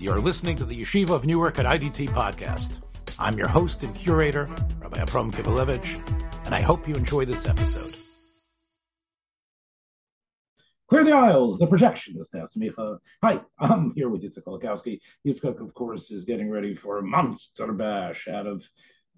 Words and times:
You're 0.00 0.20
listening 0.20 0.54
to 0.58 0.64
the 0.64 0.80
Yeshiva 0.80 1.10
of 1.10 1.26
Newark 1.26 1.58
at 1.58 1.66
IDT 1.66 2.10
podcast. 2.10 2.82
I'm 3.18 3.36
your 3.36 3.48
host 3.48 3.82
and 3.82 3.92
curator, 3.96 4.48
Rabbi 4.80 5.00
Abram 5.00 5.32
Kibalevich, 5.32 6.46
and 6.46 6.54
I 6.54 6.60
hope 6.60 6.86
you 6.86 6.94
enjoy 6.94 7.24
this 7.24 7.48
episode. 7.48 7.96
Clear 10.88 11.02
the 11.02 11.10
aisles, 11.10 11.58
the 11.58 11.66
projectionist 11.66 12.40
asked 12.40 12.56
Micha. 12.56 12.78
Uh, 12.78 12.98
hi, 13.24 13.40
I'm 13.58 13.92
here 13.96 14.08
with 14.08 14.22
Yitzhak 14.22 14.44
Kolakowski. 14.44 15.00
Yitzhak, 15.26 15.60
of 15.60 15.74
course, 15.74 16.12
is 16.12 16.24
getting 16.24 16.48
ready 16.48 16.76
for 16.76 16.98
a 16.98 17.02
monster 17.02 17.72
bash 17.72 18.28
out 18.28 18.46
of 18.46 18.64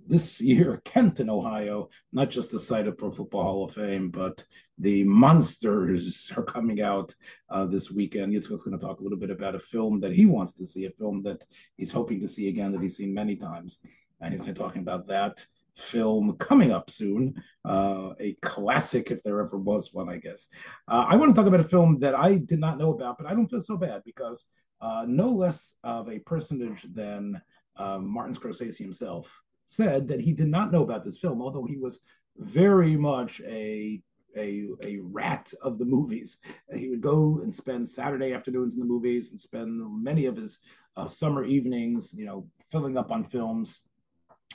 this 0.07 0.41
year, 0.41 0.81
Canton, 0.85 1.31
Ohio, 1.31 1.89
not 2.13 2.31
just 2.31 2.51
the 2.51 2.59
site 2.59 2.87
of 2.87 2.99
Pro 2.99 3.11
Football 3.11 3.43
Hall 3.43 3.65
of 3.65 3.75
Fame, 3.75 4.11
but 4.11 4.45
the 4.79 5.05
monsters 5.05 6.33
are 6.37 6.43
coming 6.43 6.81
out 6.81 7.15
uh, 7.51 7.67
this 7.67 7.91
weekend. 7.91 8.33
Yitzhak's 8.33 8.63
going 8.63 8.79
to 8.79 8.85
talk 8.85 9.01
a 9.01 9.03
little 9.03 9.19
bit 9.19 9.31
about 9.31 9.55
a 9.55 9.61
film 9.61 10.01
that 10.01 10.13
he 10.13 10.27
wants 10.27 10.53
to 10.55 10.67
see, 10.67 10.87
a 10.87 10.91
film 10.91 11.23
that 11.23 11.45
he's 11.77 11.93
hoping 11.93 12.21
to 12.21 12.29
see 12.29 12.49
again 12.49 12.73
that 12.73 12.83
he's 12.83 12.97
seen 12.97 13.15
many 13.15 13.37
times. 13.37 13.79
And 14.21 14.33
he's 14.33 14.41
going 14.41 14.55
to 14.55 14.61
be 14.61 14.65
talking 14.65 14.83
about 14.83 15.07
that 15.09 15.45
film 15.77 16.37
coming 16.37 16.73
up 16.73 16.91
soon, 16.91 17.43
uh, 17.65 18.11
a 18.21 18.37
classic 18.43 19.11
if 19.11 19.23
there 19.23 19.41
ever 19.41 19.57
was 19.57 19.93
one, 19.93 20.09
I 20.09 20.19
guess. 20.19 20.49
Uh, 20.89 21.05
I 21.09 21.17
want 21.17 21.35
to 21.35 21.39
talk 21.39 21.47
about 21.47 21.65
a 21.65 21.69
film 21.69 21.99
that 22.01 22.15
I 22.15 22.35
did 22.35 22.61
not 22.61 22.79
know 22.79 22.93
about, 22.93 23.19
but 23.19 23.27
I 23.27 23.35
don't 23.35 23.49
feel 23.49 23.61
so 23.61 23.77
bad 23.77 24.03
because 24.05 24.45
uh, 24.81 25.05
no 25.07 25.31
less 25.31 25.73
of 25.85 26.09
a 26.09 26.19
personage 26.21 26.87
than 26.95 27.41
um, 27.77 28.07
Martin 28.09 28.35
Scorsese 28.35 28.79
himself 28.79 29.41
said 29.71 30.09
that 30.09 30.21
he 30.21 30.33
did 30.33 30.49
not 30.49 30.73
know 30.73 30.83
about 30.83 31.05
this 31.05 31.19
film, 31.19 31.41
although 31.41 31.65
he 31.65 31.77
was 31.77 32.01
very 32.37 32.97
much 32.97 33.41
a 33.47 34.03
a, 34.37 34.69
a 34.85 34.99
rat 34.99 35.53
of 35.63 35.79
the 35.79 35.85
movies. 35.85 36.39
He 36.75 36.89
would 36.89 37.01
go 37.01 37.41
and 37.43 37.53
spend 37.53 37.89
Saturday 37.89 38.33
afternoons 38.33 38.75
in 38.75 38.81
the 38.81 38.87
movies 38.87 39.31
and 39.31 39.41
spend 39.41 39.81
many 40.03 40.27
of 40.27 40.37
his 40.37 40.61
uh, 40.97 41.07
summer 41.07 41.45
evenings, 41.45 42.15
you 42.15 42.27
know, 42.27 42.47
filling 42.71 42.97
up 42.97 43.11
on 43.11 43.25
films. 43.25 43.81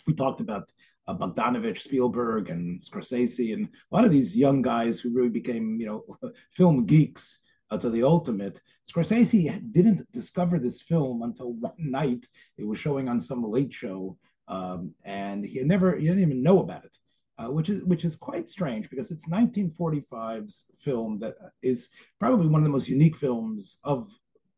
We 0.08 0.14
talked 0.14 0.40
about 0.40 0.72
uh, 1.08 1.16
Bogdanovich, 1.16 1.80
Spielberg, 1.80 2.50
and 2.50 2.81
Scorsese, 2.81 3.53
and 3.53 3.66
a 3.66 3.95
lot 3.95 4.06
of 4.06 4.12
these 4.12 4.38
young 4.38 4.62
guys 4.62 5.00
who 5.00 5.14
really 5.14 5.30
became, 5.30 5.78
you 5.80 5.88
know, 5.88 6.31
film 6.52 6.86
geeks 6.86 7.40
uh, 7.70 7.78
to 7.78 7.90
the 7.90 8.03
ultimate. 8.03 8.62
Scorsese 8.90 9.72
didn't 9.72 10.09
discover 10.12 10.58
this 10.58 10.81
film 10.81 11.23
until 11.23 11.53
one 11.53 11.73
night. 11.78 12.25
It 12.58 12.66
was 12.66 12.80
showing 12.80 13.09
on 13.09 13.20
some 13.20 13.44
late 13.44 13.73
show, 13.73 14.18
um, 14.48 14.94
and 15.04 15.46
he 15.46 15.64
never 15.64 15.96
he 15.96 16.06
didn't 16.08 16.22
even 16.22 16.44
know 16.44 16.60
about 16.60 16.86
it, 16.86 16.98
uh, 17.38 17.50
which 17.50 17.70
is 17.70 17.84
which 17.84 18.06
is 18.06 18.16
quite 18.16 18.48
strange 18.48 18.90
because 18.90 19.12
it's 19.12 19.28
1945's 19.28 20.66
film 20.80 21.20
that 21.20 21.36
is 21.62 21.90
probably 22.20 22.48
one 22.48 22.62
of 22.62 22.66
the 22.66 22.72
most 22.72 22.90
unique 22.90 23.18
films 23.18 23.78
of 23.84 24.12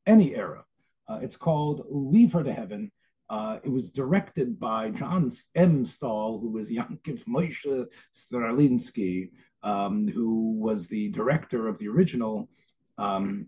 any 0.05 0.35
era. 0.35 0.63
Uh, 1.07 1.19
it's 1.21 1.37
called 1.37 1.85
Leave 1.89 2.33
Her 2.33 2.43
to 2.43 2.53
Heaven. 2.53 2.91
Uh, 3.29 3.59
it 3.63 3.69
was 3.69 3.89
directed 3.89 4.59
by 4.59 4.89
John 4.89 5.31
M. 5.55 5.85
Stahl, 5.85 6.39
who 6.39 6.49
was 6.49 6.69
Yankiv 6.69 7.23
Moshe 7.25 7.85
Strelinsky, 8.13 9.31
um, 9.63 10.07
who 10.07 10.59
was 10.59 10.87
the 10.87 11.09
director 11.09 11.67
of 11.67 11.77
the 11.77 11.87
original 11.87 12.49
um, 12.97 13.47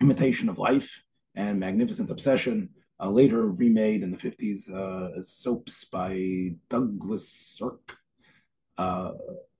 Imitation 0.00 0.48
of 0.48 0.58
Life 0.58 1.02
and 1.34 1.60
Magnificent 1.60 2.10
Obsession, 2.10 2.70
uh, 3.00 3.08
later 3.08 3.48
remade 3.48 4.02
in 4.02 4.10
the 4.10 4.16
50s 4.16 4.70
uh, 4.72 5.18
as 5.18 5.32
soaps 5.32 5.84
by 5.84 6.52
Douglas 6.68 7.28
Sirk. 7.28 7.96
Uh, 8.76 9.12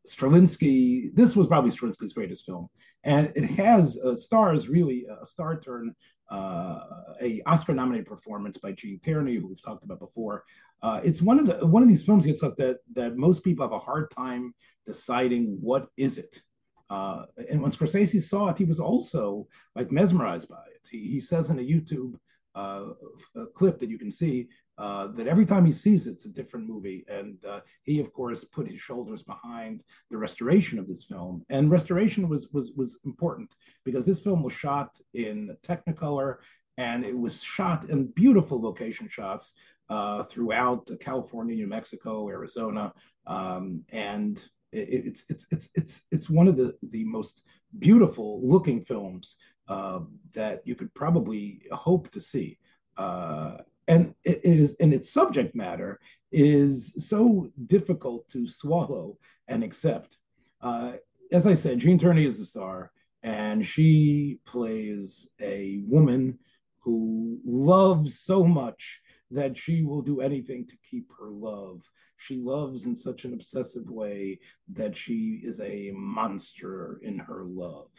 Strelinsky, 0.07 1.15
this 1.15 1.37
was 1.37 1.47
probably 1.47 1.71
Strelinsky's 1.71 2.13
greatest 2.13 2.47
film, 2.47 2.69
and 3.05 3.31
it 3.35 3.45
has 3.45 3.99
uh, 3.99 4.17
stars 4.17 4.69
really 4.69 5.07
a 5.23 5.27
star 5.27 5.61
turn, 5.61 5.95
uh, 6.31 6.81
a 7.21 7.43
Oscar-nominated 7.47 8.07
performance 8.07 8.57
by 8.57 8.73
Gene 8.73 9.01
Tierney, 9.01 9.37
who 9.37 9.49
we've 9.49 9.63
talked 9.63 9.85
about 9.85 9.99
before. 9.99 10.45
Uh, 10.83 11.01
it's 11.05 11.21
one 11.21 11.39
of 11.39 11.47
the 11.47 11.67
one 11.67 11.83
of 11.83 11.89
these 11.89 12.05
films 12.05 12.25
gets 12.25 12.43
up 12.43 12.57
that 12.57 12.79
that 12.95 13.17
most 13.17 13.45
people 13.45 13.65
have 13.65 13.73
a 13.73 13.79
hard 13.79 14.11
time 14.11 14.55
deciding 14.87 15.59
what 15.61 15.89
is 15.97 16.17
it. 16.17 16.41
Uh, 16.89 17.27
and 17.51 17.61
when 17.61 17.71
Scorsese 17.71 18.23
saw 18.23 18.49
it, 18.49 18.57
he 18.57 18.65
was 18.65 18.81
also 18.81 19.47
like 19.77 19.93
mesmerized 19.93 20.49
by 20.49 20.63
it. 20.75 20.89
He, 20.91 21.11
he 21.11 21.21
says 21.21 21.51
in 21.51 21.59
a 21.59 21.63
YouTube 21.63 22.15
uh, 22.59 23.45
clip 23.55 23.79
that 23.79 23.91
you 23.91 23.99
can 23.99 24.11
see 24.11 24.49
uh, 24.79 25.09
that 25.17 25.27
every 25.27 25.45
time 25.45 25.65
he 25.65 25.73
sees 25.73 26.07
it, 26.07 26.13
it's 26.13 26.25
a 26.25 26.37
different 26.39 26.69
movie. 26.69 27.05
And 27.09 27.37
uh, 27.45 27.61
he, 27.83 27.99
of 28.01 28.13
course, 28.13 28.45
put 28.45 28.71
his 28.71 28.81
shoulders 28.81 29.23
behind 29.23 29.83
the 30.11 30.17
restoration 30.17 30.79
of 30.79 30.87
this 30.87 31.05
film. 31.05 31.45
And 31.51 31.71
restoration 31.71 32.29
was 32.29 32.49
was 32.53 32.73
was 32.81 32.99
important 33.05 33.51
because 33.85 34.05
this 34.05 34.21
film 34.21 34.43
was 34.43 34.53
shot 34.53 34.91
in 35.15 35.57
Technicolor 35.69 36.37
and 36.79 37.05
it 37.05 37.19
was 37.19 37.43
shot 37.43 37.91
in 37.91 38.07
beautiful 38.23 38.63
location 38.63 39.09
shots 39.09 39.55
uh, 39.91 40.23
throughout 40.23 40.89
California, 41.01 41.57
New 41.57 41.67
Mexico, 41.67 42.29
Arizona, 42.29 42.93
um, 43.27 43.83
and 43.91 44.39
it, 44.73 45.07
it's 45.07 45.25
it's 45.29 45.47
it's 45.51 45.69
it's 45.75 46.03
it's 46.11 46.31
one 46.31 46.47
of 46.47 46.57
the 46.57 46.77
the 46.91 47.05
most 47.05 47.43
beautiful 47.79 48.41
looking 48.43 48.81
films 48.85 49.37
uh, 49.69 50.01
that 50.33 50.63
you 50.65 50.75
could 50.75 50.93
probably 50.95 51.63
hope 51.73 52.11
to 52.11 52.21
see. 52.21 52.59
Uh, 52.97 53.59
and 53.87 54.15
it, 54.25 54.41
is, 54.45 54.77
and 54.81 54.93
its 54.93 55.11
subject 55.13 55.55
matter 55.55 55.99
is 56.31 56.93
so 56.99 57.51
difficult 57.67 58.29
to 58.31 58.47
swallow 58.47 59.17
and 59.49 59.65
accept. 59.65 60.19
Uh, 60.61 60.93
as 61.33 61.47
I 61.47 61.55
said, 61.55 61.79
Gene 61.79 61.99
Tierney 61.99 62.27
is 62.27 62.39
the 62.39 62.45
star, 62.45 62.93
and 63.23 63.67
she 63.67 64.39
plays 64.45 65.29
a 65.41 65.81
woman 65.87 66.39
who 66.81 67.39
loves 67.45 68.21
so 68.21 68.45
much 68.45 69.01
that 69.31 69.57
she 69.57 69.83
will 69.83 70.03
do 70.03 70.21
anything 70.21 70.67
to 70.67 70.77
keep 70.91 71.11
her 71.19 71.29
love. 71.29 71.83
She 72.17 72.37
loves 72.37 72.87
in 72.87 72.97
such 72.97 73.25
an 73.25 73.35
obsessive 73.35 73.89
way 73.91 74.41
that 74.75 74.97
she 74.97 75.41
is 75.45 75.61
a 75.61 75.93
monster 75.95 77.01
in 77.03 77.19
her 77.19 77.45
love. 77.45 77.91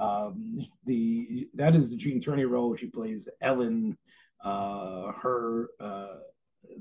Um, 0.00 0.66
the 0.86 1.48
that 1.54 1.76
is 1.76 1.90
the 1.90 1.96
Gene 1.96 2.20
Tierney 2.20 2.46
role. 2.46 2.74
She 2.74 2.86
plays 2.86 3.28
Ellen. 3.42 3.96
Uh, 4.42 5.12
her 5.20 5.68
uh, 5.78 6.16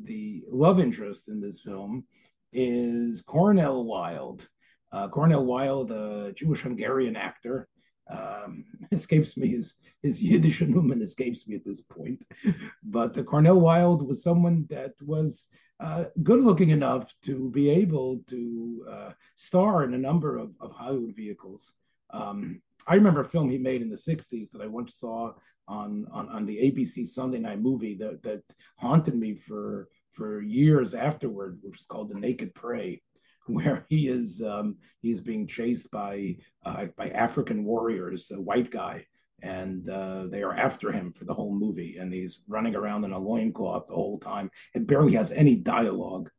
the 0.04 0.44
love 0.50 0.80
interest 0.80 1.28
in 1.28 1.42
this 1.42 1.60
film 1.62 2.06
is 2.54 3.22
Cornel 3.22 3.86
Wilde. 3.86 4.48
Uh, 4.92 5.08
Cornel 5.10 5.46
Wilde, 5.46 5.92
a 5.92 6.32
Jewish 6.34 6.62
Hungarian 6.62 7.16
actor, 7.16 7.68
um, 8.10 8.64
escapes 8.92 9.38
me 9.38 9.50
his 9.50 9.76
his 10.02 10.22
Yiddish 10.24 10.62
numen 10.62 11.02
escapes 11.02 11.48
me 11.48 11.56
at 11.56 11.66
this 11.66 11.82
point. 11.82 12.24
But 12.84 13.18
uh, 13.18 13.24
Cornel 13.24 13.60
Wilde 13.60 14.08
was 14.08 14.24
someone 14.24 14.66
that 14.70 14.94
was 15.02 15.48
uh, 15.80 16.06
good 16.24 16.42
looking 16.42 16.70
enough 16.70 17.14
to 17.24 17.50
be 17.52 17.70
able 17.70 18.20
to 18.28 18.86
uh, 18.90 19.12
star 19.36 19.84
in 19.84 19.94
a 19.94 19.98
number 19.98 20.38
of, 20.38 20.54
of 20.60 20.72
Hollywood 20.72 21.16
vehicles. 21.16 21.74
Um, 22.12 22.62
I 22.88 22.96
remember 22.96 23.22
a 23.22 23.26
film 23.26 23.50
he 23.50 23.58
made 23.58 23.82
in 23.82 23.90
the 23.90 23.96
60s 23.96 24.52
that 24.52 24.62
I 24.62 24.68
once 24.68 24.96
saw 24.96 25.34
on, 25.68 26.08
on, 26.12 26.30
on 26.30 26.46
the 26.46 26.58
ABC 26.58 27.06
Sunday 27.06 27.40
night 27.40 27.62
movie 27.62 27.96
that, 27.96 28.24
that 28.24 28.42
haunted 28.78 29.16
me 29.16 29.36
for, 29.36 29.90
for 30.14 30.42
years 30.42 30.96
afterward, 30.96 31.60
which 31.62 31.80
is 31.80 31.86
called 31.86 32.10
The 32.10 32.20
Naked 32.20 32.56
Prey, 32.56 33.02
where 33.46 33.86
he 33.90 34.08
is 34.08 34.42
um, 34.42 34.78
he's 35.02 35.22
being 35.22 35.48
chased 35.48 35.90
by 35.92 36.36
uh, 36.66 36.86
by 36.98 37.10
African 37.10 37.64
warriors, 37.66 38.32
a 38.32 38.40
white 38.40 38.70
guy, 38.70 39.06
and 39.42 39.88
uh, 39.90 40.26
they 40.28 40.44
are 40.44 40.56
after 40.56 40.92
him 40.92 41.12
for 41.14 41.26
the 41.26 41.34
whole 41.34 41.54
movie, 41.54 41.98
and 41.98 42.14
he's 42.14 42.42
running 42.48 42.76
around 42.76 43.06
in 43.06 43.12
a 43.12 43.20
loincloth 43.20 43.88
the 43.88 43.96
whole 43.96 44.20
time 44.20 44.52
and 44.76 44.88
barely 44.88 45.14
has 45.14 45.32
any 45.32 45.56
dialogue. 45.56 46.30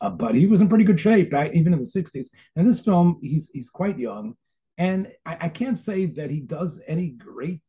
Uh, 0.00 0.10
but 0.10 0.34
he 0.34 0.46
was 0.46 0.60
in 0.60 0.68
pretty 0.68 0.84
good 0.84 1.00
shape 1.00 1.32
even 1.54 1.72
in 1.72 1.78
the 1.78 1.84
60s. 1.84 2.26
And 2.54 2.66
this 2.66 2.80
film, 2.80 3.18
he's 3.22 3.50
he's 3.52 3.70
quite 3.70 3.98
young, 3.98 4.36
and 4.78 5.12
I, 5.24 5.36
I 5.42 5.48
can't 5.48 5.78
say 5.78 6.06
that 6.06 6.30
he 6.30 6.40
does 6.40 6.80
any 6.86 7.08
great 7.08 7.60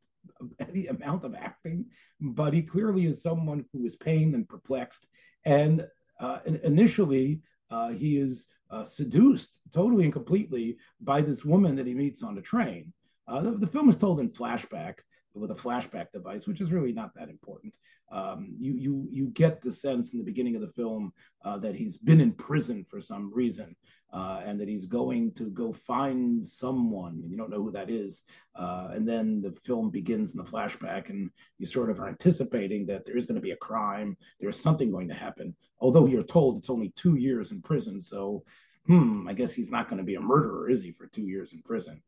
any 0.60 0.88
amount 0.88 1.24
of 1.24 1.36
acting, 1.36 1.86
but 2.20 2.54
he 2.54 2.62
clearly 2.62 3.06
is 3.06 3.22
someone 3.22 3.66
who 3.74 3.86
is 3.86 3.96
pained 3.96 4.36
and 4.36 4.48
perplexed. 4.48 5.08
And 5.46 5.88
uh, 6.20 6.40
initially, 6.64 7.42
uh, 7.72 7.90
he 7.90 8.18
is 8.18 8.46
uh, 8.70 8.84
seduced 8.84 9.62
totally 9.74 10.04
and 10.04 10.14
completely 10.14 10.78
by 11.02 11.22
this 11.22 11.46
woman 11.46 11.76
that 11.76 11.88
he 11.88 11.94
meets 11.94 12.24
on 12.24 12.36
the 12.36 12.42
train. 12.42 12.92
Uh, 13.28 13.42
the, 13.42 13.52
the, 13.52 13.68
film 13.68 13.90
is 13.90 13.98
told 13.98 14.20
in 14.20 14.30
flashback 14.30 14.96
with 15.34 15.52
a 15.52 15.56
flashback 15.56 16.12
device, 16.14 16.48
which 16.48 16.62
is 16.62 16.72
really 16.72 16.94
not 16.94 17.14
that 17.16 17.30
important. 17.30 17.76
Um, 18.10 18.56
you 18.58 18.74
you 18.74 19.08
you 19.12 19.28
get 19.28 19.62
the 19.62 19.72
sense 19.72 20.14
in 20.14 20.20
the 20.20 20.26
beginning 20.26 20.56
of 20.56 20.62
the 20.62 20.72
film 20.72 21.12
uh, 21.44 21.58
that 21.58 21.76
he's 21.76 21.98
been 21.98 22.22
in 22.22 22.32
prison 22.32 22.86
for 22.90 23.02
some 23.02 23.34
reason, 23.34 23.76
uh, 24.14 24.42
and 24.46 24.60
that 24.60 24.70
he's 24.70 24.86
going 24.86 25.32
to 25.34 25.50
go 25.50 25.74
find 25.74 26.46
someone, 26.46 27.20
and 27.22 27.30
you 27.30 27.38
don't 27.38 27.50
know 27.50 27.62
who 27.62 27.72
that 27.72 27.90
is. 27.90 28.24
Uh, 28.56 28.90
and 28.94 29.08
then 29.08 29.42
the 29.42 29.52
film 29.64 29.90
begins 29.90 30.32
in 30.32 30.38
the 30.38 30.50
flashback, 30.50 31.10
and 31.10 31.30
you 31.58 31.66
sort 31.66 31.90
of 31.90 32.00
are 32.00 32.08
anticipating 32.08 32.86
that 32.86 33.06
there 33.06 33.18
is 33.18 33.26
going 33.26 33.36
to 33.36 33.42
be 33.42 33.52
a 33.52 33.58
crime, 33.58 34.16
there's 34.40 34.60
something 34.60 34.92
going 34.92 35.08
to 35.08 35.14
happen. 35.14 35.56
Although 35.80 36.08
you're 36.08 36.24
told 36.24 36.58
it's 36.58 36.70
only 36.70 36.90
two 36.96 37.16
years 37.16 37.52
in 37.52 37.62
prison, 37.62 38.02
so 38.02 38.44
hmm, 38.88 39.28
I 39.28 39.34
guess 39.34 39.54
he's 39.54 39.70
not 39.70 39.90
going 39.90 40.00
to 40.00 40.06
be 40.06 40.16
a 40.16 40.22
murderer, 40.22 40.70
is 40.70 40.82
he, 40.82 40.92
for 40.92 41.08
two 41.08 41.28
years 41.28 41.54
in 41.54 41.62
prison? 41.62 42.02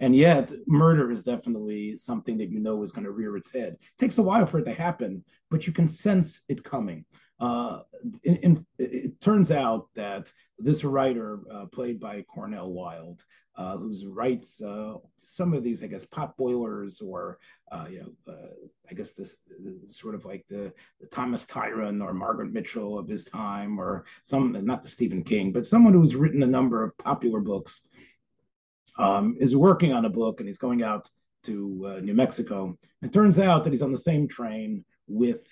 And 0.00 0.14
yet, 0.14 0.52
murder 0.66 1.10
is 1.10 1.22
definitely 1.24 1.96
something 1.96 2.38
that 2.38 2.50
you 2.50 2.60
know 2.60 2.82
is 2.82 2.92
going 2.92 3.04
to 3.04 3.10
rear 3.10 3.36
its 3.36 3.50
head. 3.50 3.72
It 3.80 3.98
takes 3.98 4.18
a 4.18 4.22
while 4.22 4.46
for 4.46 4.58
it 4.58 4.64
to 4.64 4.74
happen, 4.74 5.24
but 5.50 5.66
you 5.66 5.72
can 5.72 5.88
sense 5.88 6.42
it 6.48 6.62
coming. 6.62 7.04
Uh, 7.40 7.80
in, 8.24 8.36
in, 8.36 8.66
it 8.78 9.20
turns 9.20 9.50
out 9.50 9.88
that 9.94 10.32
this 10.58 10.82
writer, 10.82 11.40
uh, 11.52 11.66
played 11.66 12.00
by 12.00 12.22
Cornel 12.22 12.72
Wilde, 12.72 13.24
uh, 13.56 13.76
who 13.76 13.92
writes 14.10 14.60
uh, 14.60 14.94
some 15.22 15.52
of 15.52 15.62
these, 15.62 15.82
I 15.82 15.86
guess, 15.86 16.04
pot 16.04 16.36
boilers 16.36 17.00
or, 17.00 17.38
uh, 17.70 17.86
you 17.90 18.00
know, 18.00 18.34
I 18.90 18.94
guess 18.94 19.12
this, 19.12 19.36
this, 19.60 19.96
sort 19.96 20.14
of 20.14 20.24
like 20.24 20.44
the, 20.48 20.72
the, 21.00 21.06
Thomas 21.06 21.46
Tryon 21.46 22.00
or 22.00 22.12
Margaret 22.12 22.52
Mitchell 22.52 22.98
of 22.98 23.08
his 23.08 23.24
time, 23.24 23.78
or 23.78 24.04
some, 24.22 24.56
not 24.64 24.82
the 24.82 24.88
Stephen 24.88 25.22
King, 25.22 25.52
but 25.52 25.66
someone 25.66 25.92
who's 25.92 26.16
written 26.16 26.42
a 26.42 26.46
number 26.46 26.82
of 26.82 26.96
popular 26.98 27.40
books, 27.40 27.82
um, 28.98 29.36
is 29.38 29.54
working 29.54 29.92
on 29.92 30.06
a 30.06 30.10
book 30.10 30.40
and 30.40 30.48
he's 30.48 30.58
going 30.58 30.82
out 30.82 31.08
to 31.44 32.00
New 32.02 32.14
Mexico. 32.14 32.76
It 33.02 33.12
turns 33.12 33.38
out 33.38 33.62
that 33.62 33.72
he's 33.72 33.82
on 33.82 33.92
the 33.92 33.98
same 33.98 34.26
train 34.26 34.84
with 35.06 35.46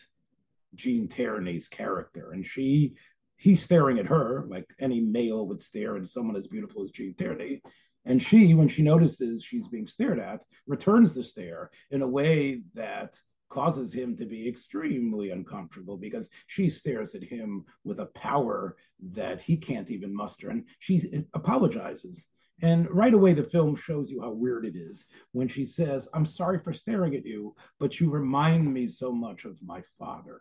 Gene 0.76 1.08
Tierney's 1.08 1.68
character, 1.68 2.32
and 2.32 2.46
she 2.46 2.94
he's 3.36 3.62
staring 3.62 3.98
at 3.98 4.06
her 4.06 4.46
like 4.48 4.66
any 4.80 5.00
male 5.00 5.46
would 5.46 5.60
stare 5.60 5.96
at 5.96 6.06
someone 6.06 6.36
as 6.36 6.46
beautiful 6.46 6.82
as 6.82 6.90
Gene 6.90 7.14
Tierney. 7.14 7.60
And 8.06 8.22
she, 8.22 8.54
when 8.54 8.68
she 8.68 8.82
notices 8.82 9.42
she's 9.42 9.68
being 9.68 9.86
stared 9.86 10.20
at, 10.20 10.44
returns 10.66 11.12
the 11.12 11.24
stare 11.24 11.70
in 11.90 12.02
a 12.02 12.08
way 12.08 12.62
that 12.74 13.16
causes 13.48 13.92
him 13.92 14.16
to 14.16 14.24
be 14.24 14.48
extremely 14.48 15.30
uncomfortable 15.30 15.96
because 15.96 16.28
she 16.46 16.68
stares 16.68 17.14
at 17.14 17.22
him 17.22 17.64
with 17.84 18.00
a 18.00 18.06
power 18.06 18.76
that 19.12 19.40
he 19.40 19.56
can't 19.56 19.90
even 19.90 20.14
muster. 20.14 20.50
And 20.50 20.64
she 20.78 21.24
apologizes. 21.34 22.26
And 22.62 22.88
right 22.90 23.12
away, 23.12 23.34
the 23.34 23.44
film 23.44 23.76
shows 23.76 24.10
you 24.10 24.22
how 24.22 24.30
weird 24.30 24.64
it 24.64 24.76
is 24.76 25.04
when 25.32 25.46
she 25.46 25.64
says, 25.64 26.08
I'm 26.14 26.24
sorry 26.24 26.58
for 26.58 26.72
staring 26.72 27.14
at 27.14 27.26
you, 27.26 27.54
but 27.78 28.00
you 28.00 28.08
remind 28.08 28.72
me 28.72 28.86
so 28.86 29.12
much 29.12 29.44
of 29.44 29.60
my 29.62 29.82
father. 29.98 30.40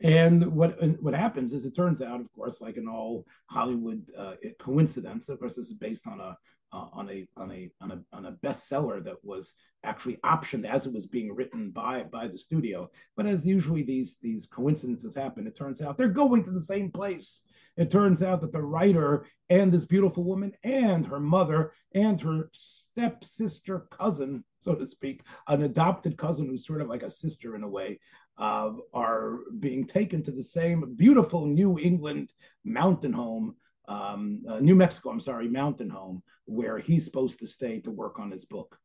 And 0.00 0.46
what 0.46 0.78
what 1.02 1.14
happens 1.14 1.52
is 1.52 1.64
it 1.64 1.74
turns 1.74 2.02
out, 2.02 2.20
of 2.20 2.30
course, 2.32 2.60
like 2.60 2.76
in 2.76 2.88
all 2.88 3.24
Hollywood 3.50 4.02
uh, 4.16 4.34
coincidence, 4.58 5.28
of 5.28 5.38
course, 5.38 5.56
this 5.56 5.66
is 5.66 5.74
based 5.74 6.06
on 6.06 6.20
a 6.20 6.36
uh, 6.72 6.86
on 6.92 7.08
a 7.10 7.26
on 7.36 7.52
a 7.52 7.70
on 7.80 7.92
a 7.92 8.16
on 8.16 8.26
a 8.26 8.32
bestseller 8.32 9.02
that 9.04 9.16
was 9.24 9.54
actually 9.84 10.16
optioned 10.24 10.68
as 10.68 10.84
it 10.86 10.92
was 10.92 11.06
being 11.06 11.34
written 11.34 11.70
by 11.70 12.02
by 12.04 12.26
the 12.26 12.38
studio. 12.38 12.90
But 13.16 13.26
as 13.26 13.46
usually 13.46 13.82
these 13.82 14.16
these 14.20 14.46
coincidences 14.46 15.14
happen, 15.14 15.46
it 15.46 15.56
turns 15.56 15.80
out 15.80 15.96
they're 15.96 16.08
going 16.08 16.42
to 16.44 16.50
the 16.50 16.60
same 16.60 16.90
place. 16.90 17.42
It 17.76 17.90
turns 17.90 18.22
out 18.22 18.40
that 18.40 18.52
the 18.52 18.62
writer 18.62 19.26
and 19.50 19.70
this 19.70 19.84
beautiful 19.84 20.24
woman 20.24 20.52
and 20.64 21.06
her 21.06 21.20
mother 21.20 21.72
and 21.94 22.20
her 22.22 22.50
stepsister 22.52 23.80
cousin, 23.90 24.42
so 24.60 24.74
to 24.74 24.88
speak, 24.88 25.22
an 25.46 25.62
adopted 25.62 26.16
cousin 26.16 26.46
who's 26.46 26.66
sort 26.66 26.80
of 26.80 26.88
like 26.88 27.02
a 27.02 27.10
sister 27.10 27.54
in 27.54 27.62
a 27.62 27.68
way, 27.68 28.00
uh, 28.38 28.72
are 28.92 29.40
being 29.60 29.86
taken 29.86 30.22
to 30.22 30.30
the 30.30 30.42
same 30.42 30.94
beautiful 30.96 31.46
New 31.46 31.78
England 31.78 32.32
mountain 32.64 33.12
home, 33.12 33.54
um, 33.88 34.42
uh, 34.48 34.58
New 34.60 34.74
Mexico, 34.74 35.10
I'm 35.10 35.20
sorry, 35.20 35.48
mountain 35.48 35.88
home, 35.88 36.22
where 36.44 36.78
he's 36.78 37.04
supposed 37.04 37.38
to 37.40 37.46
stay 37.46 37.80
to 37.80 37.90
work 37.90 38.18
on 38.18 38.30
his 38.30 38.44
book. 38.44 38.78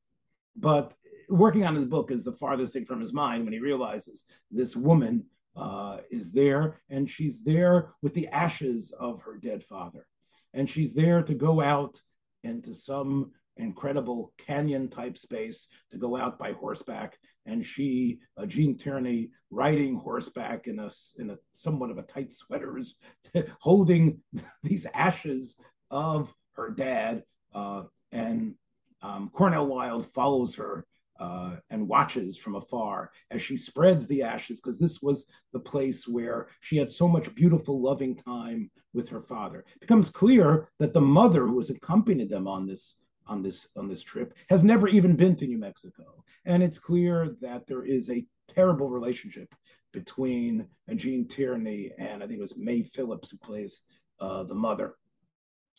But 0.56 0.94
working 1.30 1.66
on 1.66 1.76
his 1.76 1.86
book 1.86 2.12
is 2.12 2.24
the 2.24 2.34
farthest 2.34 2.74
thing 2.74 2.86
from 2.86 3.00
his 3.00 3.14
mind 3.14 3.44
when 3.44 3.54
he 3.54 3.60
realizes 3.60 4.26
this 4.50 4.76
woman 4.76 5.26
uh, 5.56 5.98
is 6.10 6.32
there 6.32 6.82
and 6.90 7.10
she's 7.10 7.44
there 7.44 7.94
with 8.02 8.14
the 8.14 8.28
ashes 8.30 8.94
of 9.00 9.22
her 9.22 9.38
dead 9.38 9.64
father. 9.64 10.08
And 10.54 10.70
she's 10.70 10.94
there 10.94 11.22
to 11.24 11.34
go 11.34 11.62
out 11.62 12.02
into 12.44 12.74
some 12.74 13.32
incredible 13.58 14.34
canyon 14.38 14.90
type 14.90 15.18
space 15.18 15.68
to 15.92 15.98
go 15.98 16.18
out 16.18 16.40
by 16.40 16.54
horseback. 16.54 17.18
And 17.46 17.66
she, 17.66 18.20
uh, 18.38 18.46
Gene 18.46 18.78
Tierney, 18.78 19.32
riding 19.50 19.96
horseback 19.96 20.68
in 20.68 20.80
a 20.80 20.90
in 21.18 21.32
a 21.32 21.38
somewhat 21.54 21.90
of 21.90 21.98
a 21.98 22.04
tight 22.04 22.32
sweaters, 22.32 22.96
holding 23.60 24.20
these 24.64 24.86
ashes 24.94 25.56
of 25.90 26.34
her 26.54 26.70
dad. 26.70 27.24
Uh, 27.54 27.84
and 28.12 28.56
um, 29.02 29.30
Cornel 29.34 29.68
Wilde 29.68 30.12
follows 30.14 30.56
her 30.56 30.86
uh, 31.22 31.58
and 31.70 31.88
watches 31.88 32.36
from 32.36 32.56
afar 32.56 33.12
as 33.30 33.42
she 33.42 33.56
spreads 33.56 34.08
the 34.08 34.24
ashes, 34.24 34.60
because 34.60 34.80
this 34.80 35.02
was 35.02 35.28
the 35.54 35.60
place 35.60 36.08
where 36.08 36.48
she 36.62 36.78
had 36.78 36.92
so 36.92 37.08
much 37.08 37.34
beautiful, 37.36 37.80
loving 37.80 38.16
time 38.16 38.72
with 38.94 39.08
her 39.08 39.22
father. 39.22 39.60
It 39.76 39.82
becomes 39.82 40.10
clear 40.10 40.70
that 40.80 40.94
the 40.94 41.02
mother 41.02 41.46
who 41.46 41.58
has 41.58 41.70
accompanied 41.70 42.30
them 42.30 42.48
on 42.48 42.66
this 42.66 42.96
on 43.32 43.42
this 43.42 43.68
on 43.78 43.88
this 43.88 44.04
trip 44.04 44.34
has 44.50 44.64
never 44.64 44.88
even 44.90 45.16
been 45.16 45.36
to 45.38 45.48
New 45.48 45.58
Mexico, 45.58 46.24
and 46.46 46.62
it's 46.62 46.78
clear 46.78 47.36
that 47.42 47.66
there 47.66 47.86
is 47.86 48.10
a 48.10 48.26
terrible 48.48 48.90
relationship 48.90 49.48
between 49.94 50.68
Gene 50.96 51.28
Tierney 51.28 51.92
and 51.98 52.22
I 52.22 52.28
think 52.28 52.38
it 52.38 52.42
was 52.42 52.58
Mae 52.58 52.84
Phillips 52.84 53.30
who 53.30 53.38
plays 53.38 53.82
uh, 54.20 54.44
the 54.44 54.56
mother. 54.56 54.96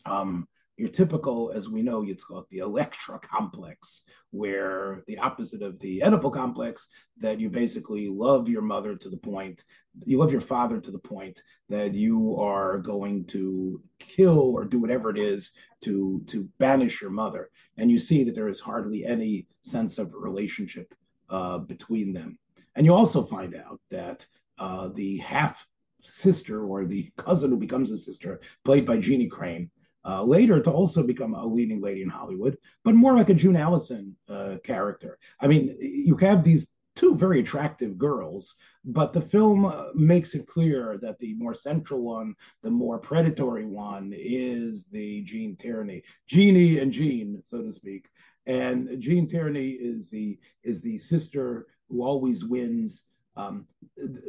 Um, 0.05 0.47
your 0.77 0.89
typical, 0.89 1.51
as 1.53 1.69
we 1.69 1.81
know, 1.81 2.05
called 2.27 2.47
the 2.49 2.59
Electra 2.59 3.19
complex, 3.19 4.03
where 4.31 5.03
the 5.07 5.17
opposite 5.19 5.61
of 5.61 5.79
the 5.79 6.01
Oedipal 6.03 6.33
complex, 6.33 6.87
that 7.17 7.39
you 7.39 7.49
basically 7.49 8.09
love 8.09 8.49
your 8.49 8.61
mother 8.61 8.95
to 8.95 9.09
the 9.09 9.17
point, 9.17 9.63
you 10.05 10.17
love 10.17 10.31
your 10.31 10.41
father 10.41 10.79
to 10.79 10.91
the 10.91 10.99
point 10.99 11.41
that 11.69 11.93
you 11.93 12.35
are 12.39 12.79
going 12.79 13.23
to 13.25 13.81
kill 13.99 14.39
or 14.39 14.65
do 14.65 14.79
whatever 14.79 15.09
it 15.11 15.19
is 15.19 15.51
to 15.81 16.23
to 16.27 16.49
banish 16.57 17.01
your 17.01 17.11
mother, 17.11 17.51
and 17.77 17.91
you 17.91 17.99
see 17.99 18.23
that 18.23 18.33
there 18.33 18.49
is 18.49 18.59
hardly 18.59 19.05
any 19.05 19.47
sense 19.61 19.99
of 19.99 20.13
relationship 20.13 20.93
uh, 21.29 21.59
between 21.59 22.13
them, 22.13 22.39
and 22.75 22.85
you 22.85 22.93
also 22.93 23.23
find 23.23 23.53
out 23.55 23.79
that 23.91 24.25
uh, 24.57 24.89
the 24.93 25.17
half 25.17 25.67
sister 26.01 26.65
or 26.65 26.85
the 26.85 27.11
cousin 27.17 27.51
who 27.51 27.57
becomes 27.57 27.91
a 27.91 27.97
sister, 27.97 28.41
played 28.65 28.85
by 28.85 28.97
Jeannie 28.97 29.27
Crain 29.27 29.69
uh, 30.05 30.23
later 30.23 30.61
to 30.61 30.71
also 30.71 31.03
become 31.03 31.33
a 31.33 31.45
leading 31.45 31.81
lady 31.81 32.01
in 32.01 32.09
Hollywood, 32.09 32.57
but 32.83 32.95
more 32.95 33.15
like 33.15 33.29
a 33.29 33.33
June 33.33 33.55
Allyson 33.55 34.15
uh, 34.29 34.55
character. 34.63 35.17
I 35.39 35.47
mean, 35.47 35.77
you 35.79 36.17
have 36.17 36.43
these 36.43 36.67
two 36.95 37.15
very 37.15 37.39
attractive 37.39 37.97
girls, 37.97 38.55
but 38.85 39.13
the 39.13 39.21
film 39.21 39.65
uh, 39.65 39.85
makes 39.95 40.35
it 40.35 40.47
clear 40.47 40.97
that 41.01 41.17
the 41.19 41.33
more 41.35 41.53
central 41.53 42.01
one, 42.01 42.35
the 42.61 42.69
more 42.69 42.99
predatory 42.99 43.65
one, 43.65 44.13
is 44.15 44.85
the 44.85 45.21
Gene 45.23 45.55
Tierney, 45.55 46.03
Jeannie 46.27 46.79
and 46.79 46.91
Jean, 46.91 47.41
so 47.45 47.61
to 47.61 47.71
speak. 47.71 48.09
And 48.45 48.99
Gene 48.99 49.27
Tierney 49.27 49.69
is 49.69 50.09
the 50.09 50.37
is 50.63 50.81
the 50.81 50.97
sister 50.97 51.67
who 51.89 52.03
always 52.03 52.43
wins. 52.43 53.03
Um, 53.35 53.65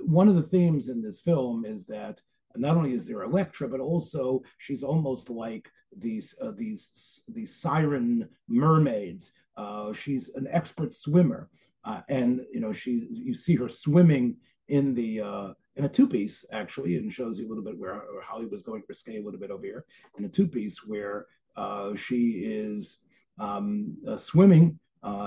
one 0.04 0.28
of 0.28 0.36
the 0.36 0.42
themes 0.42 0.88
in 0.88 1.02
this 1.02 1.20
film 1.20 1.64
is 1.66 1.84
that 1.86 2.20
not 2.56 2.76
only 2.76 2.92
is 2.92 3.06
there 3.06 3.22
Electra, 3.22 3.68
but 3.68 3.80
also 3.80 4.42
she's 4.58 4.82
almost 4.82 5.30
like 5.30 5.70
these 5.96 6.34
uh, 6.40 6.52
these 6.56 7.22
these 7.28 7.54
siren 7.54 8.28
mermaids. 8.48 9.32
Uh, 9.56 9.92
she's 9.92 10.30
an 10.30 10.48
expert 10.50 10.92
swimmer, 10.92 11.48
uh, 11.84 12.00
and 12.08 12.40
you 12.52 12.60
know 12.60 12.72
she 12.72 13.06
you 13.10 13.34
see 13.34 13.54
her 13.54 13.68
swimming 13.68 14.36
in 14.68 14.94
the 14.94 15.20
uh, 15.20 15.48
in 15.76 15.84
a 15.84 15.88
two 15.88 16.06
piece 16.06 16.44
actually, 16.52 16.96
and 16.96 17.12
shows 17.12 17.38
you 17.38 17.46
a 17.46 17.50
little 17.50 17.64
bit 17.64 17.78
where 17.78 18.02
Holly 18.22 18.46
was 18.46 18.62
going 18.62 18.82
risque 18.88 19.18
a 19.18 19.22
little 19.22 19.40
bit 19.40 19.50
over 19.50 19.64
here 19.64 19.84
in 20.18 20.24
a 20.24 20.28
two 20.28 20.46
piece 20.46 20.84
where 20.86 21.26
uh, 21.56 21.94
she 21.94 22.42
is 22.44 22.98
um, 23.38 23.96
uh, 24.08 24.16
swimming 24.16 24.78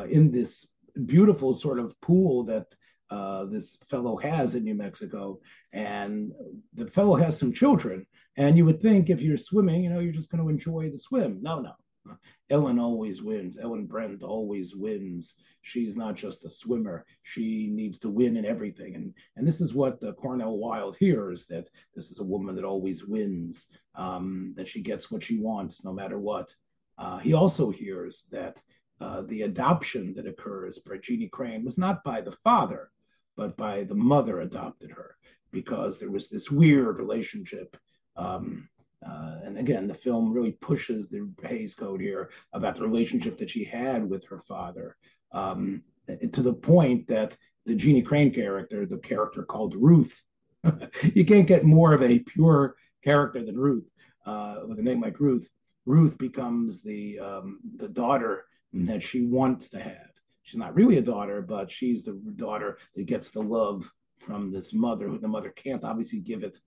in 0.10 0.31
this 0.31 0.65
beautiful 1.05 1.53
sort 1.53 1.79
of 1.79 2.00
pool 2.01 2.43
that 2.43 2.74
uh, 3.10 3.46
this 3.46 3.78
fellow 3.90 4.18
has 4.18 4.56
in 4.56 4.64
New 4.64 4.76
Mexico, 4.76 5.40
and 5.74 6.32
the 6.74 6.88
fellow 6.88 7.16
has 7.16 7.38
some 7.38 7.54
children. 7.54 8.06
And 8.36 8.58
you 8.58 8.66
would 8.66 8.82
think 8.82 9.10
if 9.10 9.22
you're 9.22 9.38
swimming, 9.38 9.84
you 9.84 9.90
know, 9.90 10.00
you're 10.00 10.14
just 10.14 10.30
going 10.30 10.44
to 10.44 10.50
enjoy 10.50 10.90
the 10.90 11.00
swim. 11.00 11.40
No, 11.42 11.60
no. 11.60 11.74
Ellen 12.50 12.80
always 12.80 13.22
wins. 13.22 13.58
Ellen 13.58 13.86
Brent 13.86 14.24
always 14.24 14.76
wins. 14.76 15.36
She's 15.62 15.96
not 15.96 16.16
just 16.16 16.46
a 16.46 16.50
swimmer. 16.50 17.06
She 17.24 17.68
needs 17.68 18.00
to 18.00 18.10
win 18.10 18.38
in 18.38 18.46
everything. 18.46 18.96
And 18.96 19.14
and 19.36 19.48
this 19.48 19.60
is 19.60 19.74
what 19.74 20.02
uh, 20.04 20.14
Cornel 20.14 20.58
Wilde 20.58 20.98
hears 21.00 21.46
that 21.48 21.68
this 21.96 22.10
is 22.10 22.20
a 22.20 22.24
woman 22.24 22.56
that 22.56 22.64
always 22.64 23.06
wins, 23.06 23.68
um, 23.96 24.54
that 24.56 24.68
she 24.68 24.82
gets 24.82 25.12
what 25.12 25.24
she 25.24 25.40
wants 25.40 25.84
no 25.84 25.92
matter 25.92 26.20
what. 26.20 26.54
Uh, 26.98 27.18
he 27.18 27.34
also 27.34 27.70
hears 27.70 28.28
that 28.32 28.62
uh, 29.00 29.22
the 29.22 29.44
adoption 29.44 30.14
that 30.16 30.26
occurs 30.26 30.80
by 30.80 30.98
Jeannie 30.98 31.28
Crain 31.28 31.64
was 31.64 31.78
not 31.78 32.04
by 32.04 32.22
the 32.22 32.36
father, 32.44 32.90
but 33.38 33.56
by 33.56 33.84
the 33.84 33.96
mother 33.96 34.41
adopted 34.41 34.91
her 34.91 35.15
because 35.51 35.98
there 35.98 36.12
was 36.12 36.27
this 36.27 36.51
weird 36.51 36.98
relationship. 36.98 37.77
Um, 38.17 38.67
uh, 39.08 39.38
and 39.46 39.58
again, 39.58 39.88
the 39.88 39.94
film 39.94 40.34
really 40.34 40.53
pushes 40.53 41.08
the 41.08 41.29
Hays 41.44 41.75
Code 41.75 42.01
here 42.01 42.32
about 42.51 42.75
the 42.75 42.82
relationship 42.82 43.38
that 43.38 43.50
she 43.50 43.63
had 43.63 44.10
with 44.10 44.25
her 44.25 44.41
father 44.48 44.98
um, 45.32 45.84
to 46.32 46.41
the 46.41 46.53
point 46.53 47.08
that 47.08 47.38
the 47.65 47.75
Jeannie 47.75 48.01
Crain 48.01 48.34
character, 48.34 48.86
the 48.86 48.98
character 48.98 49.44
called 49.44 49.75
Ruth, 49.75 50.22
you 51.13 51.25
can't 51.25 51.48
get 51.48 51.63
more 51.63 51.94
of 51.94 52.01
a 52.01 52.20
pure 52.20 52.75
character 53.03 53.46
than 53.46 53.58
Ruth 53.58 53.88
uh, 54.25 54.62
with 54.65 54.79
a 54.79 54.84
name 54.84 55.01
like 55.01 55.20
Ruth. 55.20 55.48
Ruth 55.86 56.17
becomes 56.17 56.82
the 56.82 57.20
um, 57.20 57.60
the 57.77 57.88
daughter 57.88 58.46
that 58.74 59.03
she 59.03 59.25
wants 59.25 59.70
to 59.70 59.79
have. 59.79 60.07
She's 60.48 60.58
not 60.58 60.75
really 60.75 60.98
a 60.98 61.01
daughter, 61.01 61.42
but 61.42 61.70
she's 61.70 62.04
the 62.04 62.13
daughter 62.38 62.77
that 62.96 63.06
gets 63.06 63.32
the 63.32 63.42
love 63.42 63.92
from 64.20 64.50
this 64.50 64.74
mother, 64.74 65.10
who 65.10 65.20
the 65.20 65.27
mother 65.27 65.50
can't 65.50 65.84
obviously 65.84 66.20
give 66.20 66.42
it 66.42 66.58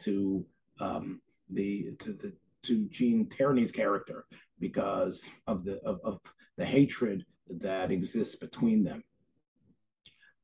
to 0.00 0.44
um, 0.80 1.20
the 1.48 1.92
to 2.00 2.14
the 2.14 2.32
to 2.64 2.86
Gene 2.86 3.28
Tierney's 3.28 3.70
character 3.70 4.26
because 4.58 5.30
of 5.46 5.62
the 5.62 5.76
of, 5.84 6.00
of 6.02 6.18
the 6.56 6.66
hatred 6.66 7.24
that 7.48 7.92
exists 7.92 8.34
between 8.34 8.82
them. 8.82 9.04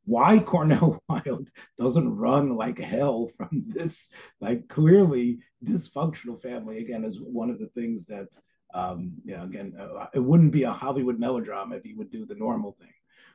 Why 0.05 0.39
Cornel 0.39 1.03
Wilde 1.09 1.51
doesn't 1.77 2.17
run 2.17 2.55
like 2.55 2.79
hell 2.79 3.29
from 3.37 3.65
this 3.67 4.09
like 4.41 4.69
clearly 4.69 5.41
dysfunctional 5.65 6.41
family 6.41 6.79
again 6.79 7.05
is 7.05 7.21
one 7.21 7.51
of 7.51 7.59
the 7.59 7.71
things 7.75 8.07
that 8.07 8.29
um, 8.75 9.13
you 9.25 9.37
know 9.37 9.45
again 9.45 9.73
uh, 9.81 10.07
it 10.13 10.21
wouldn't 10.21 10.53
be 10.53 10.65
a 10.65 10.73
Hollywood 10.73 11.19
melodrama 11.19 11.77
if 11.77 11.85
he 11.85 11.95
would 11.95 12.11
do 12.11 12.27
the 12.27 12.35
normal 12.35 12.73
thing. 12.73 12.93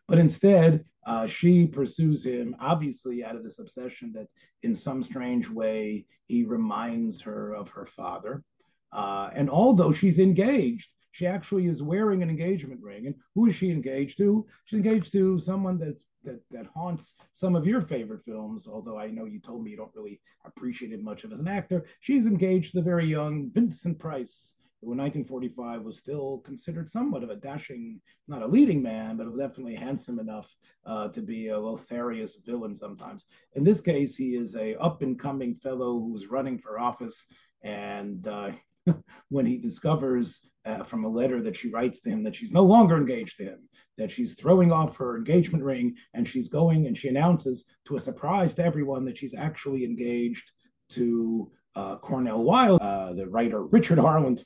But 0.08 0.17
instead, 0.17 0.86
uh, 1.05 1.27
she 1.27 1.67
pursues 1.67 2.25
him, 2.25 2.55
obviously 2.60 3.24
out 3.24 3.36
of 3.36 3.43
this 3.43 3.60
obsession 3.60 4.12
that 4.13 4.27
in 4.63 4.74
some 4.74 5.03
strange 5.03 5.48
way 5.48 6.05
he 6.27 6.43
reminds 6.43 7.22
her 7.22 7.53
of 7.53 7.69
her 7.69 7.86
father. 7.86 8.43
Uh, 8.91 9.29
and 9.36 9.50
although 9.51 9.91
she's 9.91 10.17
engaged, 10.17 10.89
she 11.12 11.27
actually 11.27 11.67
is 11.67 11.84
wearing 11.84 12.24
an 12.24 12.29
engagement 12.29 12.81
ring. 12.81 13.05
And 13.05 13.15
who 13.36 13.48
is 13.48 13.55
she 13.55 13.69
engaged 13.69 14.17
to? 14.17 14.46
She's 14.65 14.77
engaged 14.77 15.12
to 15.12 15.38
someone 15.38 15.77
that's, 15.77 16.03
that, 16.24 16.39
that 16.51 16.65
haunts 16.75 17.13
some 17.34 17.55
of 17.55 17.67
your 17.67 17.81
favorite 17.81 18.25
films, 18.25 18.67
although 18.67 18.98
I 18.98 19.08
know 19.08 19.25
you 19.25 19.39
told 19.39 19.63
me 19.63 19.72
you 19.72 19.77
don't 19.77 19.96
really 19.96 20.19
appreciate 20.46 20.91
him 20.91 21.03
much 21.03 21.24
of 21.24 21.34
as 21.34 21.39
an 21.39 21.48
actor. 21.48 21.86
She's 22.00 22.25
engaged 22.25 22.72
to 22.72 22.77
the 22.77 22.84
very 22.84 23.05
young 23.05 23.51
Vincent 23.53 24.00
Price, 24.00 24.53
1945 24.88 25.81
was 25.83 25.98
still 25.98 26.39
considered 26.45 26.89
somewhat 26.89 27.24
of 27.24 27.29
a 27.29 27.36
dashing, 27.36 28.00
not 28.27 28.41
a 28.41 28.48
leading 28.48 28.81
man, 28.81 29.17
but 29.17 29.25
definitely 29.38 29.75
handsome 29.75 30.19
enough 30.19 30.48
uh, 30.86 31.09
to 31.09 31.21
be 31.21 31.50
a 31.50 31.55
Lotharius 31.55 32.43
villain 32.45 32.75
sometimes. 32.75 33.25
In 33.55 33.63
this 33.63 33.81
case, 33.81 34.15
he 34.15 34.36
is 34.36 34.55
a 34.55 34.75
up 34.75 35.01
and 35.01 35.19
coming 35.19 35.55
fellow 35.55 36.00
who's 36.00 36.27
running 36.27 36.57
for 36.57 36.79
office, 36.79 37.25
and 37.62 38.25
uh, 38.27 38.51
when 39.29 39.45
he 39.45 39.57
discovers 39.57 40.41
uh, 40.65 40.83
from 40.83 41.03
a 41.03 41.09
letter 41.09 41.41
that 41.41 41.57
she 41.57 41.69
writes 41.69 42.00
to 42.01 42.09
him 42.09 42.24
that 42.24 42.36
she's 42.36 42.51
no 42.51 42.63
longer 42.63 42.95
engaged 42.95 43.38
to 43.38 43.43
him, 43.43 43.59
that 43.98 44.12
she's 44.12 44.36
throwing 44.36 44.71
off 44.71 44.95
her 44.95 45.17
engagement 45.17 45.63
ring, 45.63 45.95
and 46.13 46.27
she's 46.27 46.48
going 46.48 46.88
and 46.88 46.98
she 46.98 47.09
announces 47.09 47.65
to 47.86 47.98
a 47.98 48.00
surprise 48.00 48.53
to 48.53 48.63
everyone 48.63 49.03
that 49.05 49.17
she's 49.17 49.33
actually 49.33 49.83
engaged 49.83 50.51
to 50.89 51.51
uh, 51.75 51.98
Cornel 51.98 52.43
Wilde, 52.43 52.81
uh, 52.81 53.13
the 53.13 53.27
writer 53.27 53.63
Richard 53.63 54.00
Harland, 54.00 54.43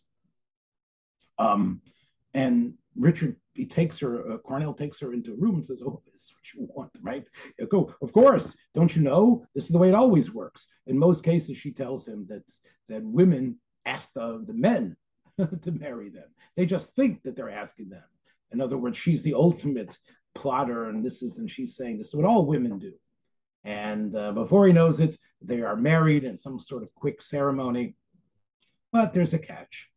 um, 1.39 1.81
and 2.33 2.73
Richard, 2.95 3.35
he 3.53 3.65
takes 3.65 3.99
her, 3.99 4.31
uh, 4.31 4.37
Cornel 4.37 4.73
takes 4.73 4.99
her 4.99 5.13
into 5.13 5.33
a 5.33 5.37
room 5.37 5.55
and 5.55 5.65
says, 5.65 5.81
Oh, 5.85 6.01
this 6.11 6.23
is 6.23 6.33
what 6.33 6.53
you 6.53 6.67
want, 6.73 6.91
right? 7.01 7.25
You 7.59 7.67
go, 7.67 7.93
of 8.01 8.13
course, 8.13 8.55
don't 8.75 8.95
you 8.95 9.01
know? 9.01 9.45
This 9.53 9.65
is 9.65 9.69
the 9.69 9.77
way 9.77 9.89
it 9.89 9.95
always 9.95 10.31
works. 10.31 10.67
In 10.87 10.97
most 10.97 11.23
cases, 11.23 11.57
she 11.57 11.71
tells 11.71 12.07
him 12.07 12.25
that 12.29 12.43
that 12.89 13.03
women 13.03 13.57
ask 13.85 14.13
the, 14.13 14.43
the 14.45 14.53
men 14.53 14.95
to 15.61 15.71
marry 15.71 16.09
them. 16.09 16.27
They 16.55 16.65
just 16.65 16.93
think 16.95 17.23
that 17.23 17.35
they're 17.35 17.49
asking 17.49 17.89
them. 17.89 18.03
In 18.51 18.61
other 18.61 18.77
words, 18.77 18.97
she's 18.97 19.23
the 19.23 19.33
ultimate 19.33 19.97
plotter, 20.35 20.89
and 20.89 21.03
this 21.03 21.23
is, 21.23 21.37
and 21.37 21.49
she's 21.49 21.75
saying 21.75 21.97
this 21.97 22.09
is 22.09 22.15
what 22.15 22.25
all 22.25 22.45
women 22.45 22.77
do. 22.77 22.93
And 23.63 24.15
uh, 24.15 24.33
before 24.33 24.67
he 24.67 24.73
knows 24.73 24.99
it, 24.99 25.17
they 25.41 25.61
are 25.61 25.75
married 25.75 26.23
in 26.23 26.37
some 26.37 26.59
sort 26.59 26.83
of 26.83 26.93
quick 26.93 27.21
ceremony. 27.21 27.95
But 28.91 29.13
there's 29.13 29.33
a 29.33 29.39
catch 29.39 29.89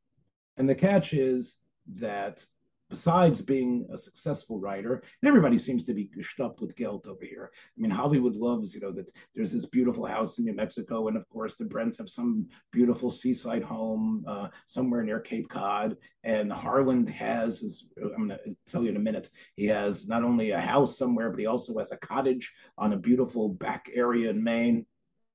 and 0.56 0.68
the 0.68 0.75
catch 0.75 1.12
is 1.12 1.56
that 1.94 2.44
besides 2.88 3.42
being 3.42 3.86
a 3.92 3.98
successful 3.98 4.60
writer, 4.60 4.94
and 4.94 5.28
everybody 5.28 5.58
seems 5.58 5.84
to 5.84 5.94
be 5.94 6.04
gushed 6.04 6.40
up 6.40 6.60
with 6.60 6.76
guilt 6.76 7.06
over 7.08 7.25
here. 7.25 7.50
I 7.52 7.80
mean, 7.80 7.90
Hollywood 7.90 8.36
loves, 8.36 8.75
you 8.75 8.80
know, 8.80 8.92
that 8.92 9.10
there's 9.34 9.50
this 9.50 9.64
beautiful 9.64 10.06
house 10.06 10.38
in 10.38 10.44
New 10.44 10.54
Mexico, 10.54 11.08
and 11.08 11.16
of 11.16 11.28
course 11.28 11.56
the 11.56 11.64
Brents 11.64 11.98
have 11.98 12.08
some 12.08 12.46
beautiful 12.72 13.10
seaside 13.10 13.62
home 13.62 14.25
uh, 14.28 14.48
somewhere 14.66 15.02
near 15.02 15.20
Cape 15.20 15.48
Cod, 15.48 15.96
and 16.22 16.52
Harland 16.52 17.08
has, 17.08 17.62
as 17.62 17.84
I'm 18.00 18.28
going 18.28 18.38
to 18.44 18.56
tell 18.68 18.84
you 18.84 18.90
in 18.90 18.96
a 18.96 19.00
minute, 19.00 19.30
he 19.56 19.66
has 19.66 20.06
not 20.06 20.22
only 20.22 20.50
a 20.50 20.60
house 20.60 20.96
somewhere, 20.96 21.30
but 21.30 21.40
he 21.40 21.46
also 21.46 21.76
has 21.78 21.90
a 21.92 21.96
cottage 21.96 22.52
on 22.78 22.92
a 22.92 22.98
beautiful 22.98 23.48
back 23.48 23.90
area 23.92 24.30
in 24.30 24.42
Maine. 24.42 24.86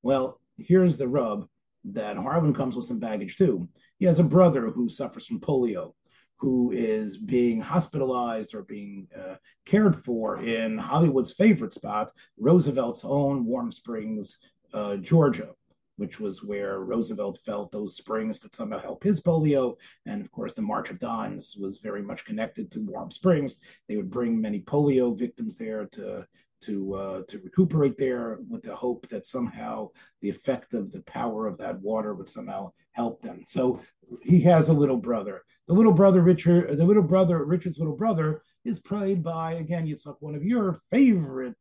Well, 0.04 0.40
here's 0.58 0.98
the 0.98 1.08
rub 1.08 1.48
that 1.84 2.16
Harland 2.16 2.56
comes 2.56 2.76
with 2.76 2.86
some 2.86 3.00
baggage 3.00 3.36
too. 3.38 3.68
He 4.02 4.08
has 4.08 4.18
a 4.18 4.24
brother 4.24 4.72
who 4.72 4.90
suffers 4.90 5.28
from 5.28 5.40
polio, 5.40 5.94
who 6.38 6.72
is 6.72 7.18
being 7.18 7.62
hospitalized 7.62 8.56
or 8.56 8.64
being 8.64 9.08
uh, 9.16 9.36
cared 9.64 10.04
for 10.04 10.42
in 10.44 10.76
Hollywood's 10.76 11.34
favorite 11.34 11.72
spot, 11.72 12.12
Roosevelt's 12.40 13.06
own 13.06 13.46
Warm 13.46 13.72
Springs, 13.72 14.40
uh, 14.74 14.96
Georgia, 14.96 15.52
which 15.98 16.20
was 16.20 16.44
where 16.44 16.80
Roosevelt 16.80 17.38
felt 17.46 17.72
those 17.72 17.96
springs 17.96 18.40
could 18.40 18.56
somehow 18.56 18.80
help 18.80 19.04
his 19.04 19.22
polio. 19.22 19.76
And 20.08 20.20
of 20.20 20.32
course, 20.32 20.54
the 20.54 20.64
March 20.64 20.90
of 20.90 20.98
Dimes 20.98 21.56
was 21.56 21.78
very 21.78 22.02
much 22.02 22.26
connected 22.26 22.72
to 22.72 22.80
Warm 22.80 23.12
Springs. 23.12 23.58
They 23.88 23.98
would 23.98 24.10
bring 24.10 24.42
many 24.42 24.62
polio 24.62 25.16
victims 25.16 25.58
there 25.58 25.86
to 25.92 26.26
to 26.62 26.96
uh, 26.96 27.22
to 27.28 27.40
recuperate 27.40 27.98
there 27.98 28.40
with 28.50 28.64
the 28.64 28.76
hope 28.76 29.08
that 29.10 29.28
somehow 29.28 29.90
the 30.22 30.30
effect 30.30 30.74
of 30.74 30.92
the 30.92 31.02
power 31.02 31.48
of 31.48 31.58
that 31.58 31.80
water 31.80 32.14
would 32.14 32.30
somehow 32.30 32.72
help 32.92 33.22
them. 33.22 33.44
So 33.48 33.82
he 34.22 34.42
has 34.42 34.68
a 34.68 34.74
little 34.74 34.98
brother. 34.98 35.44
The 35.68 35.74
little 35.74 35.94
brother 35.94 36.22
Richard, 36.22 36.78
the 36.78 36.86
little 36.86 37.04
brother 37.04 37.44
Richard's 37.46 37.80
little 37.80 37.96
brother 37.96 38.42
is 38.66 38.80
played 38.80 39.24
by 39.24 39.54
again, 39.54 39.94
like 40.06 40.22
one 40.22 40.36
of 40.36 40.44
your 40.44 40.80
favorite 40.90 41.56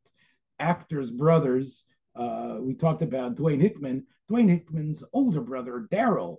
actors' 0.58 1.10
brothers. 1.10 1.84
Uh, 2.16 2.56
we 2.60 2.74
talked 2.74 3.02
about 3.02 3.36
Dwayne 3.36 3.60
Hickman. 3.60 4.06
Dwayne 4.30 4.48
Hickman's 4.48 5.02
older 5.12 5.40
brother 5.40 5.86
Darryl 5.92 6.38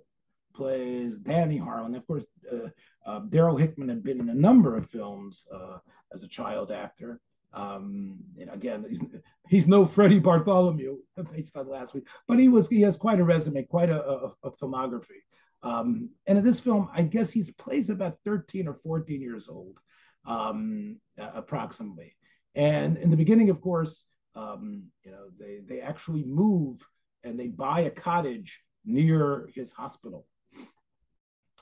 plays 0.54 1.16
Danny 1.16 1.56
Harland. 1.56 1.96
Of 1.96 2.06
course, 2.06 2.26
uh, 2.50 2.68
uh, 3.06 3.20
Darryl 3.22 3.58
Hickman 3.58 3.88
had 3.88 4.02
been 4.02 4.20
in 4.20 4.28
a 4.28 4.34
number 4.34 4.76
of 4.76 4.90
films 4.90 5.46
uh, 5.52 5.78
as 6.12 6.22
a 6.22 6.28
child 6.28 6.70
actor. 6.70 7.20
Um, 7.54 8.18
and 8.40 8.50
again, 8.50 8.84
he's, 8.88 9.00
he's 9.48 9.68
no 9.68 9.86
Freddie 9.86 10.18
Bartholomew 10.18 10.96
based 11.32 11.56
on 11.56 11.68
last 11.68 11.94
week, 11.94 12.06
but 12.26 12.38
he 12.38 12.48
was 12.48 12.68
he 12.68 12.80
has 12.82 12.96
quite 12.96 13.20
a 13.20 13.24
resume, 13.24 13.62
quite 13.64 13.90
a, 13.90 14.02
a, 14.02 14.32
a 14.44 14.50
filmography. 14.52 15.20
Um, 15.62 16.10
and 16.26 16.38
in 16.38 16.44
this 16.44 16.58
film, 16.60 16.88
I 16.92 17.02
guess 17.02 17.30
he 17.30 17.44
plays 17.58 17.90
about 17.90 18.18
13 18.24 18.66
or 18.66 18.74
14 18.74 19.20
years 19.20 19.48
old, 19.48 19.78
um, 20.26 20.96
approximately. 21.18 22.16
And 22.54 22.96
in 22.96 23.10
the 23.10 23.16
beginning, 23.16 23.50
of 23.50 23.60
course, 23.60 24.04
um, 24.34 24.84
you 25.04 25.10
know, 25.10 25.26
they 25.38 25.60
they 25.66 25.80
actually 25.80 26.24
move 26.24 26.80
and 27.22 27.38
they 27.38 27.48
buy 27.48 27.80
a 27.80 27.90
cottage 27.90 28.60
near 28.84 29.48
his 29.54 29.72
hospital. 29.72 30.26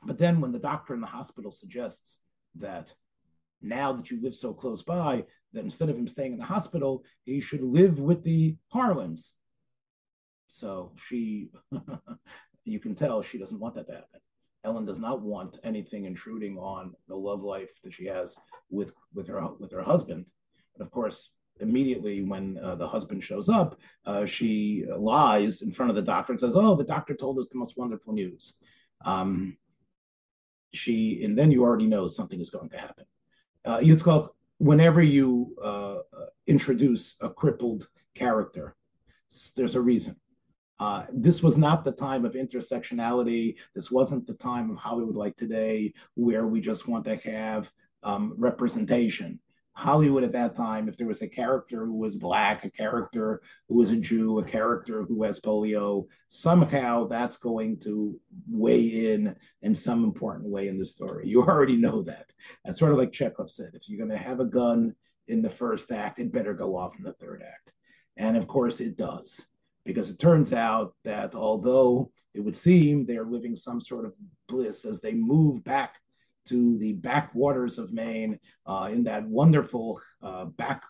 But 0.02 0.18
then, 0.18 0.40
when 0.40 0.52
the 0.52 0.58
doctor 0.58 0.94
in 0.94 1.00
the 1.00 1.06
hospital 1.06 1.52
suggests 1.52 2.18
that 2.56 2.94
now 3.60 3.92
that 3.92 4.10
you 4.10 4.20
live 4.22 4.34
so 4.34 4.54
close 4.54 4.82
by, 4.82 5.24
that 5.52 5.64
instead 5.64 5.88
of 5.88 5.96
him 5.96 6.06
staying 6.06 6.32
in 6.32 6.38
the 6.38 6.44
hospital, 6.44 7.04
he 7.24 7.40
should 7.40 7.62
live 7.62 7.98
with 7.98 8.22
the 8.22 8.56
Harlands. 8.72 9.32
So 10.48 10.92
she, 10.96 11.50
you 12.64 12.78
can 12.78 12.94
tell 12.94 13.22
she 13.22 13.38
doesn't 13.38 13.58
want 13.58 13.74
that 13.74 13.86
to 13.86 13.94
happen. 13.94 14.20
Ellen 14.64 14.84
does 14.84 15.00
not 15.00 15.22
want 15.22 15.58
anything 15.64 16.04
intruding 16.04 16.58
on 16.58 16.94
the 17.08 17.14
love 17.14 17.42
life 17.42 17.70
that 17.82 17.94
she 17.94 18.04
has 18.06 18.36
with 18.68 18.92
with 19.14 19.26
her 19.28 19.46
with 19.58 19.72
her 19.72 19.82
husband. 19.82 20.30
But 20.76 20.84
of 20.84 20.90
course, 20.90 21.30
immediately 21.60 22.22
when 22.22 22.58
uh, 22.58 22.74
the 22.74 22.86
husband 22.86 23.24
shows 23.24 23.48
up, 23.48 23.78
uh, 24.04 24.26
she 24.26 24.84
lies 24.94 25.62
in 25.62 25.72
front 25.72 25.90
of 25.90 25.96
the 25.96 26.02
doctor 26.02 26.32
and 26.32 26.40
says, 26.40 26.56
"Oh, 26.56 26.74
the 26.74 26.84
doctor 26.84 27.14
told 27.14 27.38
us 27.38 27.48
the 27.48 27.58
most 27.58 27.78
wonderful 27.78 28.12
news." 28.12 28.54
Um, 29.04 29.56
she 30.72 31.24
and 31.24 31.38
then 31.38 31.50
you 31.50 31.62
already 31.64 31.86
know 31.86 32.08
something 32.08 32.40
is 32.40 32.50
going 32.50 32.68
to 32.70 32.78
happen. 32.78 33.06
Uh, 33.64 33.78
Yitzchak 33.78 34.28
whenever 34.60 35.02
you 35.02 35.56
uh, 35.64 36.00
introduce 36.46 37.16
a 37.22 37.30
crippled 37.30 37.88
character, 38.14 38.76
there's 39.56 39.74
a 39.74 39.80
reason. 39.80 40.14
Uh, 40.78 41.04
this 41.12 41.42
was 41.42 41.56
not 41.56 41.82
the 41.82 41.92
time 41.92 42.26
of 42.26 42.34
intersectionality. 42.34 43.56
This 43.74 43.90
wasn't 43.90 44.26
the 44.26 44.34
time 44.34 44.70
of 44.70 44.76
Hollywood 44.76 45.16
like 45.16 45.34
today, 45.36 45.94
where 46.14 46.46
we 46.46 46.60
just 46.60 46.88
want 46.88 47.04
to 47.06 47.16
have 47.16 47.72
um, 48.02 48.34
representation. 48.36 49.38
Hollywood 49.80 50.24
at 50.24 50.32
that 50.32 50.54
time, 50.54 50.88
if 50.88 50.96
there 50.96 51.06
was 51.06 51.22
a 51.22 51.28
character 51.28 51.86
who 51.86 51.96
was 51.96 52.14
black, 52.14 52.64
a 52.64 52.70
character 52.70 53.40
who 53.68 53.76
was 53.76 53.90
a 53.90 53.96
Jew, 53.96 54.38
a 54.38 54.44
character 54.44 55.02
who 55.04 55.22
has 55.24 55.40
polio, 55.40 56.06
somehow 56.28 57.06
that's 57.08 57.38
going 57.38 57.78
to 57.80 58.18
weigh 58.48 59.12
in 59.12 59.34
in 59.62 59.74
some 59.74 60.04
important 60.04 60.48
way 60.48 60.68
in 60.68 60.78
the 60.78 60.84
story. 60.84 61.28
You 61.28 61.42
already 61.42 61.76
know 61.76 62.02
that. 62.02 62.30
That's 62.64 62.78
sort 62.78 62.92
of 62.92 62.98
like 62.98 63.12
Chekhov 63.12 63.50
said 63.50 63.70
if 63.74 63.88
you're 63.88 64.04
going 64.04 64.16
to 64.18 64.28
have 64.28 64.40
a 64.40 64.44
gun 64.44 64.94
in 65.28 65.42
the 65.42 65.50
first 65.50 65.92
act, 65.92 66.18
it 66.18 66.32
better 66.32 66.54
go 66.54 66.76
off 66.76 66.96
in 66.98 67.04
the 67.04 67.14
third 67.14 67.42
act. 67.42 67.72
And 68.16 68.36
of 68.36 68.46
course, 68.46 68.80
it 68.80 68.96
does. 68.96 69.40
because 69.84 70.10
it 70.10 70.18
turns 70.18 70.52
out 70.52 70.94
that 71.04 71.34
although 71.34 72.10
it 72.34 72.40
would 72.40 72.56
seem 72.56 73.04
they 73.04 73.16
are 73.16 73.24
living 73.24 73.56
some 73.56 73.80
sort 73.80 74.04
of 74.04 74.14
bliss 74.48 74.84
as 74.84 75.00
they 75.00 75.12
move 75.12 75.64
back 75.64 75.96
to 76.50 76.76
the 76.78 76.92
backwaters 76.92 77.78
of 77.78 77.92
Maine 77.92 78.38
uh, 78.66 78.88
in 78.92 79.04
that 79.04 79.26
wonderful 79.26 80.00
uh, 80.22 80.46
back 80.46 80.82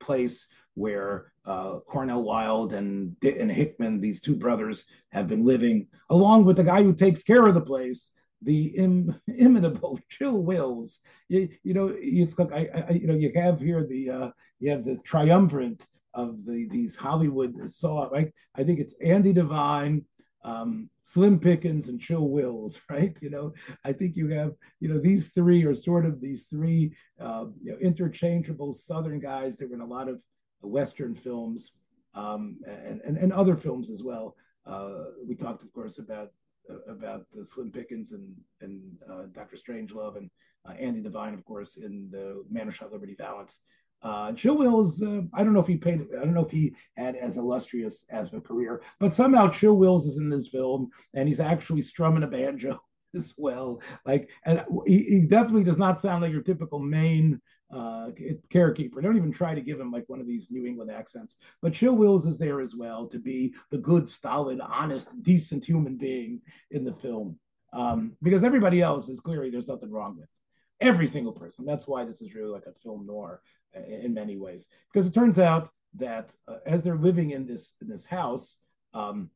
place 0.00 0.46
where 0.74 1.32
uh, 1.44 1.80
Cornel 1.80 2.22
Wilde 2.22 2.72
and, 2.72 3.16
and 3.22 3.50
Hickman, 3.50 4.00
these 4.00 4.20
two 4.20 4.36
brothers, 4.36 4.84
have 5.10 5.26
been 5.26 5.44
living, 5.44 5.88
along 6.10 6.44
with 6.44 6.56
the 6.56 6.64
guy 6.64 6.84
who 6.84 6.94
takes 6.94 7.24
care 7.24 7.46
of 7.46 7.54
the 7.54 7.60
place, 7.60 8.12
the 8.42 8.66
Im, 8.76 9.14
imitable 9.38 9.98
Chill 10.08 10.42
Wills. 10.50 11.00
You, 11.28 11.48
you 11.64 11.74
know, 11.74 11.94
it's 11.98 12.38
like 12.38 12.52
I, 12.52 12.68
I, 12.88 12.92
you 12.92 13.06
know, 13.08 13.14
you 13.14 13.32
have 13.34 13.60
here 13.60 13.84
the 13.84 14.10
uh, 14.10 14.30
you 14.60 14.70
have 14.70 14.84
the 14.84 14.96
triumvirate 14.98 15.84
of 16.14 16.44
the 16.44 16.68
these 16.70 16.94
Hollywood 16.94 17.68
saw. 17.68 18.08
Right? 18.08 18.32
I 18.54 18.62
think 18.62 18.78
it's 18.78 18.94
Andy 19.02 19.32
Devine, 19.32 20.04
um, 20.44 20.88
Slim 21.02 21.38
Pickens, 21.38 21.88
and 21.88 22.00
Chill 22.00 22.28
Wills. 22.28 22.80
Right? 22.90 23.16
You 23.20 23.30
know, 23.30 23.52
I 23.84 23.92
think 23.92 24.16
you 24.16 24.28
have 24.28 24.52
you 24.80 24.88
know 24.88 24.98
these 24.98 25.30
three 25.30 25.64
are 25.64 25.74
sort 25.74 26.06
of 26.06 26.20
these 26.20 26.46
three 26.46 26.94
uh, 27.20 27.46
you 27.62 27.72
know, 27.72 27.78
interchangeable 27.78 28.72
Southern 28.72 29.20
guys. 29.20 29.56
They 29.56 29.66
were 29.66 29.74
in 29.74 29.80
a 29.80 29.86
lot 29.86 30.08
of 30.08 30.20
Western 30.60 31.14
films 31.14 31.72
um, 32.14 32.58
and, 32.66 33.00
and 33.02 33.16
and 33.18 33.32
other 33.32 33.56
films 33.56 33.90
as 33.90 34.02
well. 34.02 34.36
Uh, 34.66 35.04
we 35.26 35.34
talked, 35.34 35.62
of 35.62 35.72
course, 35.72 35.98
about 35.98 36.30
about 36.88 37.26
uh, 37.38 37.44
Slim 37.44 37.70
Pickens 37.70 38.12
and 38.12 38.34
and 38.60 38.80
uh, 39.10 39.22
Doctor 39.32 39.56
Strangelove 39.56 40.16
and 40.16 40.30
uh, 40.68 40.72
Andy 40.72 41.00
Devine, 41.00 41.34
of 41.34 41.44
course, 41.44 41.76
in 41.76 42.08
the 42.10 42.44
Man 42.50 42.66
Who 42.66 42.72
Shot 42.72 42.92
Liberty 42.92 43.14
Valance. 43.16 43.60
Uh, 44.02 44.32
Chill 44.32 44.56
Wills, 44.56 45.02
uh, 45.02 45.22
I 45.34 45.42
don't 45.42 45.52
know 45.52 45.60
if 45.60 45.66
he 45.66 45.76
paid, 45.76 46.06
I 46.16 46.24
don't 46.24 46.34
know 46.34 46.44
if 46.44 46.52
he 46.52 46.74
had 46.96 47.16
as 47.16 47.36
illustrious 47.36 48.04
as 48.10 48.32
a 48.32 48.40
career, 48.40 48.82
but 49.00 49.12
somehow 49.12 49.48
Chill 49.48 49.76
Wills 49.76 50.06
is 50.06 50.18
in 50.18 50.30
this 50.30 50.48
film 50.48 50.90
and 51.14 51.26
he's 51.26 51.40
actually 51.40 51.82
strumming 51.82 52.22
a 52.22 52.28
banjo 52.28 52.80
as 53.16 53.34
well. 53.36 53.82
Like, 54.06 54.28
and 54.44 54.64
he, 54.86 55.02
he 55.02 55.20
definitely 55.22 55.64
does 55.64 55.78
not 55.78 56.00
sound 56.00 56.22
like 56.22 56.32
your 56.32 56.42
typical 56.42 56.78
Maine 56.78 57.40
uh. 57.74 58.08
Don't 58.50 59.16
even 59.16 59.32
try 59.32 59.54
to 59.54 59.60
give 59.60 59.78
him 59.78 59.90
like 59.90 60.04
one 60.06 60.20
of 60.20 60.26
these 60.26 60.50
New 60.50 60.64
England 60.66 60.90
accents. 60.90 61.36
But 61.60 61.74
Chill 61.74 61.94
Wills 61.94 62.24
is 62.24 62.38
there 62.38 62.60
as 62.60 62.74
well 62.74 63.06
to 63.08 63.18
be 63.18 63.54
the 63.70 63.78
good, 63.78 64.08
stolid, 64.08 64.60
honest, 64.60 65.08
decent 65.22 65.64
human 65.64 65.96
being 65.96 66.40
in 66.70 66.84
the 66.84 66.94
film. 66.94 67.38
Um, 67.74 68.12
because 68.22 68.44
everybody 68.44 68.80
else 68.80 69.10
is 69.10 69.20
clearly 69.20 69.50
there's 69.50 69.66
something 69.66 69.90
wrong 69.90 70.16
with 70.18 70.28
every 70.80 71.06
single 71.06 71.32
person. 71.32 71.64
That's 71.64 71.88
why 71.88 72.04
this 72.04 72.22
is 72.22 72.34
really 72.34 72.50
like 72.50 72.66
a 72.66 72.78
film 72.80 73.06
noir 73.06 73.42
in 73.74 74.14
many 74.14 74.36
ways. 74.36 74.68
Because 74.92 75.06
it 75.06 75.14
turns 75.14 75.38
out 75.38 75.70
that 75.94 76.34
uh, 76.46 76.56
as 76.66 76.82
they're 76.82 76.96
living 76.96 77.30
in 77.30 77.46
this 77.46 77.74
in 77.80 77.88
this 77.88 78.06
house, 78.06 78.56
um, 78.94 79.30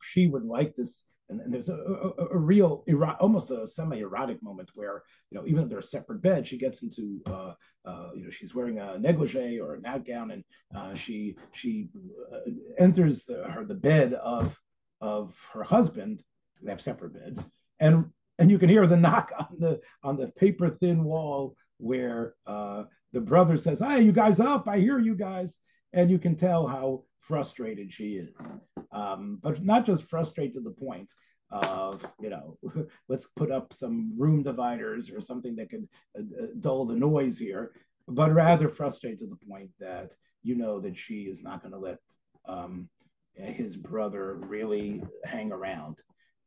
she 0.00 0.26
would 0.26 0.44
like 0.44 0.74
this 0.74 1.02
and, 1.28 1.40
and 1.40 1.52
there's 1.52 1.68
a, 1.68 1.74
a, 1.74 2.26
a 2.32 2.38
real 2.38 2.84
ero- 2.86 3.16
almost 3.20 3.50
a 3.50 3.66
semi-erotic 3.66 4.42
moment 4.42 4.70
where 4.74 5.02
you 5.30 5.38
know 5.38 5.46
even 5.46 5.64
if 5.64 5.68
they're 5.68 5.82
separate 5.82 6.22
beds 6.22 6.48
she 6.48 6.58
gets 6.58 6.82
into 6.82 7.20
uh, 7.26 7.52
uh, 7.84 8.10
you 8.14 8.24
know 8.24 8.30
she's 8.30 8.54
wearing 8.54 8.78
a 8.78 8.98
negligee 8.98 9.58
or 9.58 9.74
a 9.74 9.80
nightgown 9.80 10.30
and 10.30 10.44
uh, 10.76 10.94
she 10.94 11.36
she 11.52 11.88
uh, 12.32 12.38
enters 12.78 13.24
the, 13.24 13.44
her 13.44 13.64
the 13.64 13.74
bed 13.74 14.14
of 14.14 14.58
of 15.00 15.34
her 15.52 15.62
husband 15.62 16.22
they 16.62 16.70
have 16.70 16.80
separate 16.80 17.14
beds 17.14 17.42
and 17.80 18.06
and 18.38 18.50
you 18.50 18.58
can 18.58 18.68
hear 18.68 18.86
the 18.86 18.96
knock 19.06 19.32
on 19.38 19.56
the 19.58 19.80
on 20.02 20.16
the 20.16 20.28
paper 20.28 20.70
thin 20.70 21.04
wall 21.04 21.54
where 21.78 22.34
uh, 22.46 22.84
the 23.12 23.20
brother 23.20 23.56
says 23.56 23.80
hey 23.80 24.02
you 24.02 24.12
guys 24.12 24.40
up 24.40 24.68
i 24.68 24.78
hear 24.78 24.98
you 24.98 25.14
guys 25.14 25.56
and 25.92 26.10
you 26.10 26.18
can 26.18 26.36
tell 26.36 26.66
how 26.66 27.02
frustrated 27.26 27.92
she 27.92 28.14
is. 28.14 28.52
Um, 28.92 29.38
but 29.42 29.64
not 29.64 29.84
just 29.84 30.04
frustrated 30.04 30.54
to 30.54 30.60
the 30.60 30.70
point 30.70 31.10
of, 31.50 32.06
you 32.20 32.30
know, 32.30 32.58
let's 33.08 33.26
put 33.36 33.50
up 33.50 33.72
some 33.72 34.12
room 34.16 34.42
dividers 34.42 35.10
or 35.10 35.20
something 35.20 35.56
that 35.56 35.70
could 35.70 35.88
uh, 36.18 36.22
uh, 36.22 36.46
dull 36.60 36.84
the 36.84 36.94
noise 36.94 37.38
here, 37.38 37.72
but 38.08 38.32
rather 38.32 38.68
frustrated 38.68 39.18
to 39.20 39.26
the 39.26 39.48
point 39.48 39.70
that 39.80 40.12
you 40.42 40.54
know 40.54 40.78
that 40.80 40.96
she 40.96 41.22
is 41.22 41.42
not 41.42 41.60
going 41.62 41.72
to 41.72 41.78
let 41.78 41.98
um, 42.46 42.88
his 43.34 43.76
brother 43.76 44.34
really 44.34 45.02
hang 45.24 45.50
around. 45.50 45.96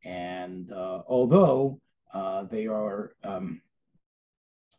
And 0.04 0.70
uh, 0.72 1.02
although 1.06 1.80
uh, 2.12 2.44
they 2.44 2.66
are, 2.66 3.14
um, 3.24 3.60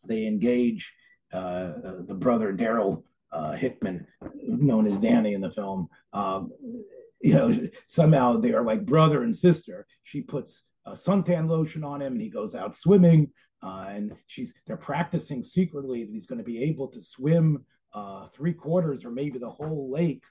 they 0.06 0.26
engage 0.26 0.94
uh, 1.34 1.74
the 2.08 2.16
brother 2.16 2.54
Darryl 2.54 3.04
Hickman, 3.58 4.06
known 4.44 4.88
as 4.88 4.98
Danny 4.98 5.34
in 5.34 5.42
the 5.42 5.52
film, 5.52 5.88
um, 6.14 6.52
you 7.22 7.34
know, 7.34 7.70
somehow 7.88 8.38
they 8.38 8.54
are 8.54 8.64
like 8.64 8.86
brother 8.86 9.24
and 9.24 9.36
sister. 9.36 9.86
She 10.04 10.22
puts 10.22 10.64
suntan 10.88 11.48
lotion 11.48 11.84
on 11.84 12.02
him, 12.02 12.14
and 12.14 12.22
he 12.22 12.30
goes 12.30 12.56
out 12.56 12.76
swimming. 12.76 13.32
Uh, 13.64 13.86
and 13.90 14.16
she's 14.28 14.54
they're 14.66 14.78
practicing 14.78 15.44
secretly 15.44 16.04
that 16.04 16.12
he's 16.12 16.26
going 16.26 16.40
to 16.40 16.44
be 16.44 16.64
able 16.64 16.88
to 16.88 17.02
swim 17.02 17.64
uh, 17.94 18.28
three 18.30 18.54
quarters 18.54 19.06
or 19.06 19.12
maybe 19.12 19.38
the 19.38 19.50
whole 19.50 19.92
lake. 19.92 20.24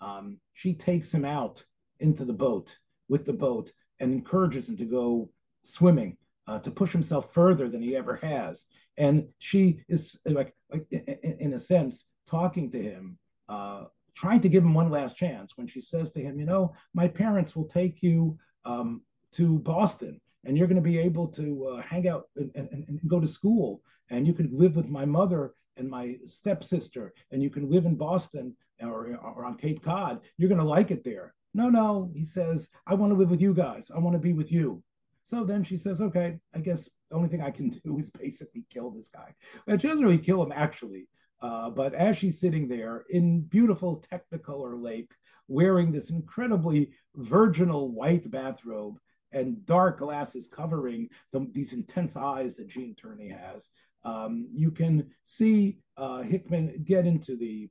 Um, 0.00 0.38
she 0.54 0.74
takes 0.74 1.12
him 1.12 1.24
out 1.24 1.64
into 2.00 2.24
the 2.24 2.32
boat 2.32 2.76
with 3.08 3.24
the 3.24 3.32
boat 3.32 3.72
and 4.02 4.12
encourages 4.12 4.68
him 4.68 4.76
to 4.76 4.84
go 4.84 5.30
swimming 5.62 6.16
uh, 6.48 6.58
to 6.58 6.70
push 6.70 6.92
himself 6.92 7.32
further 7.32 7.68
than 7.68 7.80
he 7.80 7.96
ever 7.96 8.16
has. 8.16 8.64
And 8.98 9.26
she 9.38 9.80
is 9.88 10.18
like, 10.26 10.52
like 10.70 10.84
in, 10.90 11.54
a 11.54 11.60
sense, 11.60 12.04
talking 12.26 12.70
to 12.72 12.82
him, 12.82 13.16
uh, 13.48 13.84
trying 14.14 14.40
to 14.40 14.48
give 14.48 14.64
him 14.64 14.74
one 14.74 14.90
last 14.90 15.16
chance 15.16 15.56
when 15.56 15.68
she 15.68 15.80
says 15.80 16.12
to 16.12 16.20
him, 16.20 16.38
You 16.38 16.46
know, 16.46 16.74
my 16.92 17.08
parents 17.08 17.54
will 17.56 17.64
take 17.64 18.02
you 18.02 18.36
um, 18.64 19.02
to 19.32 19.60
Boston 19.60 20.20
and 20.44 20.58
you're 20.58 20.66
going 20.66 20.82
to 20.82 20.82
be 20.82 20.98
able 20.98 21.28
to 21.28 21.66
uh, 21.68 21.82
hang 21.82 22.08
out 22.08 22.28
and, 22.36 22.50
and, 22.56 22.68
and, 22.72 23.00
go 23.06 23.20
to 23.20 23.28
school 23.28 23.80
and 24.10 24.26
you 24.26 24.34
can 24.34 24.50
live 24.52 24.76
with 24.76 24.88
my 24.88 25.04
mother 25.04 25.54
and 25.76 25.88
my 25.88 26.16
stepsister 26.26 27.14
and 27.30 27.42
you 27.42 27.50
can 27.50 27.70
live 27.70 27.86
in 27.86 27.94
Boston 27.94 28.54
or, 28.80 29.16
or 29.22 29.44
on 29.44 29.56
Cape 29.56 29.82
Cod. 29.82 30.20
You're 30.36 30.48
going 30.48 30.60
to 30.60 30.66
like 30.66 30.90
it 30.90 31.04
there. 31.04 31.34
No, 31.54 31.68
no, 31.68 32.10
he 32.14 32.24
says, 32.24 32.68
I 32.86 32.94
want 32.94 33.12
to 33.12 33.18
live 33.18 33.30
with 33.30 33.40
you 33.40 33.54
guys. 33.54 33.90
I 33.94 33.98
want 33.98 34.14
to 34.14 34.20
be 34.20 34.32
with 34.32 34.50
you. 34.50 34.82
So 35.24 35.44
then 35.44 35.62
she 35.62 35.76
says, 35.76 36.00
okay, 36.00 36.38
I 36.54 36.60
guess 36.60 36.88
the 37.10 37.16
only 37.16 37.28
thing 37.28 37.42
I 37.42 37.50
can 37.50 37.68
do 37.84 37.98
is 37.98 38.10
basically 38.10 38.64
kill 38.72 38.90
this 38.90 39.08
guy. 39.08 39.34
But 39.66 39.80
she 39.80 39.88
doesn't 39.88 40.04
really 40.04 40.18
kill 40.18 40.42
him 40.42 40.52
actually. 40.54 41.08
Uh, 41.40 41.70
but 41.70 41.92
as 41.94 42.16
she's 42.16 42.38
sitting 42.38 42.68
there 42.68 43.04
in 43.10 43.40
beautiful 43.40 44.04
Technicolor 44.12 44.80
lake, 44.80 45.10
wearing 45.48 45.90
this 45.90 46.10
incredibly 46.10 46.90
virginal 47.16 47.90
white 47.90 48.30
bathrobe 48.30 48.96
and 49.32 49.66
dark 49.66 49.98
glasses 49.98 50.46
covering 50.46 51.08
the, 51.32 51.48
these 51.52 51.72
intense 51.72 52.16
eyes 52.16 52.56
that 52.56 52.68
Gene 52.68 52.94
Tierney 52.94 53.28
has, 53.28 53.68
um, 54.04 54.46
you 54.52 54.70
can 54.70 55.10
see 55.24 55.78
uh, 55.96 56.22
Hickman 56.22 56.82
get 56.84 57.06
into 57.06 57.36
the 57.36 57.68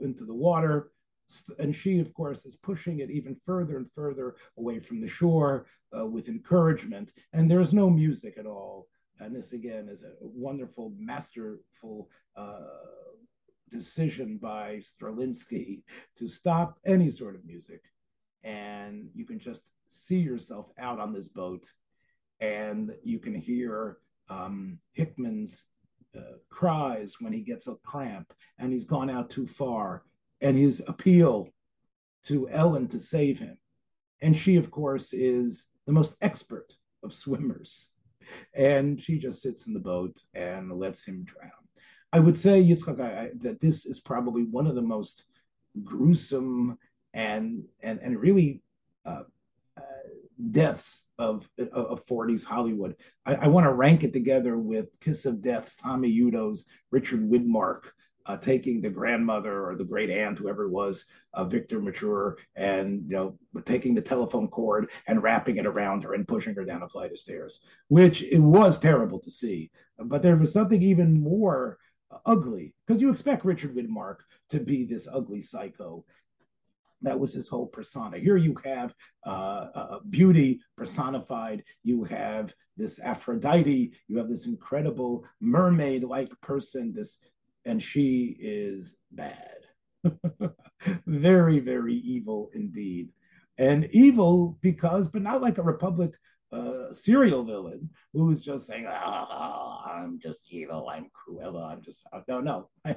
into 0.00 0.24
the 0.24 0.34
water, 0.34 0.92
and 1.58 1.74
she, 1.74 1.98
of 1.98 2.12
course, 2.14 2.44
is 2.44 2.56
pushing 2.56 3.00
it 3.00 3.10
even 3.10 3.36
further 3.46 3.76
and 3.76 3.90
further 3.94 4.36
away 4.58 4.80
from 4.80 5.00
the 5.00 5.08
shore 5.08 5.66
uh, 5.96 6.06
with 6.06 6.28
encouragement. 6.28 7.12
And 7.32 7.50
there's 7.50 7.72
no 7.72 7.88
music 7.88 8.36
at 8.38 8.46
all. 8.46 8.88
And 9.20 9.34
this 9.34 9.52
again 9.52 9.88
is 9.88 10.02
a 10.02 10.12
wonderful, 10.20 10.92
masterful 10.98 12.10
uh, 12.36 12.60
decision 13.70 14.36
by 14.36 14.80
Strelinsky 14.80 15.82
to 16.16 16.28
stop 16.28 16.78
any 16.84 17.08
sort 17.10 17.34
of 17.34 17.44
music. 17.44 17.82
And 18.44 19.08
you 19.14 19.24
can 19.24 19.38
just 19.38 19.62
see 19.88 20.18
yourself 20.18 20.66
out 20.78 20.98
on 20.98 21.12
this 21.12 21.28
boat, 21.28 21.66
and 22.40 22.92
you 23.04 23.18
can 23.18 23.34
hear 23.34 23.98
um, 24.28 24.78
Hickman's 24.92 25.64
uh, 26.16 26.36
cries 26.50 27.16
when 27.20 27.32
he 27.32 27.40
gets 27.40 27.66
a 27.66 27.74
cramp 27.84 28.32
and 28.58 28.72
he's 28.72 28.84
gone 28.84 29.08
out 29.08 29.30
too 29.30 29.46
far, 29.46 30.04
and 30.42 30.58
his 30.58 30.82
appeal 30.86 31.48
to 32.24 32.48
Ellen 32.50 32.88
to 32.88 32.98
save 32.98 33.38
him. 33.38 33.56
And 34.20 34.36
she, 34.36 34.56
of 34.56 34.70
course, 34.70 35.12
is 35.12 35.66
the 35.86 35.92
most 35.92 36.16
expert 36.20 36.74
of 37.02 37.14
swimmers. 37.14 37.88
And 38.54 39.00
she 39.00 39.18
just 39.18 39.40
sits 39.40 39.66
in 39.66 39.74
the 39.74 39.80
boat 39.80 40.22
and 40.34 40.70
lets 40.72 41.04
him 41.04 41.24
drown. 41.24 41.50
I 42.12 42.18
would 42.18 42.38
say, 42.38 42.62
Yitzchak, 42.62 43.00
I, 43.00 43.20
I, 43.20 43.30
that 43.40 43.60
this 43.60 43.86
is 43.86 44.00
probably 44.00 44.44
one 44.44 44.66
of 44.66 44.74
the 44.74 44.82
most 44.82 45.24
gruesome 45.82 46.78
and 47.14 47.64
and 47.82 48.00
and 48.00 48.18
really 48.18 48.62
uh, 49.06 49.22
uh, 49.76 49.82
deaths 50.50 51.04
of 51.18 51.48
of 51.58 52.06
40s 52.06 52.44
Hollywood. 52.44 52.96
I, 53.24 53.34
I 53.34 53.46
want 53.48 53.64
to 53.64 53.72
rank 53.72 54.04
it 54.04 54.12
together 54.12 54.58
with 54.58 54.98
Kiss 55.00 55.24
of 55.24 55.40
Death's 55.40 55.74
Tommy 55.74 56.08
Udo's 56.08 56.66
Richard 56.90 57.28
Widmark 57.28 57.84
uh, 58.26 58.36
taking 58.36 58.80
the 58.80 58.90
grandmother 58.90 59.68
or 59.68 59.74
the 59.76 59.84
great 59.84 60.10
aunt, 60.10 60.38
whoever 60.38 60.64
it 60.64 60.70
was, 60.70 61.04
uh, 61.34 61.44
Victor 61.44 61.80
Mature, 61.80 62.38
and 62.56 63.02
you 63.08 63.16
know 63.16 63.38
taking 63.64 63.94
the 63.94 64.02
telephone 64.02 64.48
cord 64.48 64.90
and 65.06 65.22
wrapping 65.22 65.56
it 65.56 65.66
around 65.66 66.04
her 66.04 66.14
and 66.14 66.28
pushing 66.28 66.54
her 66.54 66.64
down 66.64 66.82
a 66.82 66.88
flight 66.88 67.10
of 67.12 67.18
stairs, 67.18 67.60
which 67.88 68.22
it 68.22 68.38
was 68.38 68.78
terrible 68.78 69.18
to 69.20 69.30
see. 69.30 69.70
But 69.98 70.22
there 70.22 70.36
was 70.36 70.52
something 70.52 70.82
even 70.82 71.20
more 71.20 71.78
ugly 72.26 72.74
because 72.86 73.00
you 73.00 73.10
expect 73.10 73.44
Richard 73.44 73.74
Widmark 73.74 74.16
to 74.50 74.60
be 74.60 74.84
this 74.84 75.08
ugly 75.10 75.40
psycho. 75.40 76.04
that 77.02 77.18
was 77.18 77.32
his 77.32 77.48
whole 77.48 77.66
persona. 77.66 78.18
Here 78.18 78.36
you 78.36 78.54
have 78.64 78.94
uh, 79.26 79.98
beauty 80.10 80.60
personified. 80.76 81.64
You 81.82 82.04
have 82.04 82.54
this 82.76 82.98
Aphrodite. 83.00 83.92
You 84.08 84.18
have 84.18 84.28
this 84.28 84.46
incredible 84.46 85.24
mermaid-like 85.40 86.32
person. 86.40 86.92
This, 86.94 87.18
and 87.64 87.82
she 87.82 88.36
is 88.40 88.96
bad, 89.10 89.58
very, 91.06 91.60
very 91.60 91.94
evil 91.94 92.50
indeed, 92.54 93.10
and 93.58 93.88
evil 93.92 94.58
because, 94.60 95.06
but 95.08 95.22
not 95.22 95.42
like 95.42 95.58
a 95.58 95.62
Republic 95.62 96.12
uh, 96.52 96.92
serial 96.92 97.44
villain 97.44 97.88
who's 98.12 98.40
just 98.40 98.66
saying, 98.66 98.86
oh, 98.86 99.78
I'm 99.86 100.18
just 100.22 100.52
evil, 100.52 100.88
I'm 100.88 101.06
Cruella, 101.10 101.72
I'm 101.72 101.82
just 101.82 102.04
no, 102.28 102.40
no. 102.40 102.68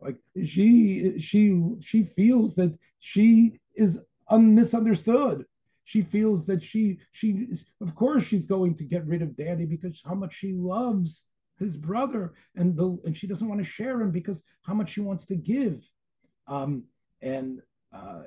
like 0.00 0.16
she, 0.44 1.18
she, 1.18 1.62
she 1.80 2.04
feels 2.04 2.54
that 2.54 2.76
she 3.00 3.60
is 3.74 4.00
un- 4.28 4.54
misunderstood. 4.54 5.44
She 5.84 6.02
feels 6.02 6.46
that 6.46 6.62
she, 6.64 6.98
she, 7.12 7.46
of 7.80 7.94
course, 7.94 8.24
she's 8.24 8.46
going 8.46 8.74
to 8.76 8.84
get 8.84 9.06
rid 9.06 9.22
of 9.22 9.36
Daddy 9.36 9.66
because 9.66 10.02
how 10.04 10.14
much 10.14 10.34
she 10.34 10.52
loves 10.52 11.22
his 11.58 11.76
brother, 11.76 12.34
and 12.54 12.76
the, 12.76 12.98
and 13.04 13.16
she 13.16 13.26
doesn't 13.26 13.48
want 13.48 13.60
to 13.60 13.64
share 13.64 14.00
him 14.00 14.10
because 14.10 14.42
how 14.62 14.74
much 14.74 14.90
she 14.90 15.00
wants 15.00 15.24
to 15.26 15.36
give. 15.36 15.82
Um, 16.46 16.84
and 17.22 17.60
uh, 17.94 18.22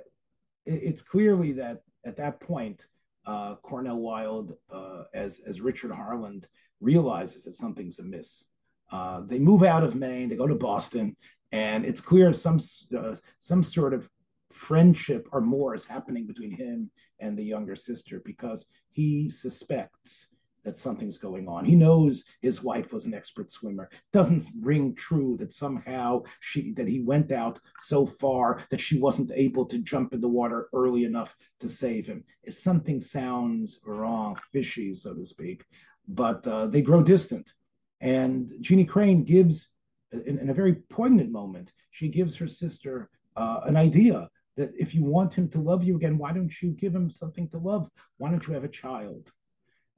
it, 0.65 0.82
it's 0.84 1.02
clearly 1.02 1.54
that 1.54 1.84
at 2.06 2.18
that 2.18 2.39
point 2.39 2.86
uh, 3.26 3.56
Cornel 3.56 4.02
Wilde, 4.02 4.56
uh, 4.74 5.04
as 5.13 5.39
as 5.46 5.62
Richard 5.62 5.92
Harland 5.92 6.48
realizes 6.80 7.44
that 7.44 7.54
something's 7.54 8.00
amiss. 8.00 8.46
Uh, 8.92 9.22
they 9.22 9.38
move 9.38 9.63
out 9.63 9.84
of 9.84 9.96
Maine, 9.96 10.30
they 10.30 10.36
go 10.36 10.48
to 10.48 10.56
Boston, 10.56 11.15
and 11.52 11.86
it's 11.86 12.02
clear 12.02 12.34
some 12.34 12.60
uh, 12.98 13.15
some 13.38 13.63
sort 13.63 13.94
of 13.94 14.10
friendship 14.52 15.28
or 15.32 15.42
more 15.42 15.76
is 15.76 15.86
happening 15.86 16.26
between 16.26 16.52
him 16.52 16.89
and 17.20 17.38
the 17.38 17.44
younger 17.44 17.76
sister 17.76 18.22
because 18.26 18.65
he 18.89 19.30
suspects 19.30 20.26
that 20.63 20.78
something's 20.78 21.17
going 21.17 21.48
on. 21.48 21.65
He 21.65 21.76
knows 21.76 22.24
his 22.41 22.63
wife 22.63 22.91
was 22.91 23.06
an 23.06 23.13
expert 23.13 23.50
swimmer. 23.52 23.89
Doesn't 24.12 24.45
ring 24.60 24.95
true 24.95 25.38
that 25.38 25.52
somehow 25.52 26.24
she 26.39 26.74
that 26.74 26.88
he 26.88 27.02
went 27.02 27.32
out 27.32 27.60
so 27.80 28.06
far 28.06 28.63
that 28.69 28.82
she 28.82 29.00
wasn't 29.00 29.32
able 29.34 29.65
to 29.65 29.80
jump 29.80 30.13
in 30.13 30.22
the 30.22 30.28
water 30.28 30.69
early 30.74 31.06
enough 31.06 31.36
to 31.60 31.69
save 31.69 32.08
him. 32.08 32.24
If 32.43 32.54
something 32.56 33.00
sounds 33.02 33.80
wrong, 33.86 34.38
fishy, 34.52 34.93
so 34.93 35.13
to 35.13 35.26
speak. 35.26 35.63
But 36.08 36.45
uh, 36.48 36.67
they 36.67 36.82
grow 36.82 37.04
distant, 37.04 37.54
and 38.02 38.52
Jeannie 38.62 38.86
Crain 38.86 39.24
gives, 39.24 39.67
in, 40.12 40.39
in, 40.39 40.50
a 40.50 40.54
very 40.54 40.74
poignant 40.74 41.32
moment, 41.32 41.72
she 41.91 42.08
gives 42.08 42.36
her 42.38 42.48
sister 42.48 43.10
uh, 43.36 43.62
an 43.65 43.76
idea 43.76 44.30
that 44.58 44.72
if 44.78 44.95
you 44.95 45.04
want 45.04 45.34
him 45.34 45.48
to 45.50 45.62
love 45.62 45.84
you 45.84 45.95
again, 45.95 46.17
why 46.17 46.34
don't 46.34 46.62
you 46.62 46.72
give 46.72 46.95
him 46.95 47.10
something 47.10 47.48
to 47.50 47.58
love? 47.58 47.89
Why 48.17 48.32
don't 48.32 48.45
you 48.48 48.54
have 48.54 48.63
a 48.63 48.69
child? 48.69 49.32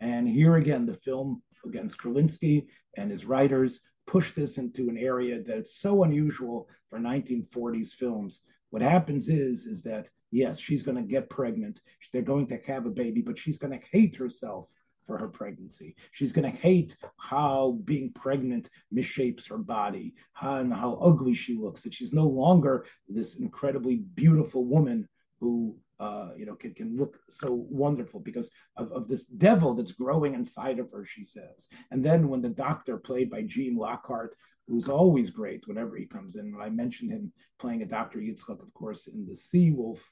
And 0.02 0.28
here 0.28 0.58
again, 0.58 0.86
the 0.86 0.96
film 0.96 1.42
against 1.66 1.98
Strelinsky 1.98 2.66
and 2.98 3.10
his 3.10 3.24
writers 3.24 3.80
push 4.08 4.34
this 4.34 4.58
into 4.58 4.90
an 4.90 4.98
area 4.98 5.42
that's 5.42 5.80
so 5.80 6.04
unusual 6.04 6.68
for 6.90 7.00
1940s 7.00 7.94
films. 7.94 8.42
What 8.72 8.82
happens 8.82 9.30
is, 9.30 9.66
is 9.66 9.82
that 9.84 10.10
yes, 10.32 10.60
she's 10.60 10.84
going 10.84 10.98
to 10.98 11.04
get 11.04 11.30
pregnant. 11.30 11.80
They're 12.12 12.22
going 12.22 12.48
to 12.48 12.60
have 12.68 12.86
a 12.86 12.90
baby, 12.90 13.22
but 13.22 13.38
she's 13.38 13.58
going 13.58 13.78
to 13.78 13.86
hate 13.92 14.16
herself 14.16 14.68
for 15.06 15.18
her 15.18 15.28
pregnancy. 15.28 15.96
She's 16.12 16.32
going 16.32 16.50
to 16.50 16.58
hate 16.58 16.96
how 17.18 17.80
being 17.86 18.12
pregnant 18.14 18.70
misshapes 18.94 19.48
her 19.50 19.58
body, 19.58 20.16
how, 20.34 20.58
and 20.58 20.74
how 20.74 20.96
ugly 20.96 21.34
she 21.34 21.56
looks. 21.56 21.82
That 21.82 21.94
she's 21.94 22.14
no 22.14 22.28
longer 22.28 22.86
this 23.08 23.36
incredibly 23.36 23.98
beautiful 24.16 24.66
woman 24.66 25.08
who 25.40 25.76
uh, 26.02 26.30
you 26.36 26.48
know, 26.48 26.56
can, 26.56 26.74
can 26.74 26.98
look 26.98 27.20
so 27.30 27.66
wonderful 27.70 28.20
because 28.20 28.50
of, 28.76 28.92
of 28.92 29.08
this 29.08 29.26
devil 29.26 29.76
that's 29.76 29.92
growing 29.92 30.34
inside 30.34 30.80
of 30.80 30.90
her, 30.92 31.06
she 31.06 31.24
says. 31.24 31.68
And 31.92 32.04
then 32.04 32.28
when 32.28 32.42
the 32.42 32.50
doctor, 32.50 32.98
played 32.98 33.30
by 33.30 33.44
Gene 33.44 33.78
Lockhart, 33.78 34.36
who's 34.68 34.90
always 34.90 35.30
great 35.30 35.68
whenever 35.68 35.96
he 35.96 36.06
comes 36.08 36.36
in, 36.36 36.56
I 36.60 36.70
mentioned 36.70 37.12
him 37.12 37.32
playing 37.60 37.84
a 37.84 37.86
Dr. 37.86 38.18
Yitzchak, 38.18 38.62
of 38.62 38.74
course, 38.74 39.06
in 39.06 39.28
The 39.28 39.36
Sea 39.36 39.72
Wolf, 39.72 40.04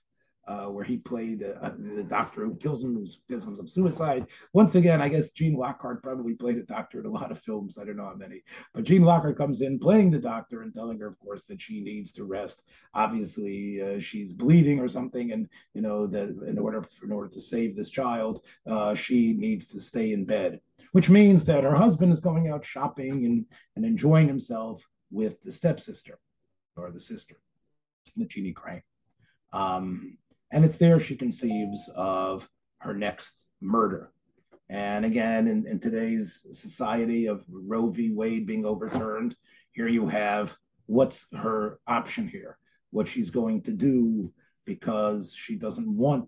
uh, 0.49 0.65
where 0.65 0.83
he 0.83 0.97
played 0.97 1.43
uh, 1.43 1.69
the 1.77 2.01
doctor 2.01 2.43
who 2.43 2.55
kills 2.55 2.83
him, 2.83 2.95
who 2.95 3.05
does 3.29 3.43
some 3.43 3.67
suicide. 3.67 4.25
Once 4.53 4.73
again, 4.73 4.99
I 4.99 5.07
guess 5.07 5.29
Gene 5.29 5.53
Lockhart 5.53 6.01
probably 6.01 6.33
played 6.33 6.57
a 6.57 6.63
doctor 6.63 6.99
in 6.99 7.05
a 7.05 7.12
lot 7.12 7.31
of 7.31 7.39
films. 7.39 7.77
I 7.77 7.85
don't 7.85 7.97
know 7.97 8.05
how 8.05 8.15
many, 8.15 8.41
but 8.73 8.83
Gene 8.83 9.03
Lockhart 9.03 9.38
comes 9.38 9.62
in 9.62 9.77
playing 9.77 10.09
the 10.09 10.17
doctor 10.17 10.63
and 10.63 10.73
telling 10.73 10.97
her, 10.99 11.07
of 11.07 11.19
course, 11.19 11.43
that 11.43 11.62
she 11.62 11.81
needs 11.81 12.12
to 12.13 12.23
rest. 12.23 12.63
Obviously, 12.95 13.79
uh, 13.79 13.99
she's 13.99 14.33
bleeding 14.33 14.79
or 14.79 14.88
something, 14.88 15.31
and 15.33 15.47
you 15.75 15.81
know 15.81 16.07
that 16.07 16.29
in 16.47 16.57
order 16.57 16.83
in 17.03 17.12
order 17.12 17.29
to 17.29 17.41
save 17.41 17.75
this 17.75 17.91
child, 17.91 18.41
uh, 18.65 18.95
she 18.95 19.33
needs 19.33 19.67
to 19.67 19.79
stay 19.79 20.13
in 20.13 20.25
bed. 20.25 20.59
Which 20.93 21.12
means 21.12 21.45
that 21.45 21.63
her 21.63 21.75
husband 21.75 22.12
is 22.12 22.19
going 22.19 22.49
out 22.49 22.65
shopping 22.65 23.25
and, 23.25 23.45
and 23.75 23.85
enjoying 23.85 24.27
himself 24.27 24.83
with 25.12 25.39
the 25.43 25.51
stepsister 25.51 26.17
or 26.75 26.89
the 26.89 26.99
sister, 26.99 27.35
the 28.17 28.25
Jeannie 28.25 28.53
Crain. 28.53 28.81
Um, 29.53 30.17
and 30.51 30.65
it's 30.65 30.77
there 30.77 30.99
she 30.99 31.15
conceives 31.15 31.89
of 31.95 32.47
her 32.79 32.93
next 32.93 33.45
murder. 33.62 34.12
And 34.69 35.03
again, 35.05 35.47
in, 35.47 35.65
in 35.65 35.79
today's 35.79 36.41
society 36.51 37.25
of 37.27 37.43
Roe 37.49 37.89
v. 37.89 38.12
Wade 38.12 38.45
being 38.45 38.65
overturned, 38.65 39.35
here 39.71 39.88
you 39.88 40.07
have 40.07 40.55
what's 40.85 41.25
her 41.35 41.79
option 41.88 42.27
here, 42.27 42.57
what 42.91 43.07
she's 43.07 43.29
going 43.29 43.63
to 43.63 43.71
do 43.71 44.31
because 44.65 45.33
she 45.35 45.55
doesn't 45.55 45.88
want 45.88 46.27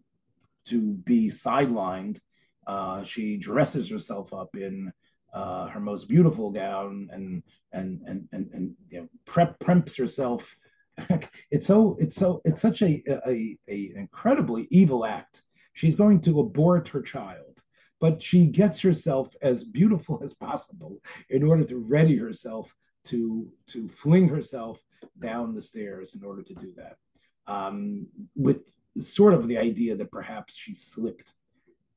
to 0.65 0.93
be 0.93 1.29
sidelined. 1.29 2.19
Uh, 2.65 3.03
she 3.03 3.37
dresses 3.37 3.89
herself 3.89 4.33
up 4.33 4.55
in 4.55 4.91
uh, 5.33 5.67
her 5.67 5.79
most 5.79 6.07
beautiful 6.07 6.49
gown 6.51 7.09
and 7.11 7.43
and 7.71 8.01
and 8.05 8.27
and, 8.31 8.49
and 8.53 8.75
you 8.89 9.01
know, 9.01 9.09
prep 9.25 9.57
preps 9.59 9.97
herself 9.97 10.55
it's 11.51 11.67
so 11.67 11.97
it's 11.99 12.15
so 12.15 12.41
it's 12.45 12.61
such 12.61 12.81
a, 12.81 13.03
a, 13.27 13.57
a 13.67 13.93
incredibly 13.95 14.67
evil 14.71 15.05
act. 15.05 15.43
She's 15.73 15.95
going 15.95 16.21
to 16.21 16.41
abort 16.41 16.89
her 16.89 17.01
child, 17.01 17.61
but 17.99 18.21
she 18.21 18.45
gets 18.45 18.79
herself 18.81 19.33
as 19.41 19.63
beautiful 19.63 20.19
as 20.23 20.33
possible 20.33 21.01
in 21.29 21.43
order 21.43 21.63
to 21.65 21.77
ready 21.77 22.17
herself 22.17 22.75
to 23.05 23.47
to 23.67 23.87
fling 23.87 24.27
herself 24.27 24.79
down 25.19 25.55
the 25.55 25.61
stairs 25.61 26.15
in 26.15 26.23
order 26.23 26.43
to 26.43 26.53
do 26.55 26.73
that. 26.75 26.97
Um, 27.47 28.07
with 28.35 28.61
sort 28.99 29.33
of 29.33 29.47
the 29.47 29.57
idea 29.57 29.95
that 29.95 30.11
perhaps 30.11 30.55
she 30.55 30.73
slipped. 30.73 31.33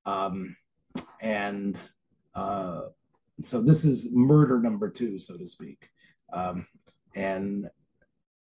Um, 0.06 0.56
and 1.20 1.78
uh, 2.34 2.82
so 3.42 3.60
this 3.60 3.84
is 3.84 4.08
murder 4.12 4.60
number 4.60 4.88
two, 4.88 5.18
so 5.18 5.36
to 5.36 5.48
speak. 5.48 5.88
Um, 6.32 6.66
and 7.14 7.68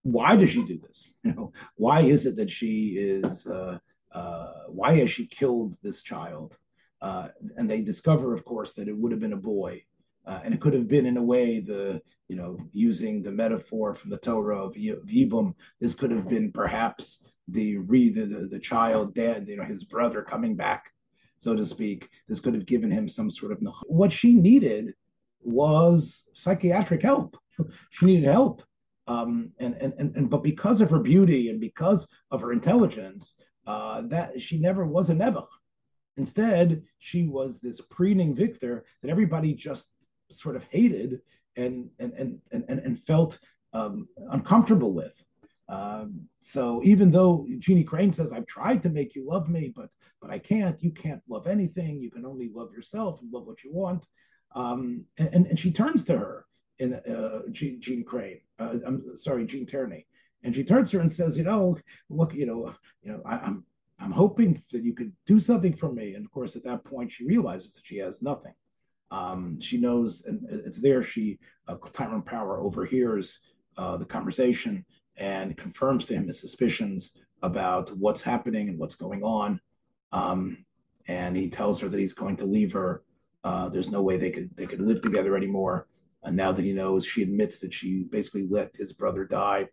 why 0.05 0.37
does 0.37 0.51
she 0.51 0.63
do 0.63 0.79
this? 0.79 1.13
You 1.25 1.33
know, 1.33 1.53
why 1.77 2.03
is 2.03 2.27
it 2.27 2.37
that 2.37 2.51
she 2.51 2.97
is? 2.99 3.47
Uh, 3.47 3.79
uh, 4.13 4.53
why 4.69 4.97
has 4.99 5.11
she 5.11 5.27
killed 5.27 5.77
this 5.83 6.03
child? 6.03 6.57
Uh, 7.01 7.29
and 7.57 7.69
they 7.69 7.81
discover, 7.81 8.33
of 8.33 8.45
course, 8.45 8.73
that 8.75 8.87
it 8.87 8.97
would 8.97 9.11
have 9.13 9.21
been 9.21 9.33
a 9.33 9.49
boy, 9.55 9.83
uh, 10.27 10.41
and 10.45 10.55
it 10.55 10.61
could 10.61 10.75
have 10.75 10.89
been 10.89 11.07
in 11.07 11.17
a 11.17 11.23
way 11.23 11.59
the 11.59 12.01
you 12.29 12.37
know 12.37 12.59
using 12.73 13.23
the 13.23 13.31
metaphor 13.31 13.95
from 13.95 14.11
the 14.11 14.19
Torah 14.19 14.65
of 14.65 14.75
Yibum. 14.75 15.55
This 15.81 15.95
could 15.95 16.11
have 16.11 16.29
been 16.29 16.53
perhaps 16.53 17.23
the 17.49 17.79
re 17.79 18.11
the, 18.11 18.27
the, 18.27 18.47
the 18.47 18.59
child 18.59 19.15
dead, 19.15 19.49
you 19.49 19.57
know, 19.57 19.65
his 19.65 19.85
brother 19.85 20.23
coming 20.23 20.55
back, 20.55 20.93
so 21.39 21.55
to 21.55 21.65
speak. 21.65 22.09
This 22.29 22.41
could 22.41 22.55
have 22.55 22.67
given 22.67 22.91
him 22.91 23.09
some 23.09 23.31
sort 23.31 23.53
of 23.53 23.59
what 23.87 24.13
she 24.13 24.35
needed 24.35 24.95
was 25.41 26.25
psychiatric 26.35 27.03
help. 27.03 27.39
She 27.91 28.07
needed 28.07 28.25
help 28.25 28.63
um, 29.07 29.53
and, 29.59 29.75
and, 29.81 29.93
and, 29.99 30.17
and, 30.17 30.31
but 30.31 30.43
because 30.43 30.81
of 30.81 30.91
her 30.91 30.99
beauty 30.99 31.51
and 31.51 31.61
because 31.61 32.07
of 32.31 32.41
her 32.41 32.53
intelligence, 32.53 33.37
uh, 33.67 34.03
that 34.07 34.41
she 34.41 34.59
never 34.59 34.87
was 34.87 35.11
a 35.11 35.15
Nebuch. 35.15 35.49
Instead, 36.17 36.83
she 36.99 37.27
was 37.27 37.61
this 37.61 37.81
preening 37.81 38.35
victor 38.35 38.85
that 39.03 39.11
everybody 39.11 39.53
just 39.53 39.89
sort 40.31 40.57
of 40.57 40.65
hated 40.65 41.21
and 41.57 41.89
and 41.99 42.13
and 42.15 42.41
and, 42.53 42.65
and 42.69 43.03
felt 43.03 43.39
um, 43.73 44.09
uncomfortable 44.31 44.93
with. 44.93 45.23
Um, 45.69 46.29
so 46.43 46.83
even 46.85 47.11
though 47.11 47.47
Jeannie 47.59 47.85
Crain 47.85 48.13
says, 48.13 48.33
"I've 48.33 48.47
tried 48.47 48.83
to 48.85 48.91
make 48.91 49.15
you 49.15 49.27
love 49.27 49.49
me, 49.49 49.73
but 49.75 49.91
but 50.21 50.31
I 50.31 50.39
can't. 50.39 50.83
You 50.83 50.93
can't 50.93 51.23
love 51.29 51.47
anything. 51.47 52.01
You 52.01 52.11
can 52.11 52.25
only 52.25 52.51
love 52.55 52.73
yourself 52.73 53.21
and 53.21 53.33
love 53.33 53.47
what 53.47 53.65
you 53.65 53.73
want." 53.73 54.07
Um, 54.55 55.05
and, 55.19 55.47
and 55.47 55.59
she 55.59 55.73
turns 55.73 56.05
to 56.05 56.17
her 56.17 56.47
in 56.79 56.95
uh, 56.95 57.43
Jean, 57.53 57.81
Jean 57.81 58.05
Crain. 58.05 58.41
Uh, 58.59 58.75
I'm 58.87 59.17
sorry, 59.17 59.47
Gene 59.47 59.67
Tierney, 59.67 60.07
and 60.43 60.55
she 60.55 60.65
turns 60.65 60.91
to 60.91 60.99
her 60.99 61.03
and 61.03 61.13
says, 61.13 61.37
"You 61.37 61.45
know, 61.45 61.77
look, 62.09 62.35
you 62.35 62.47
know, 62.47 62.75
you 63.03 63.13
know, 63.13 63.23
I, 63.25 63.37
I'm 63.37 63.65
I'm 63.99 64.13
hoping 64.13 64.63
that 64.73 64.83
you 64.83 64.95
could 64.95 65.13
do 65.27 65.41
something 65.41 65.75
for 65.75 65.93
me." 65.93 66.15
And 66.15 66.25
of 66.25 66.33
course, 66.33 66.57
at 66.57 66.65
that 66.65 66.85
point, 66.85 67.13
she 67.13 67.25
realizes 67.27 67.75
that 67.75 67.87
she 67.87 67.99
has 67.99 68.23
nothing. 68.23 68.55
Um, 69.11 69.61
she 69.61 69.79
knows, 69.79 70.25
and 70.27 70.45
it's 70.51 70.81
there. 70.81 71.03
She 71.03 71.39
uh, 71.69 71.77
Tyrone 71.93 72.23
Power 72.23 72.61
overhears 72.61 73.39
uh, 73.77 73.97
the 73.97 74.05
conversation 74.05 74.85
and 75.17 75.57
confirms 75.57 76.07
to 76.07 76.15
him 76.15 76.27
his 76.27 76.41
suspicions 76.41 77.13
about 77.43 77.91
what's 77.97 78.23
happening 78.23 78.69
and 78.69 78.79
what's 78.79 78.97
going 78.97 79.23
on. 79.23 79.61
Um, 80.13 80.65
and 81.07 81.37
he 81.37 81.51
tells 81.51 81.81
her 81.81 81.89
that 81.89 82.01
he's 82.01 82.15
going 82.15 82.37
to 82.39 82.47
leave 82.47 82.73
her. 82.73 83.03
Uh, 83.45 83.69
there's 83.69 83.91
no 83.91 84.03
way 84.03 84.17
they 84.17 84.31
could 84.31 84.57
they 84.57 84.67
could 84.67 84.81
live 84.81 85.03
together 85.03 85.37
anymore. 85.37 85.87
And 86.25 86.37
now 86.37 86.53
that 86.53 86.65
he 86.65 86.73
knows, 86.73 87.07
she 87.07 87.23
admits 87.23 87.59
that 87.59 87.75
she 87.75 88.05
basically 88.05 88.47
let 88.49 88.75
his 88.77 88.93
brother 88.93 89.25
die. 89.25 89.69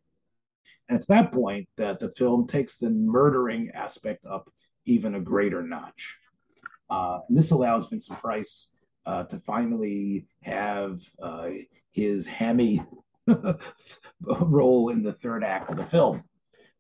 And 0.89 0.97
it's 0.97 1.07
that 1.07 1.31
point 1.31 1.67
that 1.77 1.99
the 1.99 2.09
film 2.09 2.47
takes 2.47 2.77
the 2.77 2.89
murdering 2.89 3.71
aspect 3.73 4.25
up 4.25 4.51
even 4.85 5.15
a 5.15 5.21
greater 5.21 5.61
notch. 5.61 6.17
Uh, 6.89 7.19
and 7.29 7.37
this 7.37 7.51
allows 7.51 7.87
Vincent 7.87 8.19
Price 8.19 8.67
uh, 9.05 9.23
to 9.23 9.39
finally 9.39 10.27
have 10.41 11.01
uh, 11.21 11.49
his 11.91 12.25
hammy 12.27 12.83
role 14.21 14.89
in 14.89 15.01
the 15.01 15.13
third 15.13 15.43
act 15.43 15.71
of 15.71 15.77
the 15.77 15.85
film. 15.85 16.23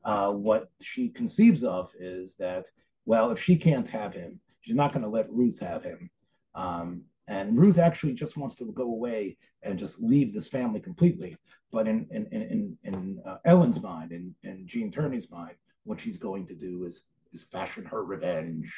Uh, 0.03 0.31
what 0.31 0.69
she 0.81 1.09
conceives 1.09 1.63
of 1.63 1.91
is 1.99 2.35
that, 2.35 2.65
well, 3.05 3.31
if 3.31 3.41
she 3.41 3.55
can't 3.55 3.87
have 3.87 4.13
him, 4.13 4.39
she's 4.61 4.75
not 4.75 4.91
going 4.91 5.03
to 5.03 5.09
let 5.09 5.31
Ruth 5.31 5.59
have 5.59 5.83
him. 5.83 6.09
Um, 6.55 7.03
and 7.31 7.57
Ruth 7.57 7.77
actually 7.77 8.13
just 8.13 8.35
wants 8.35 8.55
to 8.57 8.65
go 8.65 8.83
away 8.83 9.37
and 9.63 9.79
just 9.79 10.01
leave 10.01 10.33
this 10.33 10.49
family 10.49 10.81
completely. 10.81 11.37
But 11.71 11.87
in 11.87 12.05
in 12.11 12.25
in, 12.27 12.77
in 12.83 13.21
uh, 13.25 13.37
Ellen's 13.45 13.81
mind, 13.81 14.11
in, 14.11 14.35
in 14.43 14.67
Gene 14.67 14.91
Tierney's 14.91 15.31
mind, 15.31 15.55
what 15.85 16.01
she's 16.01 16.17
going 16.17 16.45
to 16.47 16.55
do 16.55 16.83
is 16.83 17.01
is 17.31 17.43
fashion 17.43 17.85
her 17.85 18.03
revenge. 18.03 18.69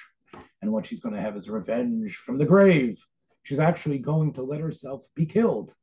And 0.62 0.72
what 0.72 0.86
she's 0.86 1.00
going 1.00 1.16
to 1.16 1.22
have 1.22 1.36
is 1.36 1.50
revenge 1.50 2.16
from 2.18 2.38
the 2.38 2.46
grave. 2.46 3.04
She's 3.44 3.60
actually 3.60 3.98
going 3.98 4.34
to 4.34 4.44
let 4.44 4.62
herself 4.62 5.02
be 5.16 5.26
killed. 5.26 5.74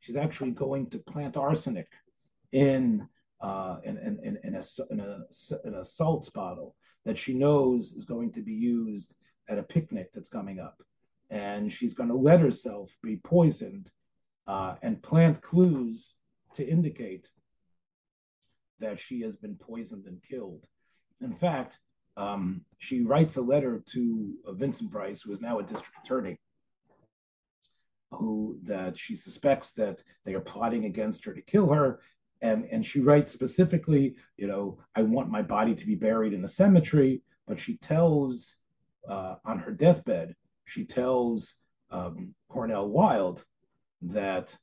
She's 0.00 0.16
actually 0.16 0.52
going 0.52 0.88
to 0.90 0.98
plant 0.98 1.36
arsenic 1.36 1.88
in 2.52 3.08
uh, 3.40 3.76
in, 3.82 3.96
in, 3.98 4.38
in, 4.44 4.54
a, 4.54 4.62
in, 4.92 5.00
a, 5.00 5.66
in 5.66 5.74
a 5.74 5.84
salts 5.84 6.30
bottle 6.30 6.76
that 7.04 7.18
she 7.18 7.34
knows 7.34 7.92
is 7.92 8.04
going 8.04 8.30
to 8.32 8.42
be 8.42 8.52
used 8.52 9.14
at 9.48 9.58
a 9.58 9.62
picnic 9.62 10.10
that's 10.12 10.28
coming 10.28 10.60
up. 10.60 10.80
And 11.30 11.72
she's 11.72 11.94
going 11.94 12.08
to 12.08 12.16
let 12.16 12.40
herself 12.40 12.90
be 13.02 13.16
poisoned 13.16 13.88
uh, 14.46 14.74
and 14.82 15.02
plant 15.02 15.40
clues 15.40 16.14
to 16.54 16.66
indicate 16.66 17.28
that 18.80 18.98
she 18.98 19.20
has 19.20 19.36
been 19.36 19.54
poisoned 19.54 20.06
and 20.06 20.20
killed. 20.28 20.66
In 21.20 21.34
fact, 21.34 21.78
um, 22.16 22.62
she 22.78 23.02
writes 23.02 23.36
a 23.36 23.42
letter 23.42 23.82
to 23.92 24.34
uh, 24.46 24.52
Vincent 24.52 24.90
Price, 24.90 25.22
who 25.22 25.32
is 25.32 25.40
now 25.40 25.58
a 25.58 25.62
district 25.62 25.94
attorney, 26.04 26.40
who 28.10 28.58
that 28.64 28.98
she 28.98 29.14
suspects 29.14 29.70
that 29.72 30.02
they 30.24 30.34
are 30.34 30.40
plotting 30.40 30.86
against 30.86 31.24
her 31.24 31.34
to 31.34 31.42
kill 31.42 31.72
her. 31.72 32.00
And, 32.42 32.66
and 32.72 32.84
she 32.84 33.00
writes 33.00 33.32
specifically, 33.32 34.16
you 34.36 34.48
know, 34.48 34.78
I 34.96 35.02
want 35.02 35.30
my 35.30 35.42
body 35.42 35.74
to 35.74 35.86
be 35.86 35.94
buried 35.94 36.32
in 36.32 36.42
the 36.42 36.48
cemetery. 36.48 37.22
But 37.46 37.60
she 37.60 37.76
tells 37.76 38.56
uh, 39.08 39.36
on 39.44 39.58
her 39.58 39.72
deathbed, 39.72 40.34
she 40.70 40.84
tells 40.84 41.56
um, 41.90 42.32
Cornel 42.48 42.88
Wilde 42.88 43.44
that 44.02 44.56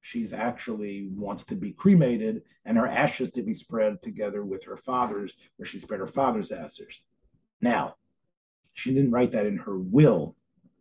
she's 0.00 0.32
actually 0.32 1.08
wants 1.12 1.44
to 1.46 1.56
be 1.56 1.72
cremated 1.72 2.42
and 2.64 2.78
her 2.78 2.86
ashes 2.86 3.32
to 3.32 3.42
be 3.42 3.52
spread 3.52 4.00
together 4.00 4.44
with 4.44 4.62
her 4.62 4.76
father's, 4.76 5.34
where 5.56 5.66
she 5.66 5.80
spread 5.80 5.98
her 5.98 6.06
father's 6.06 6.52
ashes. 6.52 7.02
Now, 7.60 7.96
she 8.74 8.94
didn't 8.94 9.10
write 9.10 9.32
that 9.32 9.46
in 9.46 9.56
her 9.56 9.76
will. 9.76 10.36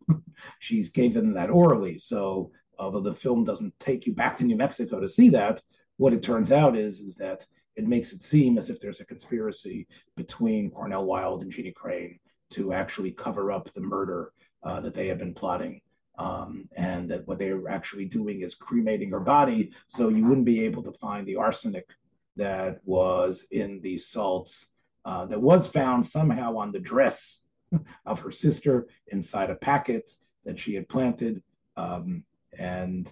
she 0.59 0.83
gave 0.83 1.15
them 1.15 1.33
that 1.33 1.49
orally. 1.49 1.97
So, 1.97 2.51
although 2.77 3.01
the 3.01 3.15
film 3.15 3.43
doesn't 3.43 3.73
take 3.79 4.05
you 4.05 4.13
back 4.13 4.37
to 4.37 4.43
New 4.43 4.55
Mexico 4.55 4.99
to 4.99 5.09
see 5.09 5.29
that, 5.29 5.63
what 5.97 6.13
it 6.13 6.21
turns 6.21 6.51
out 6.51 6.77
is 6.77 6.99
is 6.99 7.15
that 7.15 7.43
it 7.75 7.87
makes 7.87 8.13
it 8.13 8.21
seem 8.21 8.59
as 8.59 8.69
if 8.69 8.79
there's 8.79 9.01
a 9.01 9.05
conspiracy 9.05 9.87
between 10.15 10.69
Cornel 10.69 11.05
Wilde 11.05 11.41
and 11.41 11.51
Jeannie 11.51 11.71
Crain 11.71 12.19
to 12.51 12.73
actually 12.73 13.11
cover 13.11 13.51
up 13.51 13.71
the 13.73 13.81
murder 13.81 14.31
uh, 14.63 14.79
that 14.81 14.93
they 14.93 15.07
have 15.07 15.19
been 15.19 15.33
plotting 15.33 15.81
um, 16.17 16.67
and 16.75 17.09
that 17.09 17.27
what 17.27 17.37
they 17.37 17.53
were 17.53 17.69
actually 17.69 18.05
doing 18.05 18.41
is 18.41 18.55
cremating 18.55 19.11
her 19.11 19.19
body 19.19 19.71
so 19.87 20.09
you 20.09 20.25
wouldn't 20.25 20.45
be 20.45 20.63
able 20.63 20.83
to 20.83 20.91
find 20.93 21.27
the 21.27 21.35
arsenic 21.35 21.87
that 22.35 22.79
was 22.85 23.45
in 23.51 23.81
the 23.81 23.97
salts 23.97 24.67
uh, 25.05 25.25
that 25.25 25.41
was 25.41 25.67
found 25.67 26.05
somehow 26.05 26.57
on 26.57 26.71
the 26.71 26.79
dress 26.79 27.41
of 28.05 28.19
her 28.19 28.31
sister 28.31 28.87
inside 29.07 29.49
a 29.49 29.55
packet 29.55 30.11
that 30.45 30.59
she 30.59 30.75
had 30.75 30.89
planted. 30.89 31.41
Um, 31.75 32.23
and 32.57 33.11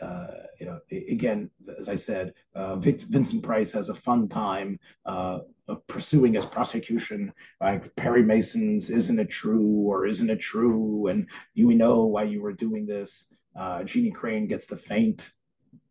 uh, 0.00 0.26
you 0.58 0.66
know, 0.66 0.80
again, 0.90 1.50
as 1.78 1.88
I 1.88 1.94
said, 1.94 2.34
uh, 2.54 2.76
Vincent 2.76 3.42
Price 3.42 3.72
has 3.72 3.88
a 3.88 3.94
fun 3.94 4.28
time 4.28 4.78
uh, 5.06 5.40
pursuing 5.86 6.34
his 6.34 6.44
prosecution. 6.44 7.32
Like 7.60 7.94
Perry 7.96 8.22
Mason's, 8.22 8.90
isn't 8.90 9.18
it 9.18 9.30
true 9.30 9.84
or 9.86 10.06
isn't 10.06 10.30
it 10.30 10.40
true? 10.40 11.06
And 11.08 11.28
you 11.54 11.72
know 11.74 12.04
why 12.04 12.24
you 12.24 12.42
were 12.42 12.52
doing 12.52 12.86
this. 12.86 13.26
Uh, 13.56 13.84
Jeannie 13.84 14.10
Crain 14.10 14.48
gets 14.48 14.66
to 14.66 14.76
faint 14.76 15.30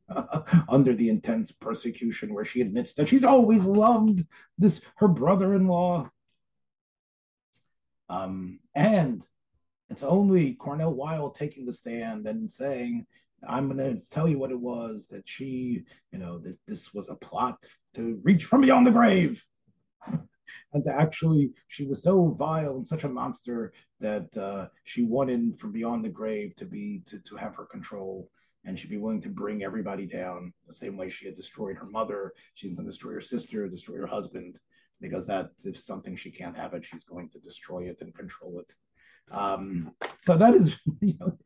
under 0.69 0.93
the 0.93 1.09
intense 1.09 1.51
persecution, 1.51 2.33
where 2.33 2.45
she 2.45 2.61
admits 2.61 2.93
that 2.93 3.07
she's 3.07 3.23
always 3.23 3.63
loved 3.63 4.25
this 4.57 4.81
her 4.97 5.07
brother-in-law. 5.07 6.09
Um, 8.09 8.59
and 8.75 9.25
it's 9.89 10.03
only 10.03 10.55
Cornel 10.55 10.93
Wilde 10.93 11.35
taking 11.35 11.65
the 11.65 11.73
stand 11.73 12.27
and 12.27 12.51
saying, 12.51 13.05
I'm 13.47 13.67
going 13.67 13.77
to 13.77 14.01
tell 14.09 14.27
you 14.27 14.39
what 14.39 14.51
it 14.51 14.59
was 14.59 15.07
that 15.07 15.27
she, 15.27 15.83
you 16.11 16.19
know, 16.19 16.39
that 16.39 16.57
this 16.67 16.93
was 16.93 17.09
a 17.09 17.15
plot 17.15 17.63
to 17.95 18.19
reach 18.23 18.45
from 18.45 18.61
beyond 18.61 18.87
the 18.87 18.91
grave. 18.91 19.43
and 20.73 20.83
to 20.83 20.93
actually, 20.93 21.51
she 21.67 21.85
was 21.85 22.03
so 22.03 22.29
vile 22.37 22.75
and 22.75 22.87
such 22.87 23.03
a 23.03 23.09
monster 23.09 23.73
that 23.99 24.35
uh, 24.37 24.67
she 24.83 25.03
wanted 25.03 25.59
from 25.59 25.71
beyond 25.71 26.03
the 26.03 26.09
grave 26.09 26.55
to 26.55 26.65
be, 26.65 27.01
to, 27.05 27.19
to 27.19 27.35
have 27.35 27.55
her 27.55 27.65
control. 27.65 28.29
And 28.65 28.79
she'd 28.79 28.89
be 28.89 28.97
willing 28.97 29.21
to 29.21 29.29
bring 29.29 29.63
everybody 29.63 30.05
down 30.05 30.53
the 30.67 30.73
same 30.73 30.95
way 30.95 31.09
she 31.09 31.25
had 31.25 31.35
destroyed 31.35 31.75
her 31.77 31.85
mother. 31.85 32.33
She's 32.53 32.73
going 32.73 32.85
to 32.85 32.91
destroy 32.91 33.13
her 33.13 33.21
sister, 33.21 33.67
destroy 33.67 33.97
her 33.97 34.07
husband, 34.07 34.59
because 35.01 35.27
that 35.27 35.49
if 35.65 35.77
something 35.77 36.15
she 36.15 36.31
can't 36.31 36.55
have 36.55 36.73
it, 36.73 36.85
she's 36.85 37.03
going 37.03 37.29
to 37.29 37.39
destroy 37.39 37.83
it 37.89 37.99
and 38.01 38.15
control 38.15 38.59
it. 38.59 38.73
Um, 39.31 39.93
so 40.19 40.37
that 40.37 40.53
is, 40.53 40.75
you 41.01 41.15
know, 41.19 41.37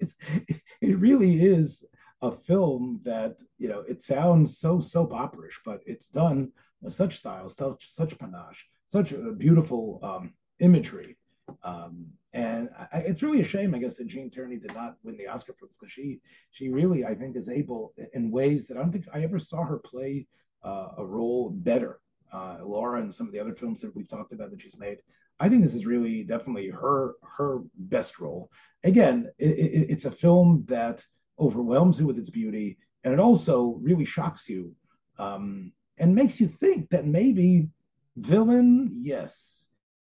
it 0.81 0.99
really 0.99 1.41
is 1.41 1.83
a 2.21 2.31
film 2.31 2.99
that, 3.03 3.37
you 3.57 3.69
know, 3.69 3.81
it 3.87 4.01
sounds 4.01 4.57
so 4.57 4.79
soap 4.79 5.11
operish, 5.11 5.59
but 5.65 5.81
it's 5.85 6.07
done 6.07 6.51
with 6.81 6.93
such 6.93 7.17
style, 7.17 7.49
such, 7.49 7.91
such 7.91 8.17
panache, 8.17 8.67
such 8.85 9.11
a 9.11 9.31
beautiful 9.31 9.99
um, 10.03 10.33
imagery. 10.59 11.17
Um, 11.63 12.07
and 12.33 12.69
I, 12.91 12.99
it's 12.99 13.23
really 13.23 13.41
a 13.41 13.45
shame, 13.45 13.73
I 13.73 13.79
guess, 13.79 13.95
that 13.95 14.07
Gene 14.07 14.29
Tierney 14.29 14.57
did 14.57 14.73
not 14.73 14.97
win 15.03 15.17
the 15.17 15.27
Oscar 15.27 15.53
for 15.53 15.65
this 15.65 15.77
because 15.77 15.91
she, 15.91 16.19
she 16.51 16.69
really, 16.69 17.05
I 17.05 17.15
think, 17.15 17.35
is 17.35 17.49
able 17.49 17.93
in 18.13 18.31
ways 18.31 18.67
that 18.67 18.77
I 18.77 18.81
don't 18.81 18.91
think 18.91 19.05
I 19.13 19.23
ever 19.23 19.39
saw 19.39 19.63
her 19.63 19.79
play 19.79 20.27
uh, 20.63 20.89
a 20.97 21.05
role 21.05 21.49
better. 21.49 21.99
Uh, 22.31 22.57
Laura 22.63 23.01
and 23.01 23.13
some 23.13 23.27
of 23.27 23.33
the 23.33 23.39
other 23.39 23.55
films 23.55 23.79
that 23.81 23.95
we've 23.95 24.07
talked 24.07 24.33
about 24.33 24.51
that 24.51 24.61
she's 24.61 24.77
made, 24.77 24.97
I 25.39 25.50
think 25.50 25.63
this 25.63 25.76
is 25.76 25.86
really 25.86 26.23
definitely 26.23 26.69
her 26.69 27.13
her 27.21 27.62
best 27.76 28.19
role. 28.19 28.52
Again, 28.84 29.30
it, 29.38 29.50
it, 29.50 29.89
it's 29.91 30.06
a 30.06 30.12
film 30.12 30.63
that 30.67 31.06
overwhelms 31.39 32.00
you 32.00 32.08
with 32.08 32.17
its 32.17 32.30
beauty, 32.30 32.78
and 33.04 33.13
it 33.13 33.19
also 33.19 33.80
really 33.82 34.06
shocks 34.06 34.50
you 34.50 34.73
um, 35.19 35.71
and 35.97 36.13
makes 36.13 36.39
you 36.39 36.47
think 36.47 36.89
that 36.89 37.06
maybe 37.06 37.69
villain, 38.15 38.91
yes, 39.02 39.65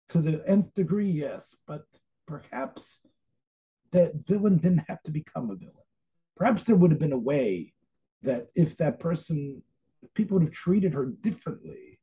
to 0.10 0.22
the 0.22 0.44
nth 0.48 0.74
degree, 0.74 1.10
yes, 1.10 1.56
but 1.68 1.84
perhaps 2.28 3.00
that 3.92 4.14
villain 4.28 4.58
didn't 4.58 4.84
have 4.88 5.02
to 5.04 5.12
become 5.12 5.50
a 5.50 5.56
villain. 5.56 5.76
Perhaps 6.36 6.64
there 6.64 6.76
would 6.76 6.92
have 6.92 7.00
been 7.00 7.14
a 7.14 7.18
way 7.18 7.74
that 8.24 8.48
if 8.56 8.78
that 8.78 9.00
person, 9.00 9.62
people 10.14 10.38
would 10.38 10.48
have 10.48 10.54
treated 10.54 10.94
her 10.94 11.06
differently. 11.06 12.00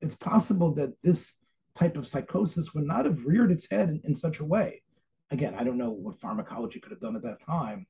It's 0.00 0.14
possible 0.14 0.72
that 0.74 0.92
this 1.02 1.32
type 1.80 1.96
of 1.96 2.06
psychosis 2.06 2.74
would 2.74 2.86
not 2.86 3.06
have 3.06 3.24
reared 3.24 3.50
its 3.50 3.66
head 3.70 3.88
in, 3.88 4.00
in 4.04 4.14
such 4.14 4.40
a 4.40 4.44
way. 4.44 4.82
Again, 5.30 5.54
I 5.58 5.64
don't 5.64 5.78
know 5.78 5.90
what 5.90 6.20
pharmacology 6.20 6.78
could 6.80 6.92
have 6.92 7.00
done 7.00 7.16
at 7.16 7.22
that 7.22 7.40
time, 7.40 7.86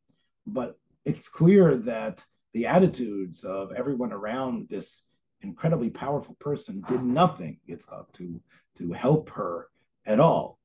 but 0.46 0.78
it's 1.04 1.28
clear 1.28 1.76
that 1.78 2.24
the 2.52 2.66
attitudes 2.66 3.42
of 3.44 3.72
everyone 3.72 4.12
around 4.12 4.68
this 4.68 5.02
incredibly 5.42 5.90
powerful 5.90 6.36
person 6.38 6.84
did 6.86 7.02
nothing 7.02 7.58
Yitzchak, 7.68 8.12
to 8.12 8.40
to 8.76 8.92
help 8.92 9.30
her 9.30 9.68
at 10.06 10.20
all, 10.20 10.58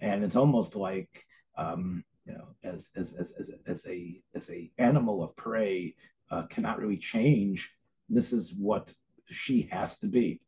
and 0.00 0.22
it's 0.22 0.36
almost 0.36 0.76
like 0.76 1.24
um, 1.56 2.04
you 2.26 2.34
know, 2.34 2.48
as 2.62 2.90
as 2.94 3.12
as 3.14 3.32
as, 3.32 3.50
as 3.66 3.86
a 3.86 4.20
as 4.34 4.50
a 4.50 4.70
animal 4.78 5.22
of 5.24 5.34
prey 5.36 5.94
uh, 6.30 6.42
cannot 6.42 6.78
really 6.78 6.98
change. 6.98 7.70
This 8.08 8.32
is 8.32 8.54
what 8.54 8.92
she 9.26 9.68
has 9.72 9.98
to 9.98 10.06
be. 10.06 10.40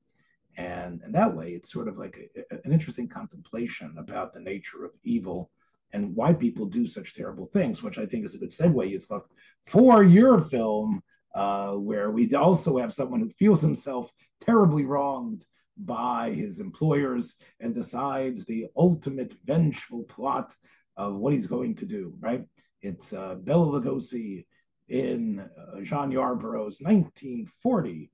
And, 0.57 1.01
and 1.03 1.15
that 1.15 1.35
way, 1.35 1.51
it's 1.51 1.73
sort 1.73 1.89
of 1.89 1.97
like 1.97 2.31
a, 2.37 2.55
an 2.65 2.73
interesting 2.73 3.09
contemplation 3.09 3.95
about 3.99 4.33
the 4.33 4.41
nature 4.41 4.85
of 4.85 4.93
evil 5.05 5.51
and 5.93 6.15
why 6.15 6.33
people 6.33 6.67
do 6.67 6.87
such 6.87 7.15
terrible 7.15 7.47
things, 7.47 7.83
which 7.83 7.99
I 7.99 8.07
think 8.07 8.25
is 8.25 8.35
a 8.35 8.39
good 8.39 8.51
segue. 8.51 9.11
Like 9.11 9.23
for 9.67 10.05
your 10.05 10.41
film, 10.41 11.03
uh, 11.35 11.73
where 11.73 12.11
we 12.11 12.33
also 12.35 12.79
have 12.79 12.93
someone 12.93 13.21
who 13.21 13.31
feels 13.31 13.61
himself 13.61 14.13
terribly 14.41 14.85
wronged 14.85 15.45
by 15.77 16.31
his 16.31 16.61
employers 16.61 17.37
and 17.61 17.75
decides 17.75 18.45
the 18.45 18.67
ultimate 18.77 19.33
vengeful 19.45 20.03
plot 20.05 20.55
of 20.97 21.15
what 21.17 21.33
he's 21.33 21.47
going 21.47 21.75
to 21.77 21.87
do, 21.87 22.15
right? 22.21 22.45
It's 22.83 23.13
uh, 23.13 23.37
Bela 23.37 23.81
Lugosi 23.81 24.45
in 24.89 25.41
uh, 25.41 25.81
John 25.83 26.11
Yarbrough's 26.11 26.81
1940 26.81 28.11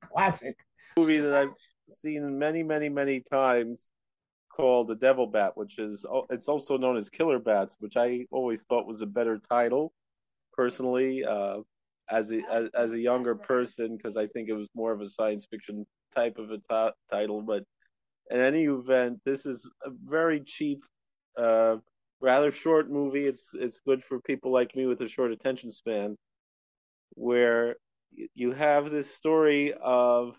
classic 0.00 0.56
movie 0.98 1.18
that 1.18 1.34
I've 1.34 1.54
seen 1.90 2.38
many, 2.38 2.62
many, 2.62 2.88
many 2.88 3.20
times 3.20 3.86
called 4.54 4.88
The 4.88 4.96
Devil 4.96 5.26
Bat, 5.26 5.56
which 5.56 5.78
is 5.78 6.04
it's 6.30 6.48
also 6.48 6.76
known 6.76 6.96
as 6.96 7.08
Killer 7.08 7.38
Bats, 7.38 7.76
which 7.78 7.96
I 7.96 8.26
always 8.30 8.62
thought 8.62 8.86
was 8.86 9.00
a 9.00 9.06
better 9.06 9.40
title, 9.48 9.92
personally, 10.52 11.24
uh, 11.24 11.58
as 12.10 12.32
a 12.32 12.40
as, 12.50 12.68
as, 12.74 12.92
a 12.92 12.98
younger 12.98 13.34
person, 13.34 13.96
because 13.96 14.16
I 14.16 14.26
think 14.26 14.48
it 14.48 14.54
was 14.54 14.68
more 14.74 14.92
of 14.92 15.00
a 15.00 15.08
science 15.08 15.46
fiction 15.50 15.86
type 16.14 16.38
of 16.38 16.50
a 16.50 16.58
t- 16.58 16.96
title. 17.10 17.42
But 17.42 17.64
in 18.30 18.40
any 18.40 18.64
event, 18.64 19.20
this 19.24 19.46
is 19.46 19.68
a 19.84 19.90
very 20.04 20.40
cheap, 20.40 20.80
uh, 21.36 21.76
rather 22.20 22.50
short 22.50 22.90
movie. 22.90 23.26
It's 23.26 23.50
it's 23.54 23.80
good 23.80 24.02
for 24.04 24.20
people 24.20 24.52
like 24.52 24.74
me 24.74 24.86
with 24.86 25.00
a 25.02 25.08
short 25.08 25.32
attention 25.32 25.70
span, 25.70 26.16
where 27.14 27.76
you 28.34 28.52
have 28.52 28.90
this 28.90 29.14
story 29.14 29.74
of 29.80 30.34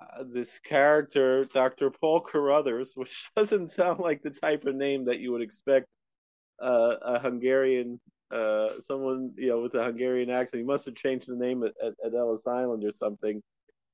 uh, 0.00 0.24
this 0.32 0.58
character, 0.60 1.44
Dr. 1.46 1.90
Paul 1.90 2.20
Carruthers, 2.20 2.92
which 2.94 3.30
doesn't 3.36 3.68
sound 3.68 4.00
like 4.00 4.22
the 4.22 4.30
type 4.30 4.64
of 4.64 4.74
name 4.74 5.04
that 5.06 5.18
you 5.18 5.32
would 5.32 5.42
expect 5.42 5.86
uh, 6.62 6.96
a 7.02 7.18
Hungarian, 7.18 8.00
uh, 8.30 8.68
someone 8.82 9.32
you 9.36 9.48
know 9.48 9.62
with 9.62 9.74
a 9.74 9.84
Hungarian 9.84 10.30
accent. 10.30 10.60
He 10.60 10.66
must 10.66 10.86
have 10.86 10.94
changed 10.94 11.28
the 11.28 11.36
name 11.36 11.62
at, 11.64 11.72
at, 11.82 12.14
Ellis 12.14 12.46
Island 12.46 12.84
or 12.84 12.92
something. 12.92 13.42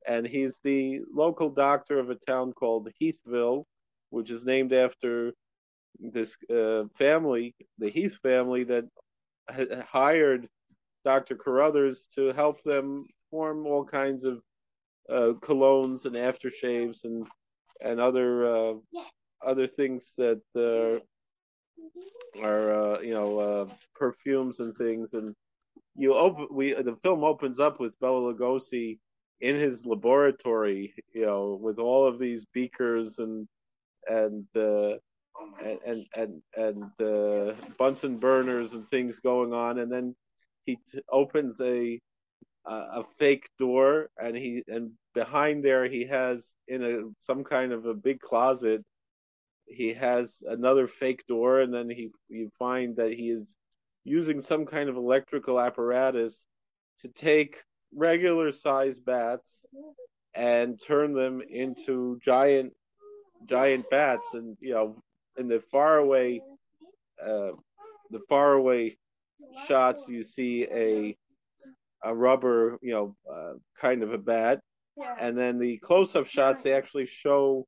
And 0.06 0.26
he's 0.26 0.60
the 0.62 1.00
local 1.12 1.48
doctor 1.48 1.98
of 1.98 2.10
a 2.10 2.16
town 2.26 2.52
called 2.52 2.90
Heathville, 3.00 3.64
which 4.10 4.30
is 4.30 4.44
named 4.44 4.72
after 4.74 5.32
this 5.98 6.36
uh, 6.54 6.84
family, 6.98 7.54
the 7.78 7.90
Heath 7.90 8.18
family, 8.22 8.64
that 8.64 8.84
hired 9.86 10.48
Dr. 11.04 11.36
Carruthers 11.36 12.08
to 12.14 12.32
help 12.32 12.62
them 12.64 13.06
form 13.30 13.66
all 13.66 13.84
kinds 13.84 14.24
of 14.24 14.42
uh, 15.10 15.32
colognes 15.40 16.04
and 16.06 16.16
aftershaves 16.16 17.04
and 17.04 17.26
and 17.80 18.00
other 18.00 18.46
uh, 18.46 18.74
other 19.46 19.66
things 19.66 20.14
that 20.16 20.42
uh, 20.56 21.00
are 22.42 22.96
uh, 22.96 23.00
you 23.00 23.14
know 23.14 23.38
uh, 23.38 23.74
perfumes 23.94 24.60
and 24.60 24.76
things. 24.76 25.14
And 25.14 25.34
you 25.96 26.14
open 26.14 26.48
we 26.50 26.72
the 26.74 26.96
film 27.02 27.24
opens 27.24 27.60
up 27.60 27.80
with 27.80 27.98
Bela 28.00 28.32
Lugosi 28.32 28.98
in 29.40 29.56
his 29.56 29.84
laboratory, 29.84 30.94
you 31.12 31.26
know, 31.26 31.58
with 31.60 31.78
all 31.78 32.06
of 32.06 32.18
these 32.18 32.46
beakers 32.54 33.18
and 33.18 33.46
and 34.08 34.46
uh, 34.56 34.94
and 35.64 35.78
and 35.86 36.06
and, 36.16 36.42
and 36.56 36.84
uh, 37.00 37.54
Bunsen 37.78 38.18
burners 38.18 38.72
and 38.72 38.88
things 38.90 39.18
going 39.20 39.52
on, 39.52 39.78
and 39.78 39.90
then 39.90 40.14
he 40.64 40.76
t- 40.90 41.02
opens 41.10 41.60
a 41.60 42.00
a 42.66 43.02
fake 43.18 43.48
door, 43.58 44.08
and 44.18 44.36
he 44.36 44.62
and 44.68 44.92
behind 45.14 45.64
there 45.64 45.86
he 45.86 46.06
has 46.06 46.54
in 46.68 46.82
a 46.82 47.02
some 47.20 47.44
kind 47.44 47.72
of 47.72 47.86
a 47.86 47.94
big 47.94 48.20
closet. 48.20 48.82
He 49.66 49.94
has 49.94 50.42
another 50.46 50.86
fake 50.86 51.24
door, 51.26 51.60
and 51.60 51.72
then 51.72 51.88
he 51.88 52.10
you 52.28 52.50
find 52.58 52.96
that 52.96 53.12
he 53.12 53.30
is 53.30 53.56
using 54.04 54.40
some 54.40 54.66
kind 54.66 54.88
of 54.88 54.96
electrical 54.96 55.60
apparatus 55.60 56.46
to 57.00 57.08
take 57.08 57.62
regular 57.94 58.52
sized 58.52 59.04
bats 59.04 59.64
and 60.34 60.80
turn 60.84 61.14
them 61.14 61.42
into 61.48 62.18
giant 62.24 62.72
giant 63.48 63.88
bats 63.90 64.34
and 64.34 64.56
you 64.60 64.74
know 64.74 64.96
in 65.38 65.48
the 65.48 65.62
far 65.70 65.98
away 65.98 66.40
uh, 67.22 67.50
the 68.10 68.20
far 68.28 68.54
away 68.54 68.96
shots 69.66 70.08
you 70.08 70.24
see 70.24 70.64
a 70.72 71.16
a 72.04 72.14
rubber, 72.14 72.78
you 72.82 72.92
know, 72.92 73.16
uh, 73.32 73.54
kind 73.80 74.02
of 74.02 74.12
a 74.12 74.18
bat. 74.18 74.60
Yeah. 74.96 75.16
And 75.18 75.36
then 75.36 75.58
the 75.58 75.78
close-up 75.78 76.26
shots, 76.26 76.62
they 76.62 76.72
actually 76.72 77.06
show 77.06 77.66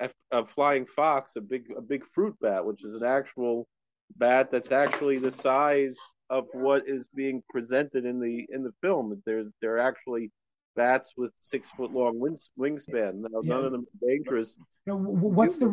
a, 0.00 0.10
a, 0.30 0.46
flying 0.46 0.86
fox, 0.86 1.36
a 1.36 1.40
big, 1.40 1.66
a 1.76 1.82
big 1.82 2.04
fruit 2.14 2.34
bat, 2.40 2.64
which 2.64 2.82
is 2.82 2.94
an 2.94 3.04
actual 3.04 3.68
bat 4.16 4.50
that's 4.50 4.72
actually 4.72 5.18
the 5.18 5.30
size 5.30 5.96
of 6.30 6.46
what 6.52 6.82
is 6.86 7.08
being 7.14 7.42
presented 7.50 8.04
in 8.04 8.20
the 8.20 8.46
in 8.50 8.62
the 8.62 8.72
film. 8.80 9.22
They're 9.26 9.44
they're 9.60 9.78
actually 9.78 10.30
bats 10.74 11.12
with 11.16 11.30
six 11.40 11.70
foot 11.70 11.92
long 11.92 12.18
wingspan. 12.58 13.14
Now, 13.14 13.40
yeah. 13.42 13.54
None 13.54 13.64
of 13.64 13.72
them 13.72 13.82
are 13.82 14.08
dangerous. 14.08 14.56
Now, 14.86 14.96
what's 14.96 15.58
the 15.58 15.66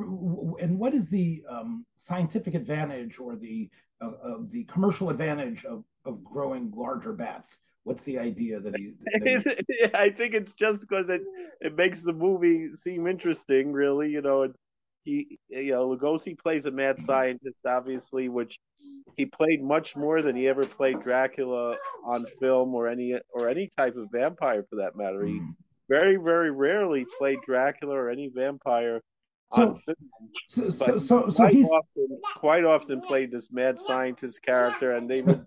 and 0.59 0.77
what 0.77 0.93
is 0.93 1.09
the 1.09 1.43
um, 1.49 1.85
scientific 1.95 2.55
advantage 2.55 3.19
or 3.19 3.35
the 3.35 3.69
uh, 4.01 4.11
uh, 4.23 4.37
the 4.49 4.65
commercial 4.65 5.09
advantage 5.09 5.65
of 5.65 5.83
of 6.05 6.23
growing 6.23 6.71
larger 6.75 7.13
bats? 7.13 7.59
What's 7.83 8.03
the 8.03 8.19
idea 8.19 8.59
that 8.59 8.75
he? 8.75 8.93
That 9.03 9.63
he... 9.67 9.85
I 9.93 10.09
think 10.09 10.33
it's 10.33 10.53
just 10.53 10.81
because 10.81 11.09
it 11.09 11.21
it 11.61 11.75
makes 11.75 12.01
the 12.01 12.13
movie 12.13 12.73
seem 12.73 13.07
interesting. 13.07 13.71
Really, 13.71 14.09
you 14.09 14.21
know, 14.21 14.51
he 15.03 15.39
you 15.49 15.71
know 15.71 15.89
Lugosi 15.89 16.37
plays 16.37 16.65
a 16.65 16.71
mad 16.71 16.99
scientist, 16.99 17.65
obviously, 17.65 18.29
which 18.29 18.57
he 19.17 19.25
played 19.25 19.63
much 19.63 19.95
more 19.95 20.21
than 20.21 20.35
he 20.35 20.47
ever 20.47 20.65
played 20.65 21.01
Dracula 21.01 21.75
on 22.05 22.25
film 22.39 22.75
or 22.75 22.87
any 22.87 23.15
or 23.29 23.49
any 23.49 23.69
type 23.77 23.95
of 23.95 24.09
vampire 24.11 24.65
for 24.69 24.77
that 24.77 24.95
matter. 24.95 25.25
He 25.25 25.39
mm. 25.39 25.55
very 25.87 26.17
very 26.17 26.51
rarely 26.51 27.05
played 27.17 27.39
Dracula 27.45 27.95
or 27.95 28.09
any 28.09 28.29
vampire 28.33 29.01
so, 29.53 29.61
on 29.61 29.79
film. 29.79 29.95
So, 30.47 30.69
so, 30.69 30.97
so, 30.97 31.29
so 31.29 31.47
he's 31.47 31.69
often, 31.69 32.19
quite 32.35 32.65
often 32.65 33.01
played 33.01 33.31
this 33.31 33.51
mad 33.51 33.79
scientist 33.79 34.41
character, 34.41 34.95
and 34.95 35.09
they 35.09 35.21
would 35.21 35.45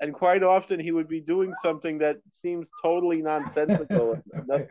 and 0.00 0.12
quite 0.12 0.42
often 0.42 0.80
he 0.80 0.90
would 0.90 1.08
be 1.08 1.20
doing 1.20 1.52
something 1.62 1.98
that 1.98 2.18
seems 2.32 2.66
totally 2.82 3.22
nonsensical. 3.22 4.20
Another 4.32 4.68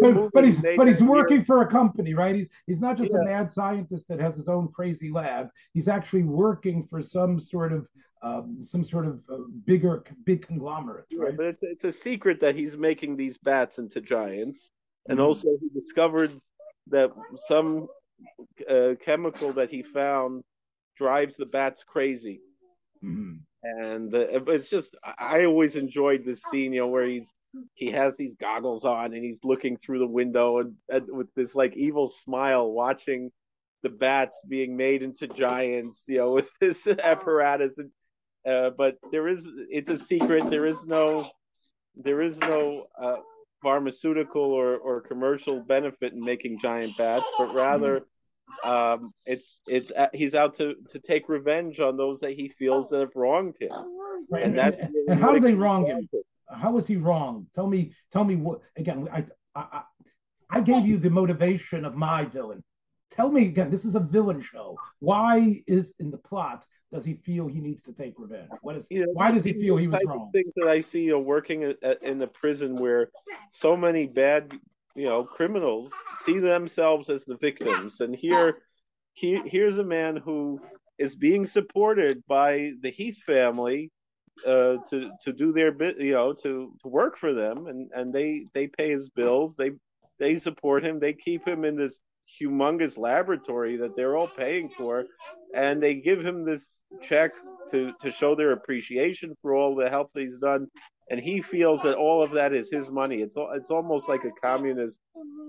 but, 0.00 0.30
but, 0.32 0.44
he's 0.44 0.60
but 0.60 0.86
he's 0.86 1.02
working 1.02 1.38
year. 1.38 1.44
for 1.44 1.62
a 1.62 1.66
company, 1.66 2.14
right? 2.14 2.36
He's 2.36 2.48
he's 2.66 2.80
not 2.80 2.96
just 2.96 3.10
yeah. 3.12 3.20
a 3.20 3.24
mad 3.24 3.50
scientist 3.50 4.06
that 4.08 4.20
has 4.20 4.36
his 4.36 4.48
own 4.48 4.68
crazy 4.72 5.10
lab. 5.10 5.48
He's 5.74 5.88
actually 5.88 6.22
working 6.22 6.86
for 6.86 7.02
some 7.02 7.38
sort 7.38 7.72
of 7.72 7.88
um, 8.22 8.58
some 8.62 8.84
sort 8.84 9.06
of 9.06 9.20
uh, 9.32 9.38
bigger 9.66 10.04
big 10.24 10.46
conglomerate, 10.46 11.06
right? 11.14 11.30
Yeah, 11.30 11.36
but 11.36 11.46
it's 11.46 11.62
it's 11.62 11.84
a 11.84 11.92
secret 11.92 12.40
that 12.40 12.54
he's 12.54 12.76
making 12.76 13.16
these 13.16 13.38
bats 13.38 13.78
into 13.78 14.00
giants, 14.00 14.70
and 15.08 15.18
mm-hmm. 15.18 15.26
also 15.26 15.48
he 15.60 15.68
discovered 15.74 16.32
that 16.88 17.10
some 17.48 17.88
uh, 18.68 18.94
chemical 19.04 19.52
that 19.54 19.70
he 19.70 19.82
found 19.82 20.44
drives 20.96 21.36
the 21.36 21.46
bats 21.46 21.82
crazy. 21.82 22.40
Mm-hmm 23.02 23.38
and 23.62 24.14
uh, 24.14 24.26
it's 24.48 24.68
just 24.68 24.96
I 25.18 25.44
always 25.44 25.76
enjoyed 25.76 26.24
this 26.24 26.40
scene, 26.50 26.72
you 26.72 26.80
know, 26.80 26.88
where 26.88 27.06
he's 27.06 27.32
he 27.74 27.90
has 27.90 28.16
these 28.16 28.36
goggles 28.36 28.84
on 28.84 29.12
and 29.12 29.24
he's 29.24 29.40
looking 29.42 29.76
through 29.76 29.98
the 29.98 30.06
window 30.06 30.58
and, 30.58 30.74
and 30.88 31.06
with 31.08 31.32
this 31.34 31.54
like 31.54 31.76
evil 31.76 32.08
smile, 32.08 32.70
watching 32.70 33.30
the 33.82 33.88
bats 33.88 34.40
being 34.48 34.76
made 34.76 35.02
into 35.02 35.26
giants, 35.26 36.04
you 36.06 36.18
know, 36.18 36.32
with 36.32 36.48
this 36.60 36.86
apparatus. 36.86 37.76
And, 37.78 37.90
uh, 38.46 38.70
but 38.76 38.96
there 39.12 39.28
is 39.28 39.46
it's 39.70 39.90
a 39.90 39.98
secret. 39.98 40.48
There 40.48 40.66
is 40.66 40.84
no 40.86 41.28
there 41.96 42.22
is 42.22 42.38
no 42.38 42.86
uh, 43.02 43.16
pharmaceutical 43.62 44.42
or, 44.42 44.76
or 44.76 45.00
commercial 45.00 45.60
benefit 45.60 46.12
in 46.12 46.20
making 46.20 46.58
giant 46.60 46.96
bats, 46.96 47.26
but 47.36 47.54
rather 47.54 48.02
um, 48.64 49.12
it's 49.26 49.60
it's 49.66 49.90
uh, 49.90 50.08
he's 50.12 50.34
out 50.34 50.54
to 50.56 50.74
to 50.88 50.98
take 50.98 51.28
revenge 51.28 51.80
on 51.80 51.96
those 51.96 52.20
that 52.20 52.32
he 52.32 52.48
feels 52.48 52.90
that 52.90 53.00
have 53.00 53.14
wronged 53.14 53.56
him. 53.60 53.70
Right. 54.30 54.44
And, 54.44 54.58
and, 54.58 54.74
and, 54.74 54.94
and 55.08 55.20
how 55.20 55.32
did 55.32 55.42
they 55.42 55.54
wrong 55.54 55.86
him? 55.86 56.08
How 56.48 56.72
was 56.72 56.86
he 56.86 56.96
wrong? 56.96 57.46
Tell 57.54 57.66
me, 57.66 57.92
tell 58.12 58.24
me 58.24 58.36
what 58.36 58.60
again. 58.76 59.08
I, 59.12 59.24
I 59.54 59.82
I 60.50 60.60
gave 60.60 60.84
you 60.84 60.98
the 60.98 61.10
motivation 61.10 61.84
of 61.84 61.94
my 61.94 62.24
villain. 62.24 62.62
Tell 63.12 63.30
me 63.30 63.46
again. 63.46 63.70
This 63.70 63.84
is 63.84 63.94
a 63.94 64.00
villain 64.00 64.40
show. 64.40 64.76
Why 64.98 65.62
is 65.66 65.92
in 65.98 66.10
the 66.10 66.18
plot 66.18 66.66
does 66.92 67.04
he 67.04 67.14
feel 67.14 67.46
he 67.46 67.60
needs 67.60 67.82
to 67.82 67.92
take 67.92 68.14
revenge? 68.18 68.50
What 68.62 68.76
is? 68.76 68.86
You 68.90 69.06
know, 69.06 69.12
why 69.12 69.30
does 69.30 69.44
he 69.44 69.52
feel 69.52 69.76
he 69.76 69.88
was 69.88 70.00
wrong? 70.06 70.30
Things 70.32 70.52
that 70.56 70.68
I 70.68 70.80
see 70.80 71.04
you 71.04 71.12
know, 71.12 71.20
working 71.20 71.64
at, 71.64 72.02
in 72.02 72.18
the 72.18 72.26
prison 72.26 72.76
where 72.76 73.10
so 73.52 73.76
many 73.76 74.06
bad 74.06 74.52
you 74.96 75.04
know 75.04 75.24
criminals 75.24 75.92
see 76.24 76.38
themselves 76.38 77.08
as 77.08 77.24
the 77.24 77.36
victims. 77.36 78.00
And 78.00 78.14
here 78.14 78.58
he, 79.14 79.40
here's 79.44 79.78
a 79.78 79.84
man 79.84 80.16
who 80.16 80.60
is 80.98 81.16
being 81.16 81.46
supported 81.46 82.22
by 82.26 82.72
the 82.82 82.90
Heath 82.90 83.22
family 83.24 83.90
uh, 84.46 84.76
to 84.90 85.10
to 85.22 85.32
do 85.32 85.52
their 85.52 85.72
bit, 85.72 86.00
you 86.00 86.12
know, 86.12 86.32
to 86.32 86.74
to 86.82 86.88
work 86.88 87.18
for 87.18 87.34
them, 87.34 87.66
and 87.66 87.90
and 87.94 88.12
they 88.12 88.46
they 88.54 88.66
pay 88.66 88.90
his 88.90 89.10
bills, 89.10 89.54
they 89.56 89.70
they 90.18 90.38
support 90.38 90.84
him, 90.84 90.98
they 90.98 91.12
keep 91.12 91.46
him 91.46 91.64
in 91.64 91.76
this 91.76 92.00
humongous 92.40 92.96
laboratory 92.96 93.76
that 93.76 93.96
they're 93.96 94.16
all 94.16 94.28
paying 94.28 94.68
for, 94.70 95.04
and 95.54 95.82
they 95.82 95.94
give 95.94 96.24
him 96.24 96.44
this 96.44 96.66
check 97.02 97.32
to 97.70 97.92
to 98.00 98.10
show 98.12 98.34
their 98.34 98.52
appreciation 98.52 99.34
for 99.42 99.54
all 99.54 99.74
the 99.74 99.88
help 99.88 100.10
that 100.14 100.22
he's 100.22 100.38
done 100.40 100.66
and 101.10 101.18
he 101.18 101.42
feels 101.42 101.82
that 101.82 101.96
all 101.96 102.22
of 102.22 102.30
that 102.32 102.54
is 102.54 102.70
his 102.70 102.88
money. 102.88 103.16
It's 103.16 103.36
it's 103.36 103.70
almost 103.70 104.08
like 104.08 104.24
a 104.24 104.30
communist 104.42 105.00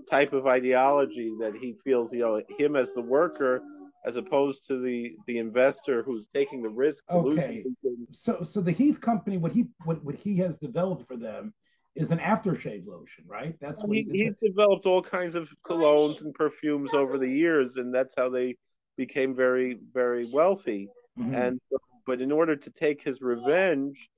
type 0.10 0.34
of 0.34 0.48
ideology 0.48 1.32
that 1.40 1.54
he 1.56 1.76
feels, 1.84 2.12
you 2.12 2.20
know, 2.20 2.42
him 2.58 2.76
as 2.76 2.92
the 2.94 3.02
worker, 3.02 3.62
as 4.06 4.18
opposed 4.18 4.68
to 4.68 4.82
the 4.82 5.12
the 5.28 5.38
investor 5.38 6.02
who's 6.02 6.28
taking 6.34 6.64
the 6.64 6.70
risk. 6.70 7.04
okay. 7.10 7.64
So 8.10 8.44
so 8.44 8.60
the 8.60 8.72
Heath 8.72 9.00
Company, 9.00 9.38
what 9.38 9.52
he 9.52 9.68
what 9.86 10.04
what 10.04 10.16
he 10.16 10.36
has 10.38 10.56
developed 10.56 11.08
for 11.08 11.16
them 11.16 11.54
is 11.96 12.10
an 12.10 12.20
aftershave 12.20 12.88
lotion, 12.88 13.26
right? 13.28 13.56
That's 13.62 13.84
what 13.84 13.96
he, 13.96 14.08
he 14.12 14.24
he's 14.24 14.34
developed 14.44 14.88
all 14.88 15.04
kinds 15.04 15.36
of 15.36 15.50
colognes 15.64 16.22
and 16.22 16.34
perfumes 16.34 16.94
over 16.96 17.20
the 17.20 17.30
years, 17.30 17.78
and 17.78 17.94
that's 17.94 18.16
how 18.18 18.30
they 18.30 18.56
became 18.98 19.36
very 19.36 19.78
very 19.94 20.26
wealthy. 20.26 20.90
Mm-hmm. 21.20 21.36
And 21.36 21.62
but 22.08 22.20
in 22.20 22.32
order 22.32 22.56
to 22.56 22.70
take 22.72 23.04
his 23.04 23.22
revenge, 23.22 24.10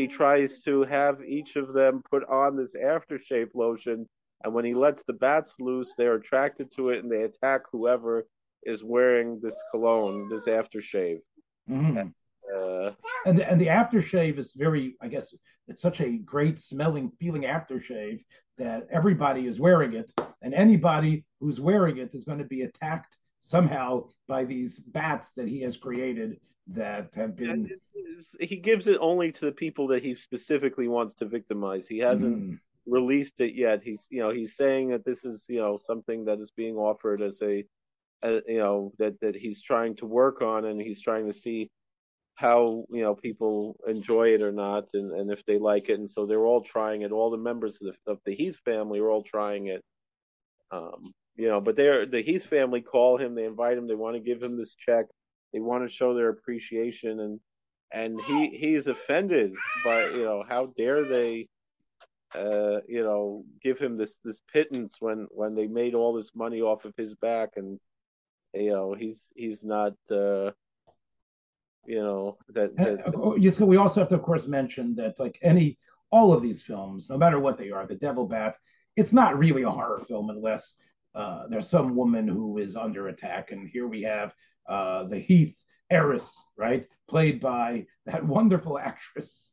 he 0.00 0.06
tries 0.06 0.62
to 0.62 0.82
have 0.84 1.22
each 1.22 1.56
of 1.56 1.74
them 1.74 2.02
put 2.10 2.26
on 2.28 2.56
this 2.56 2.74
aftershave 2.74 3.54
lotion. 3.54 4.08
And 4.42 4.54
when 4.54 4.64
he 4.64 4.72
lets 4.72 5.02
the 5.02 5.12
bats 5.12 5.56
loose, 5.60 5.94
they're 5.96 6.14
attracted 6.14 6.72
to 6.76 6.88
it 6.88 7.02
and 7.02 7.12
they 7.12 7.22
attack 7.22 7.62
whoever 7.70 8.26
is 8.62 8.82
wearing 8.82 9.40
this 9.42 9.56
cologne, 9.70 10.28
this 10.30 10.46
aftershave. 10.46 11.18
Mm-hmm. 11.68 11.98
And, 11.98 12.14
uh, 12.56 12.92
and 13.26 13.38
the, 13.38 13.50
and 13.50 13.60
the 13.60 13.66
aftershave 13.66 14.38
is 14.38 14.54
very, 14.54 14.96
I 15.02 15.08
guess, 15.08 15.34
it's 15.68 15.82
such 15.82 16.00
a 16.00 16.16
great 16.16 16.58
smelling, 16.58 17.12
feeling 17.20 17.42
aftershave 17.42 18.24
that 18.56 18.86
everybody 18.90 19.46
is 19.46 19.60
wearing 19.60 19.94
it, 19.94 20.12
and 20.42 20.52
anybody 20.52 21.24
who's 21.40 21.60
wearing 21.60 21.98
it 21.98 22.14
is 22.14 22.24
going 22.24 22.38
to 22.38 22.44
be 22.44 22.62
attacked 22.62 23.16
somehow 23.40 24.08
by 24.28 24.44
these 24.44 24.78
bats 24.78 25.30
that 25.36 25.48
he 25.48 25.60
has 25.62 25.76
created 25.76 26.38
that 26.68 27.12
have 27.14 27.36
been. 27.36 27.70
He 28.40 28.56
gives 28.56 28.86
it 28.86 28.98
only 29.00 29.32
to 29.32 29.44
the 29.44 29.52
people 29.52 29.88
that 29.88 30.02
he 30.02 30.14
specifically 30.14 30.88
wants 30.88 31.14
to 31.14 31.26
victimize. 31.26 31.88
He 31.88 31.98
hasn't 31.98 32.38
mm. 32.38 32.58
released 32.86 33.40
it 33.40 33.54
yet. 33.54 33.82
He's, 33.82 34.06
you 34.10 34.20
know, 34.20 34.30
he's 34.30 34.56
saying 34.56 34.90
that 34.90 35.04
this 35.04 35.24
is, 35.24 35.46
you 35.48 35.58
know, 35.58 35.80
something 35.84 36.24
that 36.26 36.40
is 36.40 36.50
being 36.50 36.76
offered 36.76 37.22
as 37.22 37.40
a, 37.42 37.64
you 38.22 38.58
know, 38.58 38.92
that 38.98 39.18
that 39.20 39.34
he's 39.34 39.62
trying 39.62 39.96
to 39.96 40.06
work 40.06 40.42
on, 40.42 40.66
and 40.66 40.80
he's 40.80 41.00
trying 41.00 41.26
to 41.26 41.32
see 41.32 41.70
how 42.34 42.84
you 42.90 43.02
know 43.02 43.14
people 43.14 43.76
enjoy 43.86 44.28
it 44.28 44.42
or 44.42 44.52
not, 44.52 44.84
and 44.94 45.12
and 45.12 45.30
if 45.30 45.44
they 45.46 45.58
like 45.58 45.88
it. 45.88 45.98
And 45.98 46.10
so 46.10 46.26
they're 46.26 46.44
all 46.44 46.62
trying 46.62 47.02
it. 47.02 47.12
All 47.12 47.30
the 47.30 47.36
members 47.36 47.80
of 47.80 47.94
the, 48.06 48.12
of 48.12 48.18
the 48.24 48.34
Heath 48.34 48.58
family 48.64 48.98
are 48.98 49.10
all 49.10 49.22
trying 49.22 49.66
it. 49.66 49.82
Um, 50.70 51.12
you 51.36 51.48
know, 51.48 51.60
but 51.60 51.76
they're 51.76 52.06
the 52.06 52.22
Heath 52.22 52.46
family 52.46 52.82
call 52.82 53.18
him. 53.18 53.34
They 53.34 53.44
invite 53.44 53.76
him. 53.76 53.86
They 53.86 53.94
want 53.94 54.16
to 54.16 54.22
give 54.22 54.42
him 54.42 54.56
this 54.56 54.74
check 54.74 55.06
they 55.52 55.60
want 55.60 55.88
to 55.88 55.94
show 55.94 56.14
their 56.14 56.28
appreciation 56.28 57.20
and 57.20 57.40
and 57.92 58.20
he 58.22 58.48
he's 58.48 58.86
offended 58.86 59.52
by 59.84 60.04
you 60.04 60.22
know 60.22 60.44
how 60.48 60.66
dare 60.76 61.04
they 61.04 61.48
uh 62.34 62.78
you 62.88 63.02
know 63.02 63.44
give 63.62 63.78
him 63.78 63.96
this 63.96 64.18
this 64.24 64.42
pittance 64.52 64.96
when 65.00 65.26
when 65.30 65.54
they 65.54 65.66
made 65.66 65.94
all 65.94 66.12
this 66.12 66.34
money 66.34 66.60
off 66.60 66.84
of 66.84 66.94
his 66.96 67.14
back 67.16 67.50
and 67.56 67.78
you 68.54 68.70
know 68.70 68.94
he's 68.94 69.28
he's 69.34 69.64
not 69.64 69.92
uh 70.10 70.50
you 71.86 72.00
know 72.00 72.36
that, 72.50 72.76
that 72.76 73.06
uh, 73.06 73.34
you 73.34 73.50
so 73.50 73.66
we 73.66 73.76
also 73.76 74.00
have 74.00 74.08
to 74.08 74.14
of 74.14 74.22
course 74.22 74.46
mention 74.46 74.94
that 74.94 75.18
like 75.18 75.38
any 75.42 75.76
all 76.10 76.32
of 76.32 76.42
these 76.42 76.62
films 76.62 77.08
no 77.10 77.18
matter 77.18 77.40
what 77.40 77.58
they 77.58 77.70
are 77.70 77.86
the 77.86 77.94
devil 77.96 78.26
bat 78.26 78.56
it's 78.96 79.12
not 79.12 79.38
really 79.38 79.62
a 79.62 79.70
horror 79.70 80.00
film 80.06 80.30
unless 80.30 80.74
uh, 81.14 81.46
there's 81.48 81.68
some 81.68 81.96
woman 81.96 82.28
who 82.28 82.58
is 82.58 82.76
under 82.76 83.08
attack. 83.08 83.52
And 83.52 83.68
here 83.68 83.86
we 83.86 84.02
have 84.02 84.34
uh, 84.70 85.04
the 85.04 85.18
Heath 85.18 85.56
heiress, 85.90 86.32
right? 86.56 86.86
Played 87.08 87.40
by 87.40 87.86
that 88.06 88.24
wonderful 88.36 88.78
actress, 88.78 89.50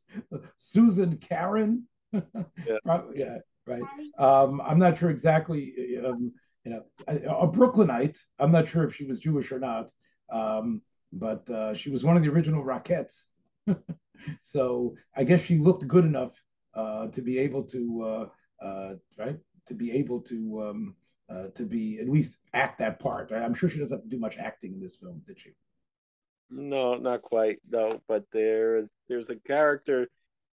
Suzanne 0.56 1.18
Kaaren. 1.18 1.82
yeah. 2.12 3.00
yeah, 3.14 3.38
right. 3.66 3.82
Um, 4.18 4.60
I'm 4.60 4.78
not 4.78 4.98
sure 4.98 5.10
exactly, 5.10 5.98
um, 6.06 6.32
you 6.64 6.70
know, 6.72 6.82
a 7.06 7.46
Brooklynite. 7.46 8.16
I'm 8.38 8.52
not 8.52 8.68
sure 8.68 8.84
if 8.84 8.94
she 8.94 9.04
was 9.04 9.18
Jewish 9.18 9.50
or 9.52 9.58
not, 9.58 9.90
um, 10.32 10.82
but 11.12 11.48
uh, 11.50 11.74
she 11.74 11.90
was 11.90 12.04
one 12.04 12.16
of 12.16 12.22
the 12.22 12.30
original 12.30 12.64
Rockettes. 12.64 13.24
so 14.42 14.94
I 15.16 15.24
guess 15.24 15.42
she 15.42 15.58
looked 15.58 15.86
good 15.88 16.04
enough 16.04 16.32
uh, 16.74 17.08
to 17.08 17.20
be 17.22 17.38
able 17.38 17.64
to, 17.64 18.02
uh, 18.62 18.64
uh 18.64 18.94
right, 19.18 19.38
to 19.66 19.74
be 19.74 19.90
able 19.92 20.20
to 20.22 20.62
um, 20.62 20.94
uh, 21.30 21.48
to 21.54 21.64
be 21.64 21.98
at 21.98 22.08
least 22.08 22.36
act 22.54 22.78
that 22.78 22.98
part. 22.98 23.32
I'm 23.32 23.54
sure 23.54 23.68
she 23.68 23.78
doesn't 23.78 23.96
have 23.96 24.02
to 24.02 24.08
do 24.08 24.18
much 24.18 24.38
acting 24.38 24.72
in 24.74 24.80
this 24.80 24.96
film, 24.96 25.22
did 25.26 25.38
she? 25.38 25.50
No, 26.50 26.94
not 26.96 27.22
quite. 27.22 27.58
No, 27.70 28.00
but 28.08 28.24
there 28.32 28.78
is 28.78 28.88
there's 29.08 29.28
a 29.28 29.36
character, 29.36 30.08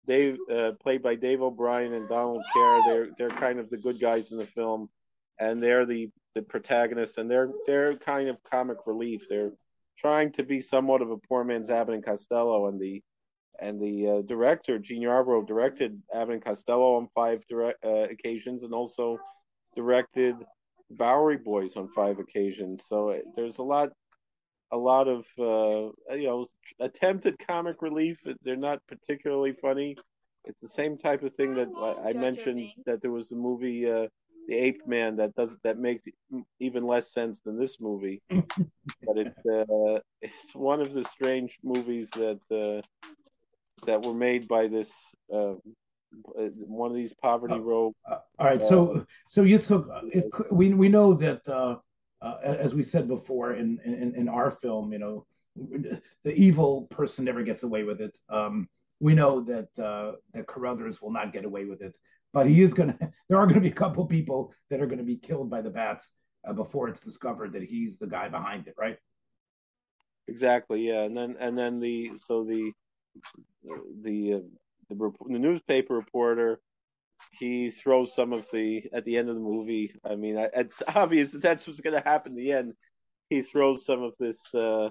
Dave, 0.07 0.39
uh, 0.51 0.73
played 0.81 1.03
by 1.03 1.15
Dave 1.15 1.43
O'Brien 1.43 1.93
and 1.93 2.09
Donald 2.09 2.43
Kerr. 2.53 2.81
They're 2.87 3.09
they're 3.17 3.39
kind 3.39 3.61
of 3.61 3.71
the 3.71 3.77
good 3.77 4.01
guys 4.01 4.33
in 4.33 4.39
the 4.39 4.47
film, 4.47 4.89
and 5.39 5.63
they're 5.63 5.87
the 5.87 6.11
the 6.35 6.43
protagonists, 6.43 7.19
and 7.19 7.31
they're 7.31 7.51
they're 7.67 7.97
kind 7.97 8.29
of 8.29 8.43
comic 8.51 8.79
relief. 8.87 9.23
They're 9.29 9.53
trying 9.99 10.33
to 10.33 10.43
be 10.43 10.61
somewhat 10.61 11.03
of 11.03 11.11
a 11.11 11.17
poor 11.17 11.45
man's 11.45 11.71
Abbott 11.71 11.95
and 11.95 12.05
Costello, 12.05 12.67
and 12.67 12.81
the 12.81 13.01
and 13.61 13.81
the 13.81 14.09
uh, 14.09 14.23
director 14.23 14.81
Jean 14.81 15.03
Yarbrough 15.03 15.47
directed 15.47 16.03
Abbott 16.13 16.35
and 16.35 16.45
Costello 16.45 16.97
on 16.97 17.09
five 17.15 17.47
direct, 17.49 17.85
uh, 17.85 18.09
occasions, 18.11 18.65
and 18.65 18.75
also 18.75 19.19
directed 19.77 20.35
Bowery 20.97 21.37
Boys 21.37 21.77
on 21.77 21.89
five 21.95 22.19
occasions. 22.19 22.83
So 22.87 23.21
there's 23.37 23.59
a 23.59 23.63
lot, 23.63 23.91
a 24.73 24.77
lot 24.77 25.09
of 25.09 25.25
uh, 25.39 26.15
you 26.15 26.27
know 26.27 26.47
attempted 26.81 27.39
comic 27.47 27.83
relief. 27.83 28.19
They're 28.43 28.57
not 28.57 28.81
particularly 28.89 29.53
funny. 29.61 29.97
It's 30.45 30.61
the 30.61 30.69
same 30.69 30.99
type 30.99 31.23
of 31.23 31.35
thing 31.35 31.55
that 31.55 31.69
I, 32.05 32.11
I 32.11 32.13
mentioned 32.13 32.69
that 32.87 33.01
there 33.01 33.11
was 33.11 33.33
a 33.33 33.37
movie, 33.37 33.91
uh, 33.91 34.09
The 34.49 34.55
Ape 34.55 34.87
Man, 34.87 35.17
that 35.17 35.35
does 35.35 35.55
that 35.65 35.79
makes 35.79 36.05
even 36.61 36.87
less 36.87 37.13
sense 37.13 37.41
than 37.41 37.59
this 37.59 37.81
movie. 37.81 38.23
but 38.31 39.17
it's 39.17 39.39
uh, 39.47 39.99
it's 40.21 40.55
one 40.55 40.81
of 40.81 40.93
the 40.93 41.05
strange 41.05 41.59
movies 41.63 42.11
that 42.11 42.41
uh, 42.51 42.83
that 43.87 44.03
were 44.03 44.15
made 44.15 44.49
by 44.49 44.67
this 44.67 44.91
uh, 45.35 45.55
one 46.67 46.91
of 46.91 46.97
these 46.97 47.13
poverty 47.13 47.59
row. 47.59 47.95
Uh, 48.11 48.19
all 48.39 48.47
right, 48.47 48.63
so 48.63 49.07
so 49.29 49.45
Yitzchok, 49.45 49.87
if, 50.13 50.25
we 50.51 50.75
we 50.75 50.89
know 50.89 51.15
that 51.15 51.47
uh, 51.49 51.77
uh, 52.23 52.39
as 52.45 52.75
we 52.75 52.83
said 52.83 53.09
before 53.09 53.55
in, 53.55 53.79
in 53.85 54.15
in 54.15 54.29
our 54.29 54.51
film, 54.51 54.93
you 54.93 54.99
know, 54.99 55.27
the 56.25 56.35
evil 56.35 56.83
person 56.91 57.25
never 57.25 57.43
gets 57.43 57.63
away 57.63 57.85
with 57.85 58.01
it. 58.01 58.19
Um, 58.29 58.69
we 59.01 59.15
know 59.15 59.41
that 59.43 59.79
uh, 59.79 60.13
that 60.33 60.47
Carruthers 60.47 61.01
will 61.03 61.13
not 61.13 61.33
get 61.33 61.45
away 61.45 61.65
with 61.65 61.83
it, 61.83 61.97
but 62.33 62.47
he 62.47 62.63
is 62.63 62.75
gonna. 62.75 62.99
There 63.29 63.39
are 63.39 63.47
going 63.47 63.55
to 63.55 63.61
be 63.61 63.69
a 63.69 63.73
couple 63.73 64.05
people 64.07 64.53
that 64.69 64.83
are 64.83 64.87
going 64.87 64.99
to 64.99 65.05
be 65.05 65.17
killed 65.17 65.49
by 65.49 65.63
the 65.63 65.71
bats 65.71 66.11
uh, 66.47 66.53
before 66.53 66.89
it's 66.89 67.01
discovered 67.01 67.55
that 67.55 67.63
he's 67.63 67.99
the 67.99 68.07
guy 68.07 68.29
behind 68.29 68.69
it, 68.69 68.75
right? 68.77 68.99
Exactly. 70.29 70.89
Yeah, 70.89 71.03
and 71.03 71.17
then 71.17 71.37
and 71.41 71.57
then 71.57 71.81
the 71.81 72.13
so 72.21 72.45
the 72.45 72.73
the 74.03 74.43
the, 74.89 75.13
the 75.27 75.39
newspaper 75.39 75.95
reporter 75.95 76.61
he 77.33 77.71
throws 77.71 78.15
some 78.15 78.33
of 78.33 78.47
the 78.53 78.85
at 78.93 79.05
the 79.05 79.17
end 79.17 79.29
of 79.29 79.35
the 79.35 79.41
movie. 79.41 79.95
I 80.05 80.15
mean, 80.17 80.37
it's 80.55 80.83
obvious 80.89 81.31
that 81.33 81.43
that's 81.43 81.67
what's 81.67 81.81
going 81.81 82.01
to 82.01 82.09
happen 82.09 82.33
in 82.33 82.39
the 82.39 82.53
end. 82.53 82.75
He 83.29 83.43
throws 83.43 83.85
some 83.85 84.03
of 84.03 84.15
this 84.19 84.55
uh, 84.55 84.91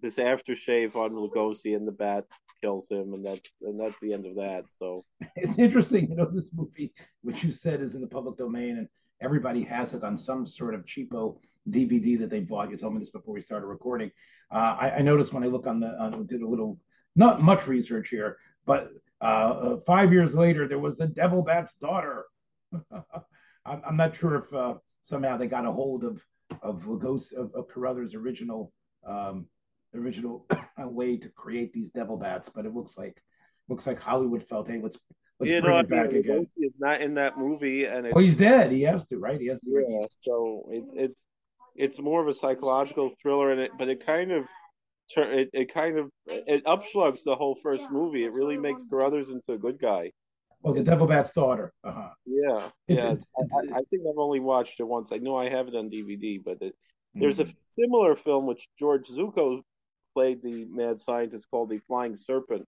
this 0.00 0.16
aftershave 0.16 0.94
on 0.94 1.12
Lugosi, 1.12 1.74
and 1.74 1.86
the 1.86 1.92
bat 1.92 2.26
kills 2.62 2.88
him, 2.90 3.14
and 3.14 3.24
that's 3.24 3.50
and 3.62 3.80
that's 3.80 3.96
the 4.00 4.12
end 4.12 4.26
of 4.26 4.36
that. 4.36 4.64
So 4.74 5.04
it's 5.36 5.58
interesting, 5.58 6.10
you 6.10 6.16
know, 6.16 6.26
this 6.30 6.50
movie, 6.54 6.92
which 7.22 7.42
you 7.42 7.52
said 7.52 7.80
is 7.80 7.94
in 7.94 8.00
the 8.00 8.06
public 8.06 8.36
domain, 8.36 8.78
and 8.78 8.88
everybody 9.20 9.62
has 9.64 9.94
it 9.94 10.04
on 10.04 10.18
some 10.18 10.46
sort 10.46 10.74
of 10.74 10.84
cheapo 10.84 11.38
DVD 11.70 12.18
that 12.18 12.30
they 12.30 12.40
bought. 12.40 12.70
You 12.70 12.76
told 12.76 12.94
me 12.94 13.00
this 13.00 13.10
before 13.10 13.34
we 13.34 13.40
started 13.40 13.66
recording. 13.66 14.10
Uh, 14.52 14.76
I, 14.80 14.90
I, 14.98 15.02
noticed 15.02 15.32
when 15.32 15.42
I 15.42 15.48
look 15.48 15.66
on 15.66 15.80
the 15.80 16.24
did 16.28 16.42
a 16.42 16.46
little 16.46 16.78
not 17.16 17.42
much 17.42 17.66
research 17.66 18.10
here, 18.10 18.36
but 18.64 18.90
uh, 19.20 19.76
five 19.86 20.12
years 20.12 20.34
later, 20.34 20.68
there 20.68 20.78
was 20.78 20.96
the 20.96 21.06
Devil 21.06 21.42
Bat's 21.42 21.74
daughter. 21.74 22.26
I'm, 22.92 23.82
I'm, 23.86 23.96
not 23.96 24.14
sure 24.14 24.36
if 24.36 24.52
uh, 24.52 24.74
somehow 25.02 25.36
they 25.36 25.46
got 25.46 25.66
a 25.66 25.72
hold 25.72 26.04
of 26.04 26.22
of 26.62 26.84
Lugos 26.84 27.32
of, 27.32 27.54
of 27.54 27.68
Carruthers' 27.68 28.14
original 28.14 28.72
um, 29.06 29.46
original 29.94 30.46
way 30.78 31.16
to 31.16 31.28
create 31.30 31.72
these 31.72 31.90
Devil 31.90 32.16
Bats, 32.16 32.48
but 32.48 32.66
it 32.66 32.74
looks 32.74 32.96
like 32.96 33.22
looks 33.68 33.86
like 33.86 34.00
Hollywood 34.00 34.46
felt, 34.48 34.68
hey, 34.68 34.80
let's 34.82 34.98
let's 35.40 35.50
you 35.50 35.60
bring 35.60 35.72
know, 35.72 35.80
it 35.80 35.88
back 35.88 36.08
mean, 36.08 36.18
again. 36.18 36.46
He's 36.56 36.72
not 36.78 37.00
in 37.00 37.14
that 37.14 37.38
movie, 37.38 37.86
and 37.86 38.06
oh, 38.14 38.20
he's 38.20 38.36
dead. 38.36 38.70
He 38.70 38.82
has 38.82 39.06
to, 39.06 39.18
right? 39.18 39.40
He 39.40 39.46
has 39.48 39.60
to. 39.60 39.84
Yeah, 39.88 40.06
so 40.20 40.68
it, 40.70 40.84
it's 40.94 41.26
it's 41.74 42.00
more 42.00 42.20
of 42.20 42.28
a 42.28 42.34
psychological 42.34 43.12
thriller, 43.20 43.52
in 43.52 43.58
it, 43.58 43.72
but 43.78 43.88
it 43.88 44.04
kind 44.04 44.32
of 44.32 44.44
it, 45.16 45.50
it 45.52 45.72
kind 45.72 45.98
of 45.98 46.10
it 46.26 46.64
upslugs 46.64 47.22
the 47.24 47.36
whole 47.36 47.56
first 47.62 47.90
movie. 47.90 48.24
It 48.24 48.32
really 48.32 48.56
makes 48.56 48.82
Carruthers 48.90 49.30
into 49.30 49.52
a 49.52 49.58
good 49.58 49.80
guy. 49.80 50.12
Oh, 50.64 50.72
the 50.72 50.82
Devil 50.82 51.06
Bat's 51.06 51.32
daughter. 51.32 51.72
Uh-huh. 51.84 52.08
Yeah, 52.24 52.68
yeah. 52.88 53.14
I, 53.38 53.76
I, 53.76 53.80
think 53.90 54.02
I've 54.08 54.18
only 54.18 54.40
watched 54.40 54.80
it 54.80 54.84
once. 54.84 55.12
I 55.12 55.18
know 55.18 55.36
I 55.36 55.48
have 55.48 55.68
it 55.68 55.76
on 55.76 55.90
DVD, 55.90 56.42
but 56.42 56.58
it, 56.60 56.72
mm-hmm. 56.72 57.20
there's 57.20 57.38
a 57.38 57.44
hmm. 57.44 57.50
similar 57.70 58.16
film 58.16 58.46
which 58.46 58.66
George 58.78 59.06
Zucco 59.08 59.60
played 60.12 60.42
the 60.42 60.64
mad 60.64 61.00
scientist 61.00 61.46
called 61.50 61.70
The 61.70 61.78
Flying 61.86 62.16
Serpent, 62.16 62.64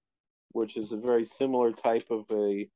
which 0.53 0.77
is 0.77 0.93
a 0.93 0.97
very 0.97 1.25
similar 1.25 1.73
type 1.73 2.07
of 2.11 2.25
a 2.31 2.69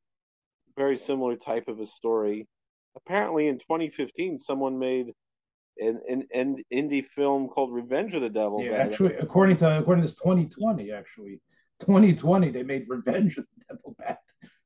very 0.77 0.97
similar 0.97 1.37
type 1.37 1.69
of 1.69 1.79
a 1.79 1.87
story. 1.87 2.49
apparently 2.97 3.47
in 3.47 3.59
2015 3.59 4.39
someone 4.39 4.79
made 4.79 5.13
an, 5.79 6.01
an, 6.09 6.27
an 6.35 6.57
indie 6.73 7.07
film 7.07 7.49
called 7.49 7.73
Revenge 7.73 8.15
of 8.15 8.23
the 8.23 8.31
Devil. 8.31 8.63
Yeah, 8.63 8.73
actually, 8.73 9.15
according 9.15 9.57
to 9.59 9.79
according 9.79 10.03
to 10.03 10.09
this 10.09 10.19
2020, 10.19 10.93
actually 10.93 11.41
2020 11.81 12.51
they 12.51 12.63
made 12.63 12.85
Revenge 12.89 13.39
of 13.39 13.45
the 13.57 13.75
Devil 13.75 13.97
Bat, 13.99 14.21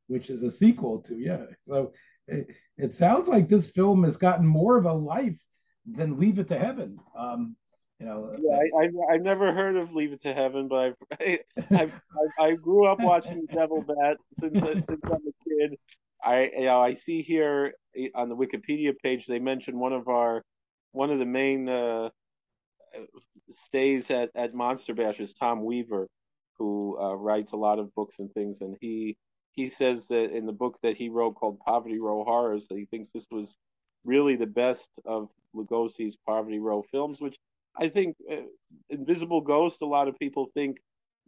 which 0.09 0.31
is 0.31 0.43
a 0.43 0.51
sequel 0.51 1.01
to 1.03 1.17
yeah. 1.17 1.45
So 1.67 1.93
it, 2.29 2.49
it 2.77 2.95
sounds 2.95 3.29
like 3.29 3.49
this 3.49 3.69
film 3.69 4.05
has 4.05 4.17
gotten 4.17 4.47
more 4.47 4.77
of 4.77 4.85
a 4.85 4.93
life 4.93 5.39
than 5.87 6.19
Leave 6.19 6.39
It 6.39 6.49
to 6.49 6.59
Heaven. 6.59 6.99
Um, 7.17 7.57
you 8.01 8.07
know, 8.07 8.37
yeah, 8.39 8.59
I, 8.79 8.85
I 8.85 9.15
I 9.15 9.17
never 9.17 9.55
heard 9.55 9.77
of 9.77 9.93
Leave 9.93 10.13
It 10.13 10.23
to 10.23 10.35
Heaven, 10.35 10.69
but 10.69 10.95
I 11.21 11.41
I, 11.71 11.91
I, 12.41 12.45
I 12.45 12.55
grew 12.55 12.87
up 12.87 13.01
watching 13.01 13.47
Devil 13.53 13.83
Bat 13.83 14.19
since 14.39 14.61
since 14.61 15.01
I'm 15.05 15.13
a 15.13 15.49
kid. 15.49 15.79
I 16.23 16.51
you 16.59 16.65
know 16.65 16.83
I 16.83 16.95
see 16.95 17.23
here 17.23 17.75
on 18.15 18.29
the 18.29 18.37
Wikipedia 18.37 18.93
page 19.03 19.27
they 19.27 19.39
mention 19.39 19.79
one 19.79 19.93
of 19.93 20.09
our 20.09 20.43
one 20.93 21.11
of 21.11 21.19
the 21.19 21.27
main 21.27 21.69
uh, 21.69 22.09
stays 23.51 24.11
at 24.11 24.31
at 24.35 24.55
Monster 24.55 24.95
Bash 24.95 25.21
is 25.21 25.35
Tom 25.35 25.65
Weaver, 25.65 26.09
who 26.59 26.99
uh, 27.01 27.15
writes 27.15 27.53
a 27.53 27.57
lot 27.57 27.79
of 27.79 27.95
books 27.95 28.17
and 28.19 28.33
things, 28.33 28.61
and 28.61 28.77
he 28.81 29.17
he 29.53 29.69
says 29.69 30.07
that 30.09 30.37
in 30.37 30.47
the 30.47 30.53
book 30.53 30.79
that 30.83 30.97
he 30.97 31.09
wrote 31.09 31.35
called 31.35 31.59
Poverty 31.61 31.99
Row 31.99 32.25
Horrors 32.25 32.69
that 32.69 32.79
he 32.79 32.85
thinks 32.87 33.11
this 33.11 33.27
was 33.31 33.57
really 34.05 34.37
the 34.37 34.47
best 34.47 34.91
of 35.05 35.29
Lugosi's 35.55 36.17
Poverty 36.27 36.59
Row 36.59 36.85
films, 36.91 37.21
which 37.21 37.37
I 37.79 37.89
think 37.89 38.17
uh, 38.31 38.37
Invisible 38.91 39.41
Ghost, 39.41 39.83
a 39.83 39.87
lot 39.87 40.09
of 40.09 40.19
people 40.19 40.49
think 40.55 40.77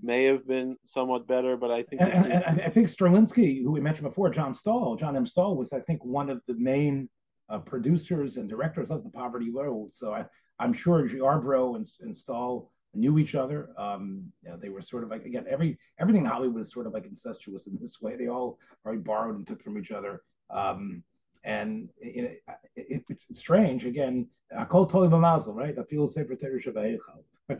may 0.00 0.24
have 0.24 0.46
been 0.46 0.76
somewhat 0.84 1.26
better, 1.26 1.56
but 1.56 1.70
I 1.70 1.82
think 1.82 2.00
and, 2.02 2.32
and 2.32 2.60
I 2.60 2.68
think 2.68 2.86
Strelinsky, 2.86 3.62
who 3.62 3.72
we 3.72 3.80
mentioned 3.80 4.08
before, 4.08 4.30
John 4.30 4.54
Stahl, 4.54 4.96
John 4.96 5.16
M. 5.16 5.26
Stahl 5.26 5.56
was 5.56 5.72
I 5.72 5.80
think 5.80 6.04
one 6.04 6.30
of 6.30 6.40
the 6.46 6.54
main 6.54 7.08
uh, 7.48 7.58
producers 7.58 8.36
and 8.36 8.48
directors 8.48 8.90
of 8.90 9.04
the 9.04 9.10
Poverty 9.10 9.50
Row. 9.50 9.88
So 9.90 10.12
I, 10.12 10.24
I'm 10.58 10.72
sure 10.72 11.08
Yarbrough 11.08 11.76
and, 11.76 11.90
and 12.00 12.16
Stahl 12.16 12.70
knew 12.94 13.18
each 13.18 13.34
other. 13.34 13.70
Um, 13.78 14.24
you 14.42 14.50
know, 14.50 14.56
they 14.56 14.68
were 14.68 14.82
sort 14.82 15.04
of 15.04 15.10
like 15.10 15.24
again 15.24 15.46
every 15.48 15.78
everything 15.98 16.24
in 16.24 16.30
Hollywood 16.30 16.60
is 16.60 16.72
sort 16.72 16.86
of 16.86 16.92
like 16.92 17.06
incestuous 17.06 17.66
in 17.66 17.78
this 17.80 18.00
way. 18.00 18.16
They 18.16 18.28
all 18.28 18.58
probably 18.82 19.00
borrowed 19.00 19.36
and 19.36 19.46
took 19.46 19.62
from 19.62 19.78
each 19.78 19.90
other. 19.90 20.22
Um, 20.50 21.02
and 21.44 21.88
it, 21.98 22.42
it, 22.76 23.04
it's, 23.08 23.26
strange 23.38 23.86
again. 23.86 24.26
I 24.56 24.64
call 24.64 24.86
Toli 24.86 25.08
Mazel, 25.08 25.54
right? 25.54 25.78
I 25.78 25.82
feel 25.84 26.08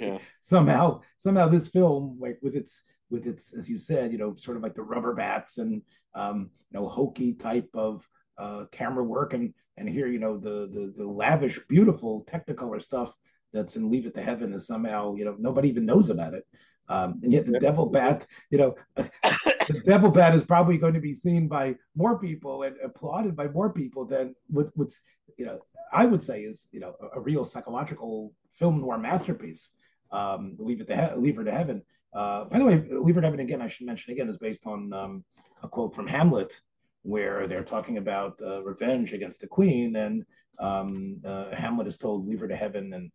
yeah. 0.01 0.19
Somehow, 0.41 1.01
somehow 1.17 1.49
this 1.49 1.69
film, 1.69 2.19
like 2.21 2.39
with 2.43 2.55
its 2.55 2.83
with 3.11 3.27
its, 3.27 3.55
as 3.55 3.69
you 3.69 3.79
said, 3.79 4.13
you 4.13 4.19
know, 4.19 4.35
sort 4.35 4.57
of 4.57 4.63
like 4.63 4.75
the 4.75 4.83
rubber 4.83 5.15
bats 5.15 5.59
and 5.59 5.81
um, 6.15 6.51
you 6.71 6.79
know, 6.79 6.89
hokey 6.89 7.33
type 7.33 7.71
of 7.75 8.07
uh, 8.37 8.65
camera 8.71 9.05
work, 9.05 9.33
and 9.33 9.55
and 9.79 9.89
here, 9.89 10.07
you 10.07 10.19
know, 10.19 10.37
the 10.37 10.69
the 10.73 10.93
the 10.97 11.07
lavish, 11.07 11.59
beautiful 11.69 12.25
Technicolor 12.25 12.83
stuff 12.83 13.13
that's 13.53 13.77
in 13.77 13.91
Leave 13.91 14.07
It 14.07 14.15
to 14.15 14.23
Heaven 14.23 14.53
is 14.53 14.67
somehow, 14.67 15.15
you 15.15 15.25
know, 15.25 15.37
nobody 15.39 15.69
even 15.69 15.87
knows 15.87 16.11
about 16.11 16.35
it. 16.35 16.47
Um, 16.89 17.21
and 17.23 17.33
yet 17.33 17.47
the 17.47 17.59
devil 17.59 17.87
bat, 17.87 18.27
you 18.51 18.59
know, 18.59 18.75
the 18.97 19.83
devil 19.85 20.11
bat 20.11 20.35
is 20.35 20.43
probably 20.43 20.79
going 20.79 20.95
to 20.95 21.01
be 21.01 21.13
seen 21.13 21.47
by 21.47 21.75
more 21.95 22.19
people 22.19 22.63
and 22.63 22.77
applauded 22.83 23.37
by 23.37 23.49
more 23.49 23.71
people 23.71 24.07
than 24.07 24.35
with 24.51 24.71
what's, 24.75 25.01
you 25.37 25.45
know, 25.45 25.61
I 25.93 26.07
would 26.07 26.23
say 26.23 26.43
is, 26.43 26.67
you 26.73 26.81
know, 26.81 26.95
a, 27.01 27.19
a 27.19 27.21
real 27.21 27.45
psychological 27.45 28.33
film 28.59 28.81
noir 28.81 28.99
masterpiece. 28.99 29.71
Um, 30.11 30.57
Leave 30.59 30.81
it 30.81 30.87
to 30.89 30.97
he- 30.97 31.21
Leave 31.21 31.37
her 31.37 31.45
to 31.45 31.53
heaven. 31.53 31.83
Uh, 32.15 32.45
by 32.45 32.59
the 32.59 32.65
way, 32.65 32.83
Leave 32.91 33.15
her 33.17 33.21
to 33.21 33.27
heaven 33.27 33.41
again. 33.41 33.61
I 33.61 33.69
should 33.69 33.87
mention 33.87 34.13
again 34.13 34.29
is 34.29 34.39
based 34.39 34.67
on 34.67 34.93
um, 34.93 35.25
a 35.63 35.69
quote 35.69 35.95
from 35.95 36.07
Hamlet, 36.07 36.59
where 37.03 37.47
they're 37.47 37.65
talking 37.65 37.99
about 37.99 38.41
uh, 38.43 38.63
revenge 38.63 39.13
against 39.13 39.41
the 39.41 39.47
queen, 39.47 39.97
and 39.97 40.25
um, 40.59 41.21
uh, 41.25 41.55
Hamlet 41.55 41.87
is 41.87 41.97
told, 41.97 42.27
"Leave 42.27 42.41
her 42.41 42.49
to 42.49 42.57
heaven," 42.57 42.93
and 42.93 43.11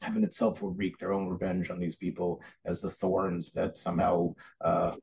heaven 0.00 0.24
itself 0.24 0.62
will 0.62 0.72
wreak 0.72 0.98
their 0.98 1.12
own 1.12 1.28
revenge 1.28 1.70
on 1.70 1.78
these 1.78 1.96
people 1.96 2.42
as 2.64 2.80
the 2.80 2.90
thorns 2.90 3.52
that 3.52 3.76
somehow 3.76 4.34
uh, 4.60 4.94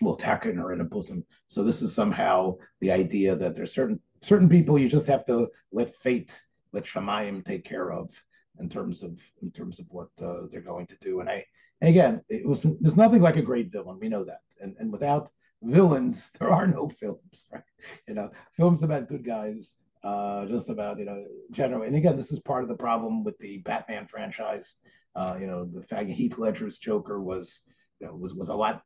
will 0.00 0.18
in 0.44 0.56
her 0.56 0.72
in 0.72 0.80
a 0.80 0.84
bosom. 0.84 1.24
So 1.46 1.62
this 1.62 1.82
is 1.82 1.94
somehow 1.94 2.56
the 2.80 2.90
idea 2.90 3.36
that 3.36 3.54
there's 3.54 3.74
certain 3.74 4.00
certain 4.22 4.48
people 4.48 4.78
you 4.78 4.88
just 4.88 5.06
have 5.06 5.24
to 5.26 5.48
let 5.72 5.96
fate, 5.96 6.38
let 6.72 6.84
Shamayim 6.84 7.44
take 7.44 7.64
care 7.64 7.92
of 7.92 8.10
in 8.58 8.68
terms 8.68 9.02
of 9.02 9.18
in 9.42 9.50
terms 9.50 9.78
of 9.78 9.86
what 9.90 10.08
uh, 10.22 10.42
they're 10.50 10.60
going 10.60 10.86
to 10.88 10.96
do. 11.00 11.20
And 11.20 11.28
I 11.28 11.44
and 11.80 11.90
again, 11.90 12.20
it 12.28 12.46
was 12.46 12.62
there's 12.62 12.96
nothing 12.96 13.22
like 13.22 13.36
a 13.36 13.42
great 13.42 13.72
villain. 13.72 13.98
We 14.00 14.08
know 14.08 14.24
that. 14.24 14.42
And 14.60 14.76
and 14.78 14.92
without 14.92 15.30
villains, 15.62 16.30
there 16.38 16.50
are 16.50 16.66
no 16.66 16.88
films, 16.88 17.46
right? 17.52 17.62
You 18.08 18.14
know, 18.14 18.30
films 18.56 18.82
about 18.82 19.08
good 19.08 19.24
guys 19.24 19.74
uh, 20.02 20.46
just 20.46 20.70
about 20.70 20.98
you 20.98 21.04
know 21.04 21.24
generally. 21.50 21.86
And 21.86 21.96
again, 21.96 22.16
this 22.16 22.32
is 22.32 22.40
part 22.40 22.62
of 22.62 22.68
the 22.68 22.74
problem 22.74 23.24
with 23.24 23.38
the 23.38 23.58
Batman 23.58 24.06
franchise. 24.06 24.76
Uh, 25.14 25.36
you 25.40 25.46
know, 25.46 25.64
the 25.64 25.82
fact 25.82 26.08
Heath 26.08 26.38
Ledger's 26.38 26.78
Joker 26.78 27.20
was 27.20 27.60
you 28.00 28.06
know, 28.06 28.14
was 28.14 28.34
was 28.34 28.48
a 28.48 28.54
lot 28.54 28.82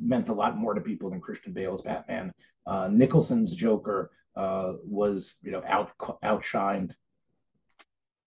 meant 0.00 0.28
a 0.28 0.34
lot 0.34 0.56
more 0.56 0.74
to 0.74 0.80
people 0.80 1.10
than 1.10 1.20
Christian 1.20 1.52
Bale's 1.52 1.82
Batman. 1.82 2.32
Uh, 2.66 2.88
Nicholson's 2.90 3.54
Joker 3.54 4.10
uh, 4.36 4.74
was 4.84 5.36
you 5.42 5.50
know 5.50 5.62
out 5.66 5.92
outshined 6.24 6.92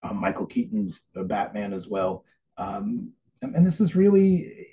uh, 0.03 0.13
Michael 0.13 0.45
Keaton's 0.45 1.03
Batman 1.13 1.73
as 1.73 1.87
well. 1.87 2.23
Um, 2.57 3.11
and, 3.41 3.55
and 3.55 3.65
this 3.65 3.81
is 3.81 3.95
really 3.95 4.67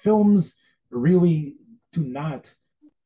films 0.00 0.54
really 0.90 1.56
not 1.96 2.52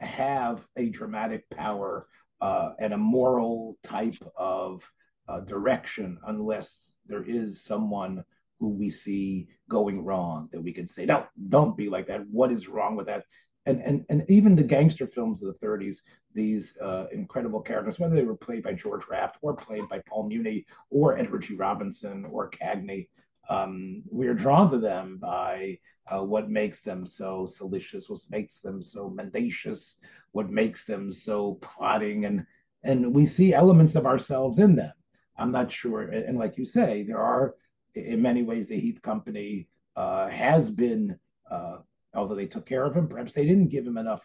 have 0.01 0.67
a 0.77 0.89
dramatic 0.89 1.49
power 1.51 2.07
uh, 2.41 2.73
and 2.79 2.93
a 2.93 2.99
moral 2.99 3.77
type 3.85 4.17
of 4.37 4.89
uh, 5.29 5.41
direction 5.41 6.19
unless 6.27 6.91
there 7.07 7.23
is 7.23 7.63
someone 7.63 8.25
who 8.59 8.69
we 8.69 8.91
see 8.91 9.49
going 9.69 10.05
wrong 10.05 10.49
that 10.53 10.63
we 10.63 10.73
can 10.73 10.87
say, 10.87 11.07
no, 11.07 11.27
don't 11.49 11.77
be 11.77 11.89
like 11.89 12.07
that. 12.07 12.27
What 12.31 12.53
is 12.53 12.69
wrong 12.69 12.97
with 12.97 13.07
that? 13.07 13.25
And 13.67 13.83
and 13.83 14.05
and 14.09 14.25
even 14.29 14.57
the 14.57 14.63
gangster 14.63 15.07
films 15.07 15.43
of 15.43 15.49
the 15.49 15.67
30s, 15.67 15.99
these 16.35 16.77
uh, 16.79 17.07
incredible 17.13 17.61
characters, 17.61 17.99
whether 17.99 18.15
they 18.15 18.25
were 18.25 18.37
played 18.37 18.63
by 18.63 18.73
George 18.73 19.03
Raft 19.11 19.37
or 19.43 19.55
played 19.55 19.89
by 19.89 20.01
Paul 20.07 20.29
Muni 20.29 20.65
or 20.89 21.19
Edward 21.19 21.43
G. 21.43 21.55
Robinson 21.55 22.25
or 22.25 22.51
Cagney, 22.51 23.09
um, 23.51 24.03
we 24.11 24.29
are 24.29 24.35
drawn 24.35 24.71
to 24.71 24.79
them 24.79 25.19
by 25.21 25.79
uh, 26.07 26.23
what 26.23 26.51
makes 26.51 26.81
them 26.81 27.07
so 27.07 27.47
salacious, 27.47 28.09
what 28.09 28.21
makes 28.31 28.61
them 28.61 28.83
so 28.83 29.09
mendacious, 29.11 29.97
what 30.33 30.51
makes 30.51 30.85
them 30.85 31.13
so 31.13 31.55
plotting, 31.61 32.25
and 32.25 32.47
and 32.83 33.15
we 33.15 33.27
see 33.27 33.53
elements 33.53 33.95
of 33.95 34.07
ourselves 34.07 34.59
in 34.59 34.75
them. 34.75 34.93
I'm 35.37 35.53
not 35.53 35.71
sure, 35.73 36.03
and 36.03 36.39
like 36.39 36.57
you 36.59 36.65
say, 36.65 37.03
there 37.03 37.21
are 37.21 37.55
in 37.95 38.23
many 38.23 38.43
ways 38.43 38.67
the 38.67 38.79
Heath 38.79 39.03
Company 39.03 39.69
uh, 39.97 40.29
has 40.29 40.71
been, 40.71 41.19
uh, 41.51 41.79
although 42.15 42.35
they 42.35 42.47
took 42.47 42.67
care 42.67 42.85
of 42.85 42.97
him, 42.97 43.09
perhaps 43.09 43.33
they 43.33 43.47
didn't 43.47 43.69
give 43.69 43.87
him 43.87 43.99
enough 43.99 44.23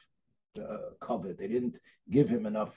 uh, 0.58 0.94
kavod, 1.02 1.38
they 1.38 1.48
didn't 1.48 1.80
give 2.10 2.30
him 2.30 2.46
enough 2.46 2.74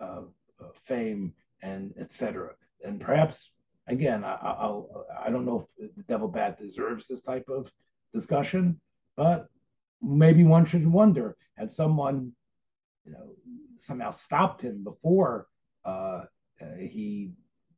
uh, 0.00 0.22
uh, 0.60 0.68
fame, 0.84 1.32
and 1.62 1.94
etc. 1.98 2.50
And 2.84 3.00
perhaps 3.00 3.50
again, 3.86 4.24
I, 4.24 4.34
I'll 4.34 5.06
I 5.24 5.30
don't 5.30 5.46
know 5.46 5.68
if 5.78 5.94
the 5.94 6.02
Devil 6.02 6.28
Bat 6.28 6.58
deserves 6.58 7.06
this 7.06 7.22
type 7.22 7.48
of 7.48 7.70
discussion, 8.12 8.80
but 9.16 9.48
maybe 10.00 10.44
one 10.44 10.64
should 10.64 10.86
wonder 10.86 11.36
had 11.56 11.70
someone, 11.70 12.32
you 13.04 13.12
know, 13.12 13.34
somehow 13.78 14.10
stopped 14.10 14.62
him 14.62 14.84
before 14.84 15.46
uh, 15.84 16.24
uh, 16.60 16.76
he 16.78 17.32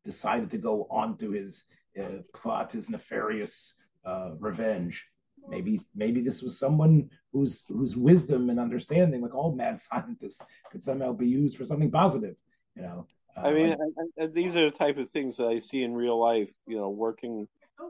decided 0.05 0.51
to 0.51 0.59
go 0.59 0.87
on 0.91 1.17
to 1.19 1.31
his 1.31 1.65
uh, 2.01 2.23
plot, 2.35 2.73
his 2.73 2.91
nefarious 2.91 3.75
uh, 4.05 4.31
revenge. 4.39 5.07
Maybe 5.49 5.81
maybe 5.95 6.23
this 6.23 6.43
was 6.43 6.59
someone 6.59 7.11
whose 7.33 7.65
whose 7.69 7.97
wisdom 7.97 8.51
and 8.51 8.59
understanding, 8.59 9.21
like 9.21 9.35
all 9.35 9.55
mad 9.55 9.81
scientists, 9.89 10.41
could 10.71 10.83
somehow 10.83 11.13
be 11.13 11.29
used 11.29 11.57
for 11.57 11.65
something 11.65 11.91
positive. 11.91 12.37
You 12.77 12.83
know. 12.83 13.07
I 13.37 13.53
mean, 13.53 13.71
like, 13.71 13.79
and, 13.97 14.13
and 14.17 14.35
these 14.35 14.55
are 14.55 14.71
the 14.71 14.77
type 14.77 14.97
of 14.97 15.11
things 15.11 15.39
that 15.39 15.49
I 15.49 15.59
see 15.59 15.83
in 15.83 15.95
real 15.95 16.19
life. 16.19 16.51
You 16.67 16.77
know, 16.77 16.89
working 16.89 17.49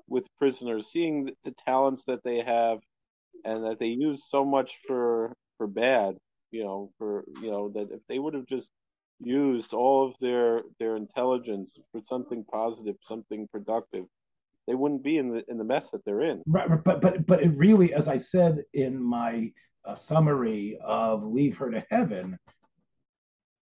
with 0.09 0.27
prisoners, 0.39 0.89
seeing 0.89 1.31
the 1.45 1.55
talents 1.67 2.05
that 2.07 2.23
they 2.25 2.43
have, 2.43 2.79
and 3.45 3.65
that 3.65 3.79
they 3.79 3.89
use 3.89 4.25
so 4.29 4.45
much 4.45 4.79
for 4.87 5.33
for 5.59 5.67
bad. 5.67 6.17
You 6.51 6.65
know, 6.65 6.91
for 6.99 7.25
you 7.41 7.51
know 7.51 7.71
that 7.71 7.91
if 7.91 8.01
they 8.09 8.19
would 8.19 8.35
have 8.35 8.47
just 8.47 8.71
used 9.21 9.73
all 9.73 10.09
of 10.09 10.15
their 10.21 10.63
their 10.79 10.97
intelligence 10.97 11.79
for 11.93 12.01
something 12.05 12.45
positive, 12.51 12.97
something 13.05 13.49
productive, 13.53 14.05
they 14.67 14.75
wouldn't 14.75 15.03
be 15.03 15.19
in 15.19 15.31
the 15.31 15.45
in 15.49 15.59
the 15.59 15.65
mess 15.65 15.91
that 15.91 16.05
they're 16.05 16.23
in. 16.23 16.43
Right, 16.47 16.69
but 16.85 17.01
but 17.01 17.27
but 17.27 17.43
it 17.43 17.57
really, 17.57 17.93
as 17.93 18.09
I 18.09 18.17
said 18.17 18.63
in 18.73 19.03
my 19.03 19.53
uh, 19.85 19.95
summary 19.95 20.79
of 20.85 21.25
Leave 21.25 21.57
Her 21.57 21.71
to 21.71 21.85
Heaven, 21.91 22.39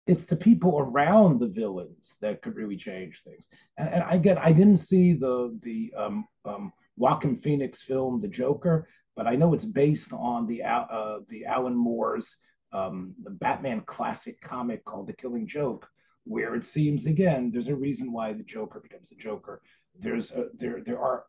it's 0.10 0.26
the 0.26 0.36
people 0.36 0.80
around 0.80 1.40
the 1.40 1.48
villains 1.48 2.18
that 2.20 2.42
could 2.42 2.56
really 2.56 2.76
change 2.76 3.22
things. 3.24 3.48
And, 3.78 3.90
and 3.90 4.04
again, 4.10 4.40
I 4.40 4.52
didn't 4.52 4.78
see 4.78 5.14
the 5.14 5.58
the 5.62 5.94
um, 5.96 6.28
um, 6.46 6.74
Joaquin 6.98 7.38
Phoenix 7.38 7.84
film, 7.84 8.20
The 8.20 8.28
Joker, 8.28 8.88
but 9.16 9.28
I 9.28 9.36
know 9.36 9.54
it's 9.54 9.66
based 9.66 10.12
on 10.12 10.48
the 10.48 10.64
uh, 10.64 11.20
the 11.30 11.46
Alan 11.46 11.76
Moore's 11.76 12.28
um, 12.74 13.14
the 13.24 13.30
Batman 13.30 13.82
classic 13.86 14.42
comic 14.42 14.84
called 14.84 15.08
The 15.08 15.14
Killing 15.14 15.48
Joke, 15.48 15.88
where 16.24 16.56
it 16.56 16.66
seems 16.66 17.06
again 17.06 17.52
there's 17.52 17.68
a 17.68 17.76
reason 17.88 18.12
why 18.12 18.34
the 18.34 18.44
Joker 18.56 18.80
becomes 18.80 19.10
the 19.10 19.16
Joker. 19.16 19.62
There's 20.00 20.32
a, 20.32 20.48
there 20.56 20.82
there 20.84 21.00
are 21.00 21.26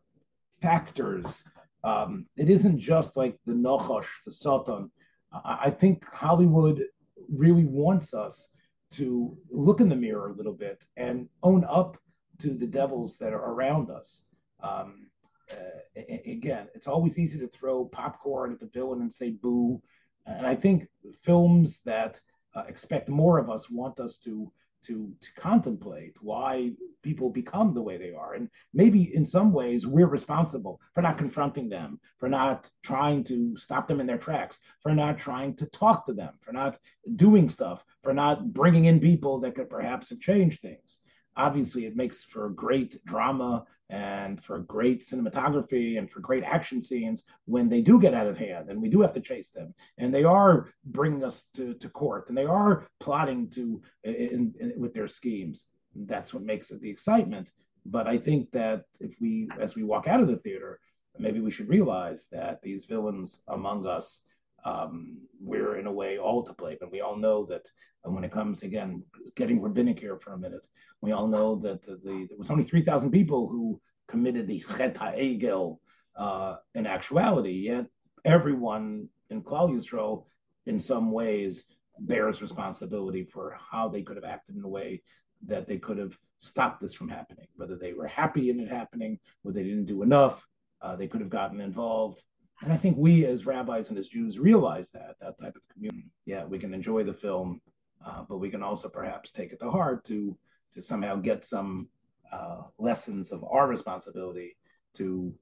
factors. 0.59 1.43
Um, 1.83 2.25
it 2.35 2.49
isn't 2.49 2.79
just 2.79 3.15
like 3.15 3.37
the 3.45 3.53
Nachash, 3.53 4.09
the 4.25 4.31
Satan. 4.31 4.91
I, 5.31 5.53
I 5.65 5.69
think 5.69 6.03
Hollywood 6.11 6.83
really 7.29 7.65
wants 7.65 8.13
us 8.13 8.51
to 8.91 9.37
look 9.49 9.79
in 9.79 9.89
the 9.89 9.95
mirror 9.95 10.29
a 10.29 10.33
little 10.33 10.53
bit 10.53 10.85
and 10.97 11.27
own 11.43 11.65
up 11.69 11.97
to 12.39 12.53
the 12.53 12.67
devils 12.67 13.17
that 13.17 13.33
are 13.33 13.51
around 13.51 13.89
us. 13.89 14.23
Um, 14.61 15.07
uh, 15.51 16.01
again, 16.25 16.67
it's 16.73 16.87
always 16.87 17.19
easy 17.19 17.39
to 17.39 17.47
throw 17.47 17.85
popcorn 17.85 18.51
at 18.51 18.59
the 18.59 18.67
villain 18.67 19.01
and 19.01 19.13
say 19.13 19.31
boo. 19.31 19.81
And 20.25 20.45
I 20.45 20.55
think 20.55 20.87
films 21.21 21.81
that 21.85 22.19
uh, 22.55 22.63
expect 22.67 23.09
more 23.09 23.37
of 23.37 23.49
us 23.49 23.69
want 23.69 23.99
us 23.99 24.17
to 24.19 24.51
to 24.85 25.13
to 25.21 25.33
contemplate 25.35 26.13
why 26.21 26.71
people 27.03 27.29
become 27.29 27.73
the 27.73 27.81
way 27.81 27.97
they 27.97 28.13
are. 28.13 28.33
And 28.33 28.49
maybe 28.73 29.15
in 29.15 29.25
some 29.25 29.51
ways 29.51 29.87
we're 29.87 30.07
responsible 30.07 30.79
for 30.93 31.01
not 31.01 31.17
confronting 31.17 31.69
them 31.69 31.99
for 32.17 32.29
not 32.29 32.69
trying 32.83 33.23
to 33.25 33.55
stop 33.57 33.87
them 33.87 33.99
in 33.99 34.07
their 34.07 34.17
tracks 34.17 34.59
for 34.81 34.93
not 34.93 35.17
trying 35.17 35.55
to 35.55 35.65
talk 35.67 36.05
to 36.05 36.13
them 36.13 36.33
for 36.41 36.51
not 36.51 36.77
doing 37.15 37.49
stuff 37.49 37.83
for 38.03 38.13
not 38.13 38.53
bringing 38.53 38.85
in 38.85 38.99
people 38.99 39.39
that 39.39 39.55
could 39.55 39.69
perhaps 39.69 40.09
have 40.09 40.19
changed 40.19 40.61
things 40.61 40.99
obviously 41.37 41.85
it 41.85 41.95
makes 41.95 42.23
for 42.23 42.49
great 42.49 43.03
drama 43.05 43.65
and 43.89 44.41
for 44.43 44.59
great 44.59 45.01
cinematography 45.01 45.97
and 45.97 46.09
for 46.09 46.21
great 46.21 46.43
action 46.43 46.81
scenes 46.81 47.23
when 47.45 47.67
they 47.67 47.81
do 47.81 47.99
get 47.99 48.13
out 48.13 48.27
of 48.27 48.37
hand 48.37 48.69
and 48.69 48.81
we 48.81 48.89
do 48.89 49.01
have 49.01 49.13
to 49.13 49.19
chase 49.19 49.49
them. 49.49 49.73
And 49.97 50.13
they 50.13 50.23
are 50.23 50.69
bringing 50.85 51.23
us 51.23 51.43
to, 51.55 51.73
to 51.75 51.89
court 51.89 52.29
and 52.29 52.37
they 52.37 52.45
are 52.45 52.87
plotting 52.99 53.49
to 53.51 53.81
in, 54.03 54.53
in, 54.59 54.73
with 54.77 54.93
their 54.93 55.07
schemes. 55.07 55.65
That's 55.93 56.33
what 56.33 56.43
makes 56.43 56.71
it 56.71 56.81
the 56.81 56.89
excitement. 56.89 57.51
But 57.85 58.07
i 58.07 58.17
think 58.17 58.51
that 58.51 58.83
if 58.99 59.15
we 59.19 59.49
as 59.59 59.75
we 59.75 59.83
walk 59.83 60.07
out 60.07 60.21
of 60.21 60.27
the 60.27 60.37
theater 60.37 60.79
maybe 61.17 61.39
we 61.39 61.51
should 61.51 61.67
realize 61.67 62.27
that 62.31 62.61
these 62.61 62.85
villains 62.85 63.41
among 63.47 63.87
us 63.87 64.21
um, 64.65 65.17
we're 65.39 65.77
in 65.77 65.87
a 65.87 65.91
way 65.91 66.17
all 66.17 66.43
to 66.43 66.53
blame. 66.53 66.77
And 66.81 66.91
we 66.91 67.01
all 67.01 67.15
know 67.15 67.45
that 67.45 67.67
when 68.03 68.23
it 68.23 68.31
comes, 68.31 68.63
again, 68.63 69.03
getting 69.35 69.61
rabbinic 69.61 69.99
here 69.99 70.17
for 70.17 70.33
a 70.33 70.37
minute, 70.37 70.67
we 71.01 71.11
all 71.11 71.27
know 71.27 71.55
that 71.57 71.83
the, 71.83 71.97
the 72.03 72.27
there 72.29 72.37
was 72.37 72.49
only 72.49 72.63
3,000 72.63 73.11
people 73.11 73.47
who 73.47 73.79
committed 74.07 74.47
the 74.47 74.63
Chet 74.77 74.95
HaEgel 74.95 75.77
uh, 76.15 76.55
in 76.75 76.85
actuality, 76.85 77.51
yet 77.51 77.85
everyone 78.25 79.07
in 79.29 79.41
Klal 79.41 79.71
Yisrael, 79.71 80.25
in 80.65 80.77
some 80.77 81.11
ways, 81.11 81.65
bears 81.99 82.41
responsibility 82.41 83.23
for 83.23 83.57
how 83.71 83.87
they 83.87 84.01
could 84.01 84.17
have 84.17 84.25
acted 84.25 84.55
in 84.55 84.63
a 84.63 84.67
way 84.67 85.01
that 85.47 85.67
they 85.67 85.77
could 85.77 85.97
have 85.97 86.17
stopped 86.39 86.81
this 86.81 86.93
from 86.93 87.09
happening. 87.09 87.47
Whether 87.55 87.75
they 87.75 87.93
were 87.93 88.07
happy 88.07 88.49
in 88.49 88.59
it 88.59 88.69
happening, 88.69 89.19
whether 89.41 89.59
they 89.59 89.67
didn't 89.67 89.85
do 89.85 90.03
enough, 90.03 90.45
uh, 90.81 90.95
they 90.95 91.07
could 91.07 91.21
have 91.21 91.29
gotten 91.29 91.61
involved. 91.61 92.21
And 92.61 92.71
I 92.71 92.77
think 92.77 92.97
we 92.97 93.25
as 93.25 93.45
rabbis 93.45 93.89
and 93.89 93.97
as 93.97 94.07
Jews 94.07 94.37
realize 94.37 94.91
that, 94.91 95.15
that 95.19 95.39
type 95.39 95.55
of 95.55 95.67
community. 95.73 96.11
Yeah, 96.25 96.45
we 96.45 96.59
can 96.59 96.73
enjoy 96.73 97.03
the 97.03 97.13
film, 97.13 97.59
uh, 98.05 98.23
but 98.27 98.37
we 98.37 98.49
can 98.49 98.61
also 98.61 98.87
perhaps 98.87 99.31
take 99.31 99.51
it 99.51 99.59
to 99.61 99.71
heart 99.71 100.05
to, 100.05 100.37
to 100.73 100.81
somehow 100.81 101.15
get 101.15 101.43
some 101.43 101.87
uh, 102.31 102.61
lessons 102.77 103.31
of 103.31 103.43
our 103.43 103.67
responsibility 103.67 104.55
to, 104.95 105.33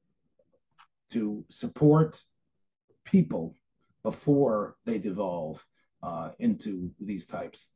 to 1.11 1.43
support 1.49 2.23
people 3.03 3.53
before 4.03 4.77
they 4.85 4.97
devolve 4.97 5.65
uh, 6.01 6.31
into 6.39 6.89
these 7.01 7.25
types. 7.25 7.67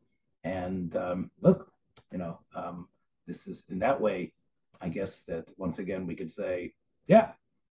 And 0.45 0.95
um, 0.95 1.31
look, 1.41 1.69
you 2.11 2.17
know, 2.17 2.39
um, 2.55 2.87
this 3.27 3.47
is 3.47 3.63
in 3.69 3.79
that 3.79 3.99
way, 3.99 4.31
I 4.79 4.89
guess 4.89 5.21
that 5.21 5.47
once 5.57 5.79
again 5.79 6.07
we 6.07 6.15
could 6.15 6.31
say, 6.31 6.73
yeah, 7.07 7.31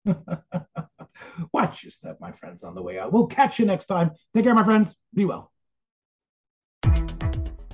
Watch 1.53 1.83
your 1.83 1.91
step, 1.91 2.19
my 2.21 2.33
friends, 2.33 2.63
on 2.63 2.75
the 2.75 2.83
way 2.83 2.99
out. 2.99 3.13
We'll 3.13 3.27
catch 3.27 3.59
you 3.59 3.67
next 3.67 3.87
time. 3.87 4.13
Take 4.35 4.45
care, 4.45 4.55
my 4.55 4.65
friends. 4.65 4.95
Be 5.13 5.25
well. 5.25 5.51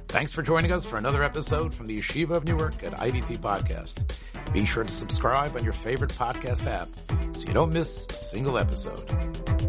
Thanks 0.08 0.32
for 0.32 0.42
joining 0.42 0.72
us 0.72 0.84
for 0.84 0.98
another 0.98 1.22
episode 1.22 1.72
from 1.72 1.86
the 1.86 1.96
Yeshiva 1.96 2.30
of 2.30 2.44
Newark 2.44 2.82
at 2.82 2.92
IDT 2.94 3.38
Podcast. 3.38 4.12
Be 4.52 4.64
sure 4.64 4.82
to 4.82 4.90
subscribe 4.90 5.54
on 5.54 5.62
your 5.62 5.72
favorite 5.72 6.10
podcast 6.10 6.66
app 6.66 6.88
so 7.36 7.42
you 7.46 7.54
don't 7.54 7.72
miss 7.72 8.06
a 8.10 8.14
single 8.14 8.58
episode. 8.58 9.59